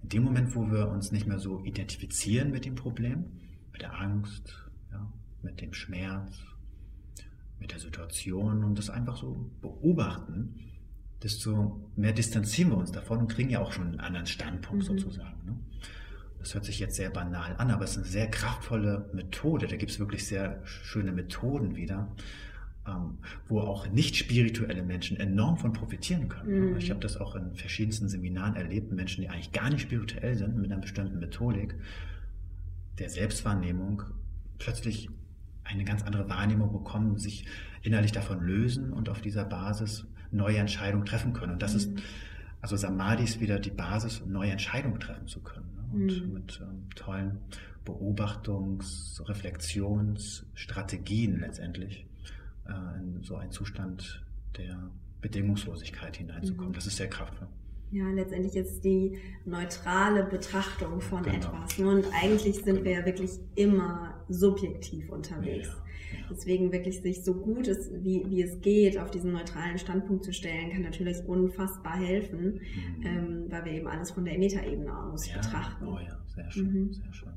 In 0.01 0.09
dem 0.09 0.23
Moment, 0.23 0.55
wo 0.55 0.71
wir 0.71 0.89
uns 0.89 1.11
nicht 1.11 1.27
mehr 1.27 1.37
so 1.37 1.63
identifizieren 1.63 2.49
mit 2.49 2.65
dem 2.65 2.75
Problem, 2.75 3.25
mit 3.71 3.81
der 3.81 3.99
Angst, 3.99 4.69
ja, 4.91 5.11
mit 5.43 5.61
dem 5.61 5.73
Schmerz, 5.73 6.39
mit 7.59 7.71
der 7.71 7.79
Situation 7.79 8.63
und 8.63 8.79
das 8.79 8.89
einfach 8.89 9.17
so 9.17 9.51
beobachten, 9.61 10.70
desto 11.23 11.79
mehr 11.95 12.13
distanzieren 12.13 12.71
wir 12.71 12.77
uns 12.77 12.91
davon 12.91 13.19
und 13.19 13.27
kriegen 13.27 13.49
ja 13.49 13.59
auch 13.61 13.71
schon 13.71 13.87
einen 13.87 13.99
anderen 13.99 14.25
Standpunkt 14.25 14.83
Mhm. 14.83 14.97
sozusagen. 14.99 15.37
Ne? 15.45 15.55
Das 16.39 16.55
hört 16.55 16.65
sich 16.65 16.79
jetzt 16.79 16.95
sehr 16.95 17.11
banal 17.11 17.55
an, 17.57 17.69
aber 17.69 17.83
es 17.83 17.91
ist 17.91 17.97
eine 17.97 18.07
sehr 18.07 18.27
kraftvolle 18.27 19.09
Methode. 19.13 19.67
Da 19.67 19.75
gibt 19.75 19.91
es 19.91 19.99
wirklich 19.99 20.25
sehr 20.25 20.59
schöne 20.65 21.11
Methoden 21.11 21.75
wieder, 21.75 22.07
ähm, 22.87 23.19
wo 23.47 23.59
auch 23.59 23.87
nicht 23.87 24.15
spirituelle 24.15 24.81
Menschen 24.81 25.17
enorm 25.17 25.57
von 25.57 25.71
profitieren 25.71 26.29
können. 26.29 26.71
Mhm. 26.71 26.77
Ich 26.77 26.89
habe 26.89 26.99
das 26.99 27.17
auch 27.17 27.35
in 27.35 27.53
verschiedensten 27.55 28.09
Seminaren 28.09 28.55
erlebt, 28.55 28.91
Menschen, 28.91 29.21
die 29.21 29.29
eigentlich 29.29 29.51
gar 29.51 29.69
nicht 29.69 29.81
spirituell 29.81 30.35
sind, 30.35 30.57
mit 30.57 30.71
einer 30.71 30.81
bestimmten 30.81 31.19
Methodik 31.19 31.75
der 32.97 33.09
Selbstwahrnehmung 33.11 34.01
plötzlich 34.57 35.09
eine 35.63 35.83
ganz 35.83 36.01
andere 36.03 36.27
Wahrnehmung 36.27 36.71
bekommen, 36.73 37.19
sich 37.19 37.45
innerlich 37.83 38.11
davon 38.11 38.41
lösen 38.43 38.91
und 38.93 39.09
auf 39.09 39.21
dieser 39.21 39.45
Basis 39.45 40.05
neue 40.31 40.57
Entscheidungen 40.57 41.05
treffen 41.05 41.33
können. 41.33 41.53
Und 41.53 41.61
das 41.61 41.73
ist, 41.75 41.91
Mhm. 41.91 41.97
also 42.61 42.75
Samadhi 42.75 43.23
ist 43.23 43.39
wieder 43.41 43.59
die 43.59 43.69
Basis, 43.71 44.19
um 44.21 44.31
neue 44.31 44.51
Entscheidungen 44.51 44.99
treffen 44.99 45.27
zu 45.27 45.41
können. 45.41 45.67
Ne? 45.75 45.81
Und 45.93 46.27
Mhm. 46.27 46.33
mit 46.33 46.59
ähm, 46.61 46.87
tollen 46.95 47.37
Beobachtungs-, 47.85 49.21
Reflexionsstrategien 49.27 51.39
letztendlich 51.39 52.05
äh, 52.67 52.99
in 52.99 53.21
so 53.23 53.35
einen 53.35 53.51
Zustand 53.51 54.23
der 54.57 54.89
Bedingungslosigkeit 55.21 56.17
hineinzukommen. 56.17 56.69
Mhm. 56.71 56.75
Das 56.75 56.87
ist 56.87 56.97
sehr 56.97 57.09
kraftvoll. 57.09 57.47
Ja, 57.91 58.09
letztendlich 58.09 58.55
ist 58.55 58.83
die 58.85 59.17
neutrale 59.45 60.23
Betrachtung 60.23 61.01
von 61.01 61.23
Genau. 61.23 61.35
etwas. 61.35 61.77
ne? 61.77 61.89
Und 61.89 62.05
eigentlich 62.23 62.55
sind 62.63 62.83
wir 62.85 62.91
ja 62.91 63.05
wirklich 63.05 63.31
immer 63.55 64.13
subjektiv 64.29 65.09
unterwegs. 65.09 65.67
Ja, 65.67 66.19
ja. 66.19 66.25
Deswegen 66.29 66.71
wirklich 66.71 67.01
sich 67.01 67.23
so 67.23 67.33
gut 67.33 67.67
es, 67.67 67.89
wie, 68.01 68.23
wie 68.29 68.41
es 68.43 68.61
geht, 68.61 68.97
auf 68.97 69.11
diesen 69.11 69.33
neutralen 69.33 69.77
Standpunkt 69.77 70.23
zu 70.23 70.31
stellen, 70.31 70.71
kann 70.71 70.83
natürlich 70.83 71.17
unfassbar 71.27 71.97
helfen, 71.99 72.61
Mhm. 72.99 73.05
ähm, 73.05 73.45
weil 73.49 73.65
wir 73.65 73.71
eben 73.73 73.87
alles 73.87 74.11
von 74.11 74.23
der 74.23 74.37
Metaebene 74.37 74.97
aus 74.97 75.27
ja, 75.27 75.35
betrachten. 75.37 75.85
Oh 75.87 75.99
ja, 75.99 76.17
sehr 76.33 76.49
schön, 76.49 76.73
Mhm. 76.73 76.93
sehr 76.93 77.13
schön. 77.13 77.30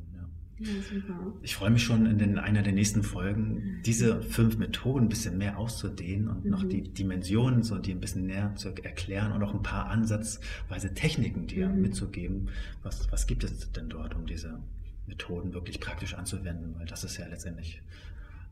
Ja. 0.58 0.66
Super. 0.82 1.32
Ich 1.42 1.56
freue 1.56 1.70
mich 1.70 1.82
schon 1.82 2.06
in 2.06 2.18
den, 2.18 2.38
einer 2.38 2.62
der 2.62 2.72
nächsten 2.72 3.02
Folgen, 3.02 3.80
diese 3.84 4.22
fünf 4.22 4.56
Methoden 4.56 5.06
ein 5.06 5.08
bisschen 5.08 5.36
mehr 5.36 5.58
auszudehnen 5.58 6.28
und 6.28 6.44
noch 6.44 6.62
Mhm. 6.62 6.68
die 6.68 6.82
Dimensionen 6.82 7.62
so 7.64 7.78
die 7.78 7.90
ein 7.92 8.00
bisschen 8.00 8.26
näher 8.26 8.54
zu 8.54 8.68
erklären 8.68 9.32
und 9.32 9.42
auch 9.42 9.52
ein 9.52 9.62
paar 9.62 9.86
ansatzweise 9.90 10.94
Techniken 10.94 11.46
dir 11.48 11.68
Mhm. 11.68 11.82
mitzugeben. 11.82 12.48
Was, 12.84 13.10
was 13.10 13.26
gibt 13.26 13.42
es 13.42 13.72
denn 13.72 13.88
dort, 13.88 14.14
um 14.14 14.26
diese 14.26 14.60
Methoden 15.08 15.52
wirklich 15.54 15.80
praktisch 15.80 16.14
anzuwenden? 16.14 16.74
Weil 16.78 16.86
das 16.86 17.02
ist 17.02 17.16
ja 17.18 17.26
letztendlich 17.26 17.82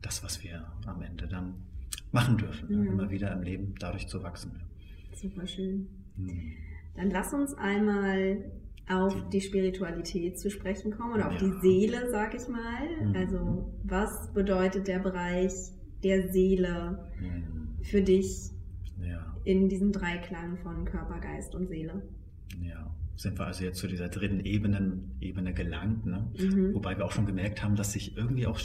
das, 0.01 0.23
was 0.23 0.43
wir 0.43 0.65
am 0.85 1.01
Ende 1.01 1.27
dann 1.27 1.53
machen 2.11 2.37
dürfen. 2.37 2.67
Mhm. 2.81 2.87
Immer 2.87 3.09
wieder 3.11 3.31
im 3.31 3.43
Leben 3.43 3.75
dadurch 3.79 4.07
zu 4.07 4.21
wachsen. 4.23 4.51
Super 5.13 5.47
schön. 5.47 5.87
Mhm. 6.17 6.51
Dann 6.97 7.09
lass 7.11 7.33
uns 7.33 7.53
einmal 7.55 8.37
auf 8.89 9.15
die 9.29 9.41
Spiritualität 9.41 10.39
zu 10.39 10.49
sprechen 10.51 10.91
kommen 10.91 11.13
oder 11.13 11.27
auf 11.27 11.33
Ja. 11.33 11.47
die 11.47 11.53
Seele, 11.61 12.09
sag 12.11 12.33
ich 12.35 12.47
mal. 12.47 13.07
Mhm. 13.09 13.15
Also 13.15 13.73
was 13.83 14.31
bedeutet 14.33 14.87
der 14.87 14.99
Bereich 14.99 15.53
der 16.03 16.29
Seele 16.31 16.99
Mhm. 17.21 17.83
für 17.83 18.01
dich 18.01 18.51
Ja. 19.01 19.35
in 19.45 19.69
diesem 19.69 19.91
Dreiklang 19.93 20.57
von 20.57 20.83
Körper, 20.85 21.19
Geist 21.19 21.55
und 21.55 21.67
Seele? 21.69 22.01
Ja, 22.61 22.93
sind 23.15 23.39
wir 23.39 23.45
also 23.47 23.63
jetzt 23.63 23.79
zu 23.79 23.87
dieser 23.87 24.09
dritten 24.09 24.41
Ebene, 24.41 24.99
Ebene 25.21 25.53
gelangt, 25.53 26.05
ne? 26.05 26.29
Mhm. 26.37 26.73
wobei 26.73 26.97
wir 26.97 27.05
auch 27.05 27.11
schon 27.11 27.25
gemerkt 27.25 27.63
haben, 27.63 27.75
dass 27.75 27.93
sich 27.93 28.17
irgendwie 28.17 28.47
auch 28.47 28.59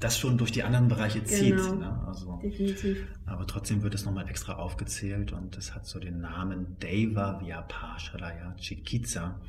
das 0.00 0.18
schon 0.18 0.38
durch 0.38 0.52
die 0.52 0.62
anderen 0.62 0.88
Bereiche 0.88 1.24
zieht. 1.24 1.56
Genau. 1.56 1.74
Ne? 1.74 2.04
Also, 2.06 2.38
Definitiv. 2.42 3.06
aber 3.26 3.46
trotzdem 3.46 3.82
wird 3.82 3.94
es 3.94 4.04
nochmal 4.04 4.28
extra 4.28 4.54
aufgezählt 4.54 5.32
und 5.32 5.56
es 5.56 5.74
hat 5.74 5.86
so 5.86 5.98
den 5.98 6.20
Namen 6.20 6.76
Deva 6.80 7.40
Vyapasharaya 7.40 8.54
Chikitsa. 8.56 9.40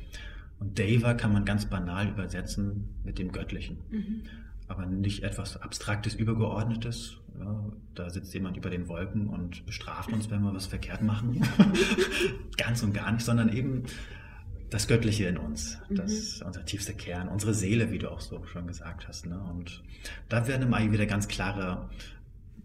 Und 0.58 0.78
Deva 0.78 1.14
kann 1.14 1.32
man 1.32 1.44
ganz 1.44 1.66
banal 1.66 2.08
übersetzen 2.08 2.88
mit 3.04 3.18
dem 3.18 3.32
Göttlichen. 3.32 3.78
Mhm. 3.90 4.22
Aber 4.68 4.86
nicht 4.86 5.22
etwas 5.22 5.60
Abstraktes, 5.60 6.14
Übergeordnetes. 6.14 7.18
Ja, 7.38 7.64
da 7.94 8.10
sitzt 8.10 8.32
jemand 8.34 8.56
über 8.56 8.70
den 8.70 8.88
Wolken 8.88 9.28
und 9.28 9.66
bestraft 9.66 10.12
uns, 10.12 10.30
wenn 10.30 10.42
wir 10.42 10.54
was 10.54 10.66
verkehrt 10.66 11.02
machen. 11.02 11.42
Ganz 12.56 12.82
und 12.82 12.94
gar 12.94 13.12
nicht, 13.12 13.24
sondern 13.24 13.50
eben 13.50 13.84
das 14.70 14.88
Göttliche 14.88 15.26
in 15.26 15.36
uns. 15.38 15.78
Das 15.90 16.12
ist 16.12 16.42
unser 16.42 16.64
tiefster 16.64 16.92
Kern, 16.92 17.28
unsere 17.28 17.54
Seele, 17.54 17.92
wie 17.92 17.98
du 17.98 18.10
auch 18.10 18.20
so 18.20 18.44
schon 18.46 18.66
gesagt 18.66 19.06
hast. 19.08 19.26
Ne? 19.26 19.38
Und 19.40 19.82
da 20.28 20.46
werden 20.48 20.62
im 20.62 20.74
Ayurveda 20.74 20.92
wieder 21.02 21.06
ganz 21.06 21.28
klare 21.28 21.88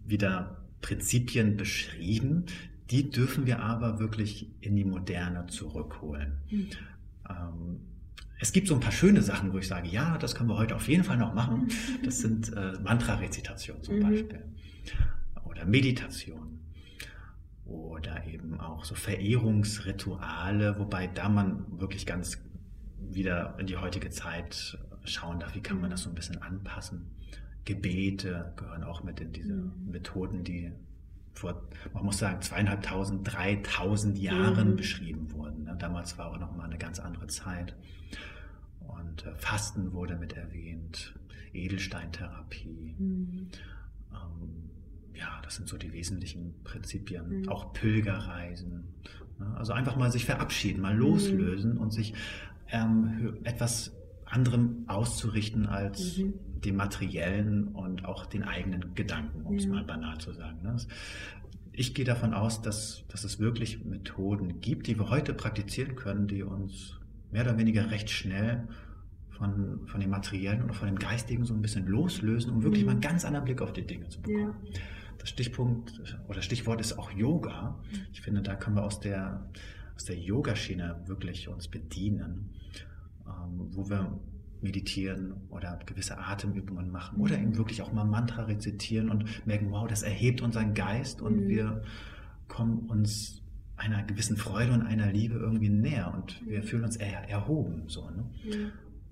wieder 0.04 0.56
Prinzipien 0.80 1.56
beschrieben. 1.56 2.46
Die 2.90 3.10
dürfen 3.10 3.46
wir 3.46 3.60
aber 3.60 4.00
wirklich 4.00 4.50
in 4.60 4.74
die 4.76 4.84
Moderne 4.84 5.46
zurückholen. 5.46 6.38
Mhm. 6.50 6.66
Ähm, 7.30 7.80
es 8.40 8.52
gibt 8.52 8.66
so 8.66 8.74
ein 8.74 8.80
paar 8.80 8.90
schöne 8.92 9.22
Sachen, 9.22 9.52
wo 9.52 9.58
ich 9.58 9.68
sage, 9.68 9.88
ja, 9.88 10.18
das 10.18 10.34
können 10.34 10.48
wir 10.48 10.58
heute 10.58 10.74
auf 10.74 10.88
jeden 10.88 11.04
Fall 11.04 11.16
noch 11.16 11.32
machen. 11.32 11.68
Das 12.04 12.18
sind 12.18 12.52
äh, 12.52 12.72
Mantra-Rezitationen 12.82 13.82
zum 13.84 13.98
Mhm. 13.98 14.02
Beispiel. 14.02 14.42
Oder 15.44 15.64
Meditation. 15.64 16.58
Oder 17.72 18.26
eben 18.26 18.60
auch 18.60 18.84
so 18.84 18.94
Verehrungsrituale, 18.94 20.78
wobei 20.78 21.06
da 21.06 21.28
man 21.30 21.64
wirklich 21.80 22.04
ganz 22.04 22.38
wieder 22.98 23.56
in 23.58 23.66
die 23.66 23.76
heutige 23.78 24.10
Zeit 24.10 24.78
schauen 25.04 25.40
darf, 25.40 25.54
wie 25.54 25.60
kann 25.62 25.80
man 25.80 25.90
das 25.90 26.02
so 26.02 26.10
ein 26.10 26.14
bisschen 26.14 26.40
anpassen. 26.42 27.10
Gebete 27.64 28.52
gehören 28.56 28.84
auch 28.84 29.02
mit 29.02 29.20
in 29.20 29.32
diese 29.32 29.54
Mhm. 29.54 29.90
Methoden, 29.90 30.44
die 30.44 30.72
vor, 31.32 31.62
man 31.94 32.04
muss 32.04 32.18
sagen, 32.18 32.42
zweieinhalbtausend, 32.42 33.26
dreitausend 33.32 34.18
Jahren 34.18 34.72
Mhm. 34.72 34.76
beschrieben 34.76 35.32
wurden. 35.32 35.64
ne? 35.64 35.74
Damals 35.78 36.18
war 36.18 36.30
auch 36.30 36.38
noch 36.38 36.54
mal 36.54 36.64
eine 36.64 36.76
ganz 36.78 37.00
andere 37.00 37.26
Zeit. 37.28 37.74
Und 38.80 39.24
äh, 39.24 39.34
Fasten 39.36 39.92
wurde 39.92 40.16
mit 40.16 40.34
erwähnt, 40.34 41.14
Edelsteintherapie. 41.54 42.94
Mhm. 42.98 43.48
Ähm, 44.12 44.61
ja, 45.22 45.40
das 45.44 45.54
sind 45.56 45.68
so 45.68 45.76
die 45.78 45.92
wesentlichen 45.92 46.54
Prinzipien. 46.64 47.42
Mhm. 47.42 47.48
Auch 47.48 47.72
Pilgerreisen. 47.72 48.84
ne? 49.38 49.54
Also 49.56 49.72
einfach 49.72 49.96
mal 49.96 50.10
sich 50.10 50.24
verabschieden, 50.24 50.80
mal 50.82 50.94
Mhm. 50.94 51.00
loslösen 51.00 51.78
und 51.78 51.92
sich 51.92 52.14
ähm, 52.74 53.38
etwas 53.44 53.92
anderem 54.24 54.84
auszurichten 54.88 55.66
als 55.66 56.18
Mhm. 56.18 56.34
dem 56.64 56.76
materiellen 56.76 57.68
und 57.68 58.04
auch 58.04 58.24
den 58.26 58.42
eigenen 58.44 58.94
Gedanken, 58.94 59.42
um 59.44 59.56
es 59.56 59.66
mal 59.66 59.84
banal 59.84 60.18
zu 60.18 60.32
sagen. 60.32 60.62
ne? 60.62 60.76
Ich 61.74 61.94
gehe 61.94 62.04
davon 62.04 62.34
aus, 62.34 62.60
dass, 62.62 63.04
dass 63.08 63.24
es 63.24 63.38
wirklich 63.38 63.84
Methoden 63.84 64.60
gibt, 64.60 64.86
die 64.88 64.98
wir 64.98 65.08
heute 65.10 65.32
praktizieren 65.34 65.96
können, 65.96 66.26
die 66.28 66.42
uns 66.42 66.98
mehr 67.30 67.42
oder 67.44 67.56
weniger 67.58 67.90
recht 67.90 68.10
schnell 68.10 68.66
von, 69.30 69.86
von 69.86 70.00
dem 70.00 70.10
Materiellen 70.10 70.62
oder 70.62 70.74
von 70.74 70.86
dem 70.88 70.98
Geistigen 70.98 71.44
so 71.44 71.54
ein 71.54 71.62
bisschen 71.62 71.86
loslösen, 71.86 72.52
um 72.52 72.62
wirklich 72.62 72.82
Mhm. 72.82 72.86
mal 72.86 72.92
einen 72.92 73.00
ganz 73.00 73.24
anderen 73.24 73.44
Blick 73.46 73.60
auf 73.62 73.72
die 73.72 73.86
Dinge 73.86 74.08
zu 74.08 74.20
bekommen. 74.20 74.54
Ja. 74.72 74.80
Das 75.22 75.30
Stichpunkt 75.30 76.00
oder 76.28 76.42
Stichwort 76.42 76.80
ist 76.80 76.98
auch 76.98 77.12
Yoga. 77.12 77.78
Ich 78.12 78.20
finde, 78.22 78.42
da 78.42 78.56
können 78.56 78.74
wir 78.76 78.82
aus 78.82 78.98
der, 78.98 79.46
aus 79.94 80.04
der 80.04 80.18
Yogaschiene 80.18 81.02
wirklich 81.06 81.46
uns 81.48 81.68
bedienen, 81.68 82.50
ähm, 83.26 83.68
wo 83.70 83.88
wir 83.88 84.18
meditieren 84.60 85.34
oder 85.48 85.78
gewisse 85.86 86.18
Atemübungen 86.18 86.90
machen 86.90 87.20
oder 87.20 87.36
Mhm. 87.36 87.42
eben 87.44 87.56
wirklich 87.56 87.82
auch 87.82 87.92
mal 87.92 88.04
Mantra 88.04 88.42
rezitieren 88.44 89.10
und 89.10 89.46
merken, 89.46 89.70
wow, 89.70 89.86
das 89.88 90.02
erhebt 90.02 90.40
unseren 90.40 90.74
Geist 90.74 91.22
und 91.22 91.44
Mhm. 91.44 91.48
wir 91.48 91.82
kommen 92.48 92.80
uns 92.88 93.42
einer 93.76 94.02
gewissen 94.02 94.36
Freude 94.36 94.72
und 94.72 94.82
einer 94.82 95.10
Liebe 95.12 95.36
irgendwie 95.36 95.68
näher 95.68 96.12
und 96.14 96.44
wir 96.46 96.58
Mhm. 96.60 96.64
fühlen 96.64 96.84
uns 96.84 96.96
eher 96.96 97.28
erhoben. 97.30 97.84
So, 97.88 98.10
ne? 98.10 98.24
Ja. 98.44 98.56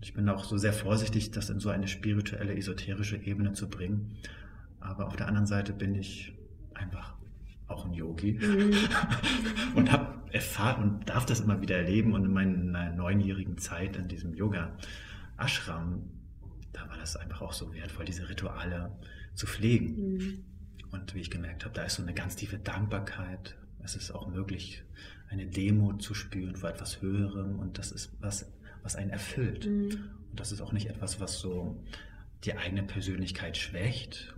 Ich 0.01 0.13
bin 0.15 0.29
auch 0.29 0.43
so 0.45 0.57
sehr 0.57 0.73
vorsichtig, 0.73 1.31
das 1.31 1.51
in 1.51 1.61
so 1.61 1.69
eine 1.69 1.87
spirituelle, 1.87 2.57
esoterische 2.57 3.17
Ebene 3.17 3.53
zu 3.53 3.69
bringen. 3.69 4.17
Aber 4.81 5.07
auf 5.07 5.17
der 5.17 5.29
anderen 5.29 5.47
Seite 5.47 5.73
bin 5.73 5.95
ich 5.95 6.35
einfach 6.75 7.15
auch 7.67 7.85
ein 7.87 7.93
Yogi 7.93 8.33
Mhm. 8.33 8.75
und 9.75 9.93
habe 9.93 10.21
erfahren 10.33 10.83
und 10.83 11.09
darf 11.09 11.27
das 11.27 11.41
immer 11.41 11.61
wieder 11.61 11.77
erleben. 11.77 12.15
Und 12.15 12.25
in 12.25 12.33
meiner 12.33 12.91
neunjährigen 12.91 13.59
Zeit 13.59 13.97
in 13.97 14.09
diesem 14.09 14.35
Yoga-Ashram, 14.35 16.03
da 16.73 16.89
war 16.89 16.97
das 16.99 17.17
einfach 17.17 17.43
auch 17.43 17.53
so 17.53 17.73
wertvoll, 17.73 18.05
diese 18.05 18.29
Rituale 18.29 18.91
zu 19.35 19.47
pflegen. 19.47 20.17
Mhm. 20.17 20.45
Und 20.93 21.15
wie 21.15 21.21
ich 21.21 21.31
gemerkt 21.31 21.65
habe, 21.65 21.75
da 21.75 21.83
ist 21.83 21.95
so 21.95 22.03
eine 22.03 22.15
ganz 22.15 22.37
tiefe 22.37 22.59
Dankbarkeit. 22.59 23.57
Es 23.83 23.95
ist 23.97 24.11
auch 24.11 24.29
möglich, 24.29 24.83
eine 25.29 25.47
Demut 25.47 26.03
zu 26.03 26.15
spüren 26.15 26.57
vor 26.57 26.71
etwas 26.71 27.01
Höherem 27.01 27.59
und 27.61 27.79
das 27.79 27.93
ist 27.93 28.13
was, 28.21 28.51
was 28.83 28.97
einen 28.97 29.11
erfüllt. 29.11 29.67
Mhm. 29.67 29.91
Und 30.31 30.41
das 30.41 30.53
ist 30.53 30.61
auch 30.61 30.73
nicht 30.73 30.89
etwas, 30.89 31.21
was 31.21 31.39
so 31.39 31.83
die 32.45 32.57
eigene 32.57 32.83
Persönlichkeit 32.83 33.57
schwächt, 33.57 34.35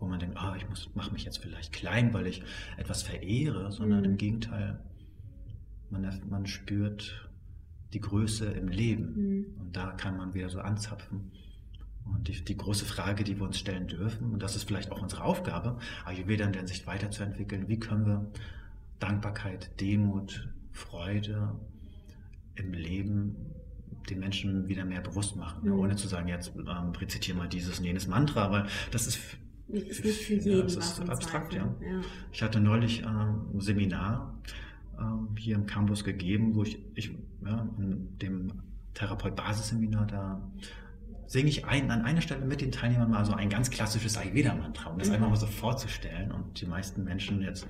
wo 0.00 0.06
man 0.06 0.20
denkt, 0.20 0.36
ah, 0.36 0.54
ich 0.56 0.66
mache 0.94 1.12
mich 1.12 1.24
jetzt 1.24 1.38
vielleicht 1.38 1.72
klein, 1.72 2.12
weil 2.14 2.26
ich 2.26 2.42
etwas 2.76 3.02
verehre, 3.02 3.72
sondern 3.72 4.00
mhm. 4.00 4.04
im 4.06 4.16
Gegenteil, 4.16 4.78
man, 5.90 6.20
man 6.28 6.46
spürt 6.46 7.28
die 7.92 8.00
Größe 8.00 8.46
im 8.46 8.68
Leben. 8.68 9.14
Mhm. 9.14 9.46
Und 9.60 9.76
da 9.76 9.92
kann 9.92 10.16
man 10.16 10.34
wieder 10.34 10.48
so 10.48 10.60
anzapfen. 10.60 11.30
Und 12.04 12.28
die, 12.28 12.42
die, 12.42 12.56
große 12.56 12.86
Frage, 12.86 13.22
die 13.22 13.38
wir 13.38 13.46
uns 13.46 13.58
stellen 13.58 13.86
dürfen, 13.86 14.32
und 14.32 14.42
das 14.42 14.56
ist 14.56 14.64
vielleicht 14.64 14.92
auch 14.92 15.02
unsere 15.02 15.24
Aufgabe, 15.24 15.78
Ayurveda 16.06 16.46
in 16.46 16.52
der 16.52 16.66
Sicht 16.66 16.86
weiterzuentwickeln, 16.86 17.68
wie 17.68 17.78
können 17.78 18.06
wir 18.06 18.26
Dankbarkeit, 18.98 19.78
Demut, 19.80 20.48
Freude 20.72 21.54
im 22.54 22.72
Leben 22.72 23.36
den 24.08 24.20
Menschen 24.20 24.68
wieder 24.68 24.84
mehr 24.84 25.02
bewusst 25.02 25.36
machen, 25.36 25.68
mhm. 25.68 25.78
ohne 25.78 25.96
zu 25.96 26.08
sagen, 26.08 26.28
jetzt 26.28 26.52
ähm, 26.56 26.92
rezitiere 26.98 27.36
mal 27.36 27.48
dieses 27.48 27.78
und 27.78 27.84
jenes 27.84 28.06
Mantra, 28.06 28.50
weil 28.50 28.66
das 28.90 29.06
ist 29.06 29.20
ist 29.68 30.04
nicht 30.04 30.22
für 30.22 30.34
jeden. 30.34 30.58
Ja, 30.58 30.62
das 30.62 30.76
ist 30.76 31.08
abstrakt, 31.08 31.52
ja. 31.52 31.74
ja. 31.80 32.00
Ich 32.32 32.42
hatte 32.42 32.60
neulich 32.60 33.02
ähm, 33.02 33.46
ein 33.54 33.60
Seminar 33.60 34.38
ähm, 34.98 35.28
hier 35.36 35.56
im 35.56 35.66
Campus 35.66 36.04
gegeben, 36.04 36.54
wo 36.54 36.62
ich, 36.62 36.78
ich 36.94 37.10
ja, 37.44 37.68
in 37.78 38.18
dem 38.18 38.52
Therapeut-Basisseminar 38.94 40.06
da 40.06 40.50
singe 41.28 41.50
ich 41.50 41.66
ein, 41.66 41.90
an 41.90 42.02
einer 42.02 42.22
Stelle 42.22 42.46
mit 42.46 42.62
den 42.62 42.72
Teilnehmern 42.72 43.10
mal 43.10 43.24
so 43.24 43.34
ein 43.34 43.50
ganz 43.50 43.68
klassisches 43.68 44.16
Ayurveda-Mantra, 44.16 44.90
um 44.90 44.98
das 44.98 45.08
mhm. 45.08 45.14
einfach 45.14 45.28
mal 45.28 45.36
so 45.36 45.46
vorzustellen. 45.46 46.32
Und 46.32 46.58
die 46.60 46.66
meisten 46.66 47.04
Menschen 47.04 47.42
jetzt 47.42 47.66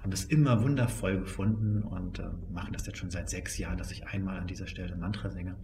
haben 0.00 0.12
das 0.12 0.24
immer 0.24 0.62
wundervoll 0.62 1.18
gefunden 1.18 1.82
und 1.82 2.20
äh, 2.20 2.28
machen 2.52 2.72
das 2.72 2.86
jetzt 2.86 2.98
schon 2.98 3.10
seit 3.10 3.28
sechs 3.28 3.58
Jahren, 3.58 3.78
dass 3.78 3.90
ich 3.90 4.06
einmal 4.06 4.38
an 4.38 4.46
dieser 4.46 4.68
Stelle 4.68 4.92
ein 4.92 5.00
Mantra 5.00 5.28
singe. 5.28 5.56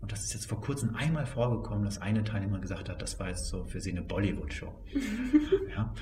Und 0.00 0.12
das 0.12 0.24
ist 0.24 0.34
jetzt 0.34 0.46
vor 0.46 0.60
kurzem 0.60 0.94
einmal 0.94 1.26
vorgekommen, 1.26 1.84
dass 1.84 2.00
eine 2.00 2.22
Teilnehmer 2.22 2.60
gesagt 2.60 2.88
hat, 2.88 3.02
das 3.02 3.18
war 3.18 3.28
jetzt 3.28 3.46
so 3.46 3.64
für 3.64 3.80
sie 3.80 3.90
eine 3.90 4.02
Bollywood-Show. 4.02 4.72
ja. 5.70 5.92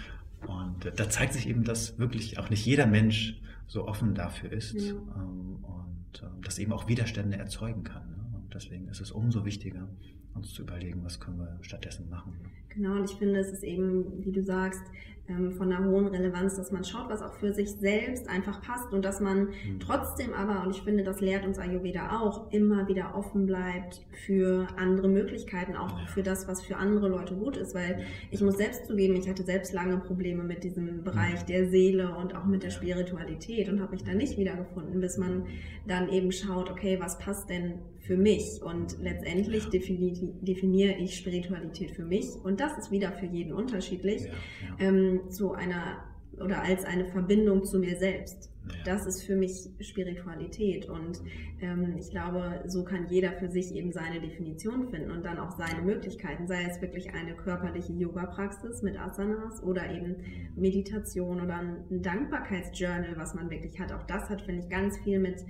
Und 0.47 0.85
äh, 0.85 0.93
da 0.93 1.09
zeigt 1.09 1.33
sich 1.33 1.49
eben, 1.49 1.65
dass 1.65 1.99
wirklich 1.99 2.39
auch 2.39 2.51
nicht 2.51 2.65
jeder 2.67 2.87
Mensch 2.87 3.41
so 3.67 3.87
offen 3.89 4.15
dafür 4.15 4.53
ist 4.53 4.75
ja. 4.75 4.93
ähm, 4.93 5.65
und 5.65 6.23
äh, 6.23 6.27
das 6.43 6.59
eben 6.59 6.73
auch 6.73 6.89
Widerstände 6.89 7.39
erzeugen 7.39 7.83
kann. 7.83 8.11
Ne? 8.11 8.37
Und 8.37 8.55
deswegen 8.55 8.89
ist 8.89 9.01
es 9.01 9.11
umso 9.11 9.45
wichtiger, 9.45 9.89
uns 10.35 10.53
zu 10.53 10.63
überlegen, 10.63 11.03
was 11.05 11.21
können 11.21 11.39
wir 11.39 11.59
stattdessen 11.63 12.11
machen. 12.11 12.35
Genau, 12.75 12.97
und 12.97 13.11
ich 13.11 13.17
finde, 13.17 13.41
es 13.41 13.53
ist 13.53 13.63
eben, 13.63 14.25
wie 14.25 14.33
du 14.33 14.43
sagst, 14.43 14.83
ähm, 15.27 15.53
von 15.53 15.73
einer 15.73 15.89
hohen 15.89 16.07
Relevanz, 16.07 16.57
dass 16.57 16.71
man 16.71 16.85
schaut, 16.85 17.09
was 17.09 17.23
auch 17.23 17.33
für 17.35 17.55
sich 17.55 17.71
selbst 17.71 18.29
einfach 18.29 18.61
passt 18.61 18.93
und 18.93 19.03
dass 19.05 19.21
man 19.21 19.45
mhm. 19.45 19.81
trotzdem 19.81 20.35
aber, 20.35 20.65
und 20.65 20.77
ich 20.77 20.83
finde, 20.83 21.03
das 21.03 21.21
lehrt 21.21 21.47
uns 21.47 21.59
Ayurveda 21.59 22.21
auch, 22.21 22.53
immer 22.53 22.89
wieder 22.89 23.15
offen 23.15 23.47
bleibt 23.47 24.05
für 24.27 24.67
andere 24.77 25.09
Möglichkeiten, 25.09 25.77
auch 25.77 25.99
ja. 25.99 26.07
für 26.09 26.23
das, 26.23 26.47
was 26.47 26.61
für 26.61 26.77
andere 26.77 27.09
Leute 27.09 27.35
gut 27.37 27.57
ist, 27.57 27.75
weil 27.75 28.05
ich 28.31 28.43
muss 28.43 28.59
selbst 28.59 28.87
zugeben, 28.87 29.17
ich 29.17 29.27
hatte 29.27 29.45
selbst 29.45 29.73
lange 29.73 29.97
Probleme 29.97 30.45
mit 30.45 30.63
diesem 30.63 31.03
Bereich 31.05 31.43
mhm. 31.43 31.47
der 31.47 31.69
Seele 31.71 32.15
und 32.17 32.37
auch 32.37 32.45
mit 32.45 32.63
der 32.63 32.71
Spiritualität 32.71 33.71
und 33.71 33.81
habe 33.81 33.93
mich 33.93 34.05
da 34.05 34.13
nicht 34.13 34.37
wiedergefunden, 34.37 35.01
bis 35.01 35.17
man 35.17 35.47
dann 35.87 36.11
eben 36.11 36.33
schaut, 36.33 36.71
okay, 36.71 36.99
was 37.01 37.19
passt 37.19 37.49
denn 37.49 37.79
für 38.01 38.19
mich 38.19 38.61
und 38.63 38.99
letztendlich 39.01 39.71
definiere 39.71 40.99
ich 40.99 41.17
Spiritualität 41.17 41.93
für 41.93 42.05
mich 42.05 42.27
und 42.43 42.61
das 42.65 42.79
ist 42.79 42.91
wieder 42.91 43.13
für 43.13 43.27
jeden 43.27 43.53
unterschiedlich. 43.53 44.23
Ja, 44.23 44.29
ja. 44.29 44.89
Ähm, 44.89 45.31
zu 45.31 45.53
einer 45.53 46.05
oder 46.41 46.63
als 46.63 46.85
eine 46.85 47.05
Verbindung 47.07 47.65
zu 47.65 47.79
mir 47.79 47.97
selbst. 47.97 48.51
Ja. 48.67 48.75
Das 48.85 49.07
ist 49.07 49.23
für 49.23 49.37
mich 49.37 49.69
Spiritualität 49.81 50.89
und 50.89 51.21
ähm, 51.61 51.97
ich 51.99 52.11
glaube, 52.11 52.63
so 52.67 52.83
kann 52.83 53.07
jeder 53.09 53.33
für 53.33 53.49
sich 53.49 53.75
eben 53.75 53.93
seine 53.93 54.21
Definition 54.21 54.89
finden 54.89 55.11
und 55.11 55.25
dann 55.25 55.39
auch 55.39 55.53
seine 55.53 55.83
Möglichkeiten, 55.83 56.47
sei 56.47 56.65
es 56.65 56.81
wirklich 56.81 57.13
eine 57.15 57.35
körperliche 57.35 57.93
Yoga-Praxis 57.93 58.83
mit 58.83 58.99
Asanas 58.99 59.63
oder 59.63 59.91
eben 59.91 60.17
Meditation 60.57 61.43
oder 61.43 61.59
ein 61.59 62.03
Dankbarkeitsjournal, 62.03 63.17
was 63.17 63.35
man 63.35 63.51
wirklich 63.51 63.79
hat. 63.79 63.93
Auch 63.93 64.05
das 64.05 64.31
hat, 64.31 64.43
finde 64.43 64.63
ich, 64.63 64.71
ganz 64.71 64.99
viel 64.99 65.19
mit 65.19 65.45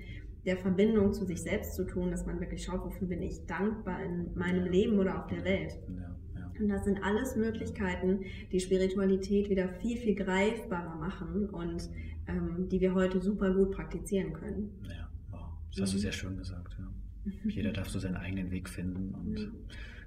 der 0.45 0.57
Verbindung 0.57 1.13
zu 1.13 1.25
sich 1.25 1.41
selbst 1.41 1.75
zu 1.75 1.85
tun, 1.85 2.11
dass 2.11 2.27
man 2.27 2.41
wirklich 2.41 2.65
schaut, 2.65 2.85
wofür 2.85 3.07
bin 3.07 3.23
ich 3.23 3.47
dankbar 3.47 4.03
in 4.03 4.35
meinem 4.35 4.67
Leben 4.67 4.99
oder 4.99 5.21
auf 5.21 5.29
der 5.29 5.45
Welt. 5.45 5.79
Ja. 5.89 6.15
Und 6.59 6.69
das 6.69 6.85
sind 6.85 7.03
alles 7.03 7.37
Möglichkeiten, 7.37 8.25
die 8.53 8.61
Spiritualität 8.61 9.51
wieder 9.51 9.69
viel, 9.69 9.97
viel 9.97 10.15
greifbarer 10.15 10.97
machen 10.97 11.49
und 11.51 11.89
ähm, 12.27 12.69
die 12.69 12.81
wir 12.81 12.95
heute 12.95 13.21
super 13.21 13.53
gut 13.53 13.73
praktizieren 13.73 14.33
können. 14.33 14.71
Ja, 14.83 15.09
wow. 15.31 15.41
Das 15.71 15.83
hast 15.83 15.93
du 15.93 15.97
mhm. 15.97 16.03
sehr 16.03 16.13
schön 16.13 16.37
gesagt. 16.37 16.77
Ja. 16.79 17.31
Jeder 17.51 17.73
darf 17.73 17.89
so 17.89 17.99
seinen 17.99 18.17
eigenen 18.17 18.51
Weg 18.51 18.69
finden 18.69 19.15
und 19.15 19.33
mhm. 19.33 19.53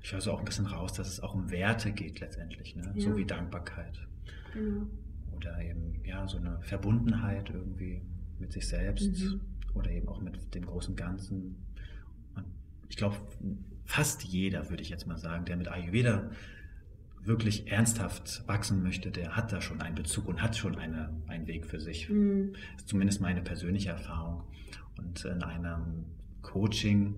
ich 0.01 0.11
höre 0.11 0.21
so 0.21 0.31
auch 0.31 0.39
ein 0.39 0.45
bisschen 0.45 0.65
raus, 0.65 0.93
dass 0.93 1.07
es 1.07 1.19
auch 1.19 1.33
um 1.33 1.51
Werte 1.51 1.91
geht 1.91 2.19
letztendlich, 2.19 2.75
ne? 2.75 2.93
Ja. 2.95 3.01
so 3.01 3.17
wie 3.17 3.25
Dankbarkeit. 3.25 3.99
Genau. 4.53 4.87
Oder 5.35 5.61
eben 5.61 6.01
ja 6.03 6.27
so 6.27 6.37
eine 6.37 6.59
Verbundenheit 6.61 7.49
irgendwie 7.49 8.01
mit 8.39 8.51
sich 8.51 8.67
selbst 8.67 9.19
mhm. 9.19 9.41
oder 9.73 9.91
eben 9.91 10.07
auch 10.07 10.21
mit 10.21 10.53
dem 10.55 10.65
großen 10.65 10.95
Ganzen. 10.95 11.55
Und 12.35 12.45
ich 12.89 12.97
glaube, 12.97 13.17
fast 13.88 14.23
jeder, 14.23 14.69
würde 14.69 14.83
ich 14.83 14.89
jetzt 14.89 15.07
mal 15.07 15.17
sagen, 15.17 15.45
der 15.45 15.55
mit 15.57 15.69
Ayurveda 15.69 16.29
wirklich 17.23 17.71
ernsthaft 17.71 18.43
wachsen 18.47 18.83
möchte, 18.83 19.11
der 19.11 19.35
hat 19.35 19.51
da 19.51 19.61
schon 19.61 19.81
einen 19.81 19.95
Bezug 19.95 20.27
und 20.27 20.41
hat 20.41 20.55
schon 20.55 20.77
eine, 20.77 21.09
einen 21.27 21.47
Weg 21.47 21.65
für 21.65 21.79
sich. 21.79 22.09
Mhm. 22.09 22.53
Das 22.73 22.83
ist 22.83 22.89
zumindest 22.89 23.21
meine 23.21 23.41
persönliche 23.41 23.89
Erfahrung. 23.89 24.43
Und 24.97 25.25
in 25.25 25.41
einem 25.41 26.05
Coaching 26.41 27.15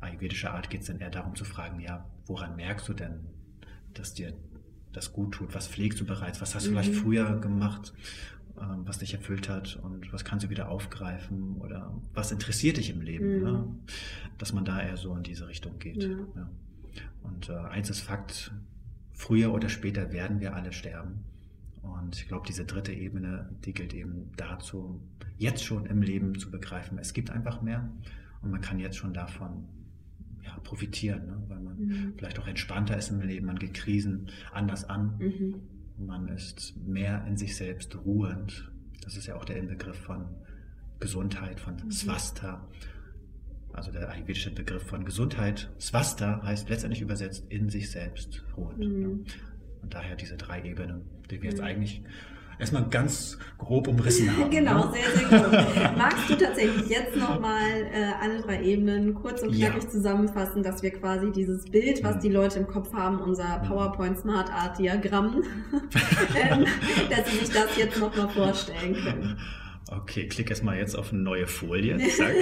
ayurvedischer 0.00 0.52
Art 0.52 0.68
geht 0.68 0.82
es 0.82 0.88
dann 0.88 0.98
eher 0.98 1.10
darum 1.10 1.34
zu 1.34 1.44
fragen, 1.44 1.80
ja, 1.80 2.06
woran 2.26 2.56
merkst 2.56 2.88
du 2.88 2.92
denn, 2.92 3.20
dass 3.94 4.14
dir 4.14 4.34
das 4.92 5.12
gut 5.12 5.34
tut? 5.34 5.54
Was 5.54 5.68
pflegst 5.68 6.00
du 6.00 6.06
bereits? 6.06 6.40
Was 6.40 6.54
hast 6.54 6.66
du 6.66 6.70
mhm. 6.70 6.74
vielleicht 6.74 6.94
früher 6.94 7.40
gemacht? 7.40 7.92
Ähm, 8.58 8.82
was 8.86 8.98
dich 8.98 9.14
erfüllt 9.14 9.48
hat 9.48 9.78
und 9.82 10.12
was 10.12 10.24
kannst 10.24 10.44
du 10.44 10.50
wieder 10.50 10.68
aufgreifen 10.68 11.56
oder 11.56 11.94
was 12.14 12.32
interessiert 12.32 12.76
dich 12.76 12.90
im 12.90 13.00
Leben, 13.00 13.38
mhm. 13.38 13.46
ja? 13.46 13.66
dass 14.38 14.52
man 14.52 14.64
da 14.64 14.80
eher 14.82 14.96
so 14.96 15.14
in 15.14 15.22
diese 15.22 15.48
Richtung 15.48 15.78
geht. 15.78 16.02
Ja. 16.02 16.10
Ja. 16.10 16.50
Und 17.22 17.48
äh, 17.48 17.52
eins 17.52 17.90
ist 17.90 18.00
Fakt, 18.00 18.52
früher 19.12 19.52
oder 19.52 19.68
später 19.68 20.12
werden 20.12 20.40
wir 20.40 20.54
alle 20.54 20.72
sterben. 20.72 21.24
Und 21.82 22.16
ich 22.16 22.28
glaube, 22.28 22.46
diese 22.46 22.64
dritte 22.64 22.92
Ebene, 22.92 23.48
die 23.64 23.72
gilt 23.72 23.94
eben 23.94 24.30
dazu, 24.36 25.00
jetzt 25.38 25.64
schon 25.64 25.86
im 25.86 26.02
Leben 26.02 26.38
zu 26.38 26.50
begreifen, 26.50 26.98
es 26.98 27.12
gibt 27.12 27.30
einfach 27.30 27.62
mehr 27.62 27.88
und 28.42 28.50
man 28.50 28.60
kann 28.60 28.78
jetzt 28.78 28.96
schon 28.96 29.14
davon 29.14 29.64
ja, 30.42 30.58
profitieren, 30.64 31.26
ne? 31.26 31.42
weil 31.48 31.60
man 31.60 31.78
mhm. 31.78 32.12
vielleicht 32.16 32.38
auch 32.38 32.46
entspannter 32.46 32.96
ist 32.96 33.10
im 33.10 33.20
Leben, 33.20 33.46
man 33.46 33.58
geht 33.58 33.74
Krisen 33.74 34.28
anders 34.52 34.88
an. 34.88 35.16
Mhm 35.18 35.54
man 36.06 36.28
ist 36.28 36.76
mehr 36.76 37.24
in 37.26 37.36
sich 37.36 37.56
selbst 37.56 37.96
ruhend. 38.04 38.70
Das 39.02 39.16
ist 39.16 39.26
ja 39.26 39.36
auch 39.36 39.44
der 39.44 39.56
Inbegriff 39.56 39.96
von 39.96 40.26
Gesundheit, 40.98 41.60
von 41.60 41.76
mhm. 41.76 41.90
Swasta. 41.90 42.66
Also 43.72 43.92
der 43.92 44.10
ayurvedische 44.10 44.50
Begriff 44.50 44.82
von 44.82 45.04
Gesundheit. 45.04 45.70
Swasta 45.78 46.42
heißt 46.42 46.68
letztendlich 46.68 47.02
übersetzt 47.02 47.44
in 47.50 47.68
sich 47.68 47.90
selbst 47.90 48.44
ruhend. 48.56 48.78
Mhm. 48.78 49.24
Und 49.82 49.94
daher 49.94 50.16
diese 50.16 50.36
drei 50.36 50.62
Ebenen, 50.62 51.02
die 51.30 51.40
wir 51.42 51.50
jetzt 51.50 51.60
mhm. 51.60 51.66
eigentlich 51.66 52.02
erstmal 52.60 52.84
ganz 52.88 53.38
grob 53.58 53.88
umrissen 53.88 54.36
haben. 54.36 54.50
genau, 54.50 54.86
ne? 54.86 54.92
sehr, 54.92 55.28
sehr 55.28 55.38
gut. 55.38 55.96
Magst 55.96 56.30
du 56.30 56.34
tatsächlich 56.36 56.88
jetzt 56.88 57.16
nochmal 57.16 57.88
äh, 57.92 58.12
alle 58.20 58.40
drei 58.40 58.62
Ebenen 58.62 59.14
kurz 59.14 59.42
und 59.42 59.52
knackig 59.52 59.84
ja. 59.84 59.88
zusammenfassen, 59.88 60.62
dass 60.62 60.82
wir 60.82 60.90
quasi 60.90 61.32
dieses 61.32 61.64
Bild, 61.64 62.02
was 62.04 62.16
mhm. 62.16 62.20
die 62.20 62.28
Leute 62.28 62.58
im 62.60 62.66
Kopf 62.66 62.92
haben, 62.92 63.20
unser 63.20 63.58
mhm. 63.58 63.68
PowerPoint 63.68 64.18
Smart 64.18 64.50
Art 64.50 64.78
Diagramm, 64.78 65.42
ähm, 65.72 66.66
dass 67.10 67.30
sie 67.30 67.38
sich 67.38 67.50
das 67.50 67.76
jetzt 67.76 67.98
nochmal 67.98 68.28
vorstellen 68.28 68.94
können. 68.94 69.38
Okay, 69.90 70.28
klick 70.28 70.50
erstmal 70.50 70.76
jetzt 70.76 70.94
auf 70.94 71.12
eine 71.12 71.20
neue 71.20 71.48
Folie. 71.48 71.98
Zack. 72.16 72.34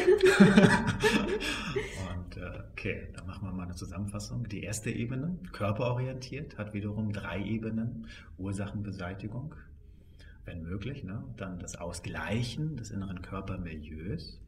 und 2.10 2.36
äh, 2.36 2.62
okay, 2.72 3.08
dann 3.14 3.26
machen 3.26 3.48
wir 3.48 3.52
mal 3.52 3.62
eine 3.62 3.74
Zusammenfassung. 3.74 4.46
Die 4.48 4.62
erste 4.62 4.90
Ebene, 4.90 5.38
körperorientiert, 5.52 6.58
hat 6.58 6.74
wiederum 6.74 7.12
drei 7.12 7.42
Ebenen. 7.42 8.06
Ursachenbeseitigung, 8.36 9.54
wenn 10.48 10.62
möglich, 10.62 11.04
ne? 11.04 11.22
dann 11.36 11.58
das 11.58 11.76
Ausgleichen 11.76 12.78
des 12.78 12.90
inneren 12.90 13.20
Körpermilieus 13.20 14.40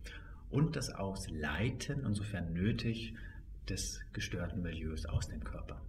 und 0.49 0.75
das 0.75 0.91
Ausleiten, 0.91 2.05
insofern 2.07 2.55
nötig, 2.55 3.15
des 3.69 4.01
gestörten 4.15 4.63
Milieus 4.63 5.05
aus 5.05 5.29
dem 5.29 5.45
Körper. 5.45 5.81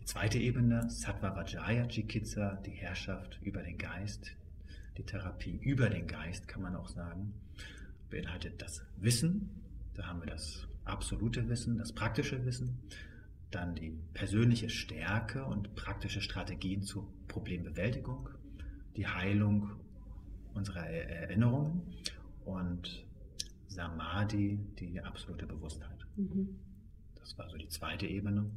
Die 0.00 0.04
zweite 0.06 0.38
Ebene, 0.38 0.88
Sattva 0.88 1.36
Vajaya 1.36 1.86
Chikitsa, 1.86 2.54
die 2.64 2.70
Herrschaft 2.70 3.38
über 3.42 3.62
den 3.62 3.76
Geist, 3.76 4.32
die 4.96 5.04
Therapie 5.04 5.58
über 5.62 5.90
den 5.90 6.06
Geist, 6.06 6.48
kann 6.48 6.62
man 6.62 6.74
auch 6.74 6.88
sagen, 6.88 7.34
beinhaltet 8.08 8.62
das 8.62 8.82
Wissen, 8.96 9.50
da 9.94 10.06
haben 10.06 10.20
wir 10.20 10.30
das 10.30 10.66
absolute 10.86 11.50
Wissen, 11.50 11.76
das 11.76 11.92
praktische 11.92 12.46
Wissen, 12.46 12.78
dann 13.50 13.74
die 13.74 13.92
persönliche 14.14 14.70
Stärke 14.70 15.44
und 15.44 15.74
praktische 15.74 16.22
Strategien 16.22 16.82
zur 16.82 17.06
Problembewältigung, 17.28 18.30
die 18.98 19.06
Heilung 19.06 19.70
unserer 20.54 20.84
Erinnerungen 20.86 21.82
und 22.44 23.06
Samadhi, 23.68 24.58
die 24.80 25.00
absolute 25.00 25.46
Bewusstheit. 25.46 26.04
Mhm. 26.16 26.58
Das 27.14 27.38
war 27.38 27.48
so 27.48 27.56
die 27.56 27.68
zweite 27.68 28.06
Ebene. 28.06 28.50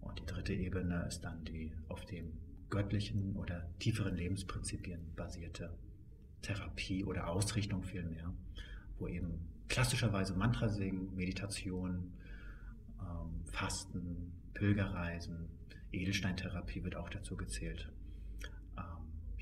Und 0.00 0.18
die 0.18 0.24
dritte 0.24 0.54
Ebene 0.54 1.04
ist 1.06 1.20
dann 1.20 1.44
die 1.44 1.70
auf 1.88 2.06
dem 2.06 2.32
göttlichen 2.70 3.36
oder 3.36 3.68
tieferen 3.78 4.16
Lebensprinzipien 4.16 5.14
basierte 5.14 5.76
Therapie 6.40 7.04
oder 7.04 7.28
Ausrichtung 7.28 7.82
vielmehr, 7.82 8.32
wo 8.98 9.06
eben 9.06 9.48
klassischerweise 9.68 10.32
Mantra 10.34 10.68
singen, 10.68 11.14
Meditation, 11.14 12.12
ähm, 13.00 13.44
Fasten, 13.44 14.32
Pilgerreisen, 14.54 15.50
Edelsteintherapie 15.92 16.84
wird 16.84 16.96
auch 16.96 17.10
dazu 17.10 17.36
gezählt. 17.36 17.90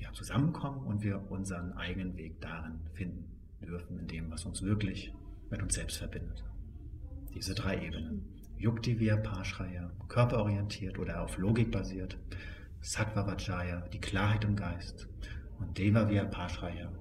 Ja, 0.07 0.13
zusammenkommen 0.13 0.85
und 0.85 1.03
wir 1.03 1.29
unseren 1.29 1.73
eigenen 1.73 2.15
Weg 2.15 2.39
darin 2.39 2.79
finden 2.93 3.25
dürfen, 3.61 3.99
in 3.99 4.07
dem, 4.07 4.31
was 4.31 4.45
uns 4.45 4.61
wirklich 4.61 5.13
mit 5.49 5.61
uns 5.61 5.75
selbst 5.75 5.97
verbindet. 5.97 6.43
Diese 7.33 7.53
drei 7.53 7.85
Ebenen. 7.85 8.25
Yukti 8.57 8.99
Vyapashraya, 8.99 9.91
körperorientiert 10.07 10.97
oder 10.97 11.21
auf 11.21 11.37
Logik 11.37 11.71
basiert, 11.71 12.17
Sattva 12.81 13.27
Vajaya, 13.27 13.81
die 13.89 13.99
Klarheit 13.99 14.45
im 14.45 14.55
Geist 14.55 15.07
und 15.59 15.77
Deva 15.77 16.09
Vyapashraya, 16.09 16.91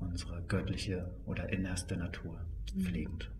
unsere 0.00 0.42
göttliche 0.42 1.14
oder 1.24 1.50
innerste 1.50 1.96
Natur, 1.96 2.44
pflegend. 2.76 3.30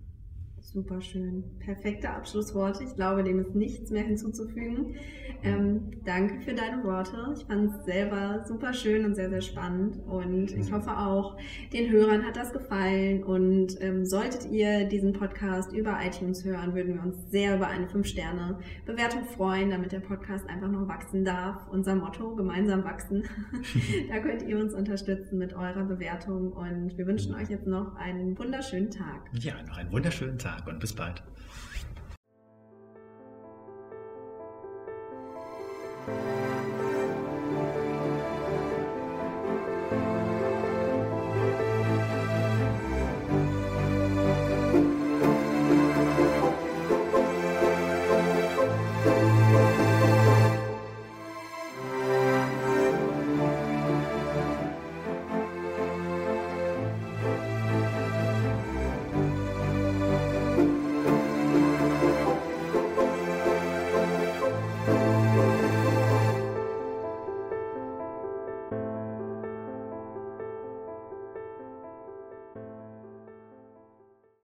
Super 0.63 1.01
schön. 1.03 1.45
Perfekte 1.59 2.09
Abschlussworte. 2.09 2.85
Ich 2.85 2.95
glaube, 2.95 3.25
dem 3.25 3.41
ist 3.41 3.55
nichts 3.55 3.91
mehr 3.91 4.05
hinzuzufügen. 4.05 4.95
Ähm, 5.43 5.91
danke 6.05 6.41
für 6.41 6.55
deine 6.55 6.85
Worte. 6.85 7.35
Ich 7.37 7.45
fand 7.45 7.75
es 7.75 7.85
selber 7.85 8.45
super 8.47 8.73
schön 8.73 9.05
und 9.05 9.17
sehr, 9.17 9.29
sehr 9.29 9.41
spannend. 9.41 9.99
Und 10.07 10.53
ich 10.53 10.73
hoffe 10.73 10.97
auch, 10.97 11.37
den 11.73 11.91
Hörern 11.91 12.25
hat 12.25 12.37
das 12.37 12.53
gefallen. 12.53 13.25
Und 13.25 13.81
ähm, 13.81 14.07
solltet 14.07 14.47
ihr 14.51 14.85
diesen 14.85 15.13
Podcast 15.13 15.73
über 15.73 15.99
iTunes 16.01 16.45
hören, 16.45 16.75
würden 16.75 16.95
wir 16.95 17.03
uns 17.03 17.17
sehr 17.31 17.57
über 17.57 17.67
eine 17.67 17.87
5-Sterne-Bewertung 17.87 19.25
freuen, 19.25 19.71
damit 19.71 19.91
der 19.91 20.01
Podcast 20.01 20.49
einfach 20.49 20.71
noch 20.71 20.87
wachsen 20.87 21.25
darf. 21.25 21.67
Unser 21.71 21.97
Motto, 21.97 22.37
gemeinsam 22.37 22.85
wachsen. 22.85 23.25
da 24.09 24.21
könnt 24.21 24.43
ihr 24.43 24.59
uns 24.59 24.75
unterstützen 24.75 25.39
mit 25.39 25.55
eurer 25.55 25.85
Bewertung. 25.85 26.53
Und 26.53 26.97
wir 26.97 27.07
wünschen 27.07 27.35
euch 27.35 27.51
jetzt 27.51 27.67
noch 27.67 27.97
einen 27.97 28.39
wunderschönen 28.39 28.91
Tag. 28.91 29.29
Ja, 29.33 29.55
noch 29.67 29.77
einen 29.77 29.91
wunderschönen 29.91 30.39
Tag 30.57 30.67
und 30.67 30.81
bis 30.81 30.93
bald. 30.93 31.23